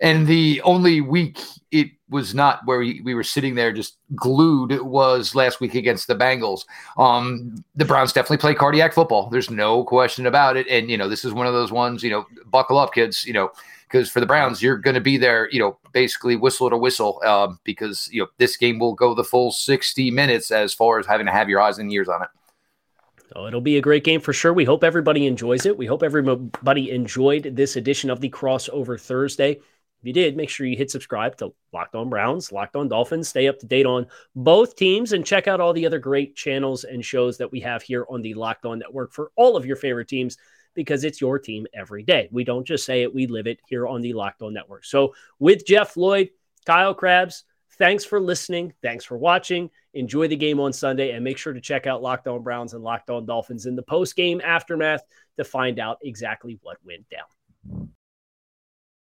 and 0.00 0.26
the 0.26 0.60
only 0.62 1.00
week 1.00 1.40
it 1.70 1.90
was 2.08 2.34
not 2.34 2.60
where 2.64 2.78
we, 2.78 3.00
we 3.02 3.14
were 3.14 3.24
sitting 3.24 3.54
there 3.54 3.72
just 3.72 3.98
glued 4.14 4.80
was 4.80 5.34
last 5.34 5.60
week 5.60 5.74
against 5.74 6.06
the 6.06 6.14
Bengals. 6.14 6.64
Um, 6.96 7.62
the 7.74 7.84
Browns 7.84 8.12
definitely 8.12 8.38
play 8.38 8.54
cardiac 8.54 8.94
football. 8.94 9.28
There's 9.28 9.50
no 9.50 9.84
question 9.84 10.26
about 10.26 10.56
it. 10.56 10.66
And, 10.68 10.90
you 10.90 10.96
know, 10.96 11.08
this 11.08 11.24
is 11.24 11.34
one 11.34 11.46
of 11.46 11.52
those 11.52 11.70
ones, 11.70 12.02
you 12.02 12.10
know, 12.10 12.26
buckle 12.46 12.78
up, 12.78 12.94
kids, 12.94 13.26
you 13.26 13.34
know, 13.34 13.50
because 13.86 14.08
for 14.08 14.20
the 14.20 14.26
Browns, 14.26 14.62
you're 14.62 14.78
going 14.78 14.94
to 14.94 15.00
be 15.00 15.18
there, 15.18 15.48
you 15.50 15.58
know, 15.58 15.78
basically 15.92 16.36
whistle 16.36 16.70
to 16.70 16.78
whistle 16.78 17.20
um, 17.24 17.58
because, 17.64 18.08
you 18.10 18.22
know, 18.22 18.28
this 18.38 18.56
game 18.56 18.78
will 18.78 18.94
go 18.94 19.14
the 19.14 19.24
full 19.24 19.50
60 19.50 20.10
minutes 20.10 20.50
as 20.50 20.72
far 20.72 20.98
as 20.98 21.06
having 21.06 21.26
to 21.26 21.32
have 21.32 21.48
your 21.48 21.60
eyes 21.60 21.78
and 21.78 21.92
ears 21.92 22.08
on 22.08 22.22
it. 22.22 22.28
So 23.32 23.46
it'll 23.46 23.60
be 23.60 23.76
a 23.76 23.82
great 23.82 24.04
game 24.04 24.20
for 24.20 24.32
sure. 24.32 24.54
We 24.54 24.64
hope 24.64 24.82
everybody 24.82 25.26
enjoys 25.26 25.66
it. 25.66 25.76
We 25.76 25.84
hope 25.84 26.02
everybody 26.02 26.90
enjoyed 26.90 27.56
this 27.56 27.76
edition 27.76 28.08
of 28.08 28.20
the 28.20 28.30
crossover 28.30 28.98
Thursday. 28.98 29.60
If 30.00 30.06
you 30.06 30.12
did, 30.12 30.36
make 30.36 30.48
sure 30.48 30.66
you 30.66 30.76
hit 30.76 30.90
subscribe 30.90 31.36
to 31.38 31.52
Locked 31.72 31.96
On 31.96 32.08
Browns, 32.08 32.52
Locked 32.52 32.76
On 32.76 32.88
Dolphins. 32.88 33.28
Stay 33.28 33.48
up 33.48 33.58
to 33.58 33.66
date 33.66 33.86
on 33.86 34.06
both 34.36 34.76
teams 34.76 35.12
and 35.12 35.26
check 35.26 35.48
out 35.48 35.60
all 35.60 35.72
the 35.72 35.86
other 35.86 35.98
great 35.98 36.36
channels 36.36 36.84
and 36.84 37.04
shows 37.04 37.36
that 37.38 37.50
we 37.50 37.60
have 37.60 37.82
here 37.82 38.06
on 38.08 38.22
the 38.22 38.34
Locked 38.34 38.64
On 38.64 38.78
Network 38.78 39.12
for 39.12 39.32
all 39.34 39.56
of 39.56 39.66
your 39.66 39.76
favorite 39.76 40.06
teams 40.06 40.36
because 40.74 41.02
it's 41.02 41.20
your 41.20 41.40
team 41.40 41.66
every 41.74 42.04
day. 42.04 42.28
We 42.30 42.44
don't 42.44 42.64
just 42.64 42.86
say 42.86 43.02
it, 43.02 43.12
we 43.12 43.26
live 43.26 43.48
it 43.48 43.58
here 43.68 43.88
on 43.88 44.00
the 44.00 44.12
Locked 44.12 44.42
On 44.42 44.54
Network. 44.54 44.84
So, 44.84 45.14
with 45.40 45.66
Jeff 45.66 45.96
Lloyd, 45.96 46.30
Kyle 46.64 46.94
Crabbs, 46.94 47.42
thanks 47.78 48.04
for 48.04 48.20
listening. 48.20 48.74
Thanks 48.80 49.04
for 49.04 49.18
watching. 49.18 49.68
Enjoy 49.94 50.28
the 50.28 50.36
game 50.36 50.60
on 50.60 50.72
Sunday 50.72 51.10
and 51.10 51.24
make 51.24 51.38
sure 51.38 51.52
to 51.52 51.60
check 51.60 51.88
out 51.88 52.02
Locked 52.02 52.28
On 52.28 52.40
Browns 52.44 52.74
and 52.74 52.84
Locked 52.84 53.10
On 53.10 53.26
Dolphins 53.26 53.66
in 53.66 53.74
the 53.74 53.82
post 53.82 54.14
game 54.14 54.40
aftermath 54.44 55.02
to 55.38 55.44
find 55.44 55.80
out 55.80 55.98
exactly 56.02 56.60
what 56.62 56.76
went 56.84 57.04
down. 57.10 57.88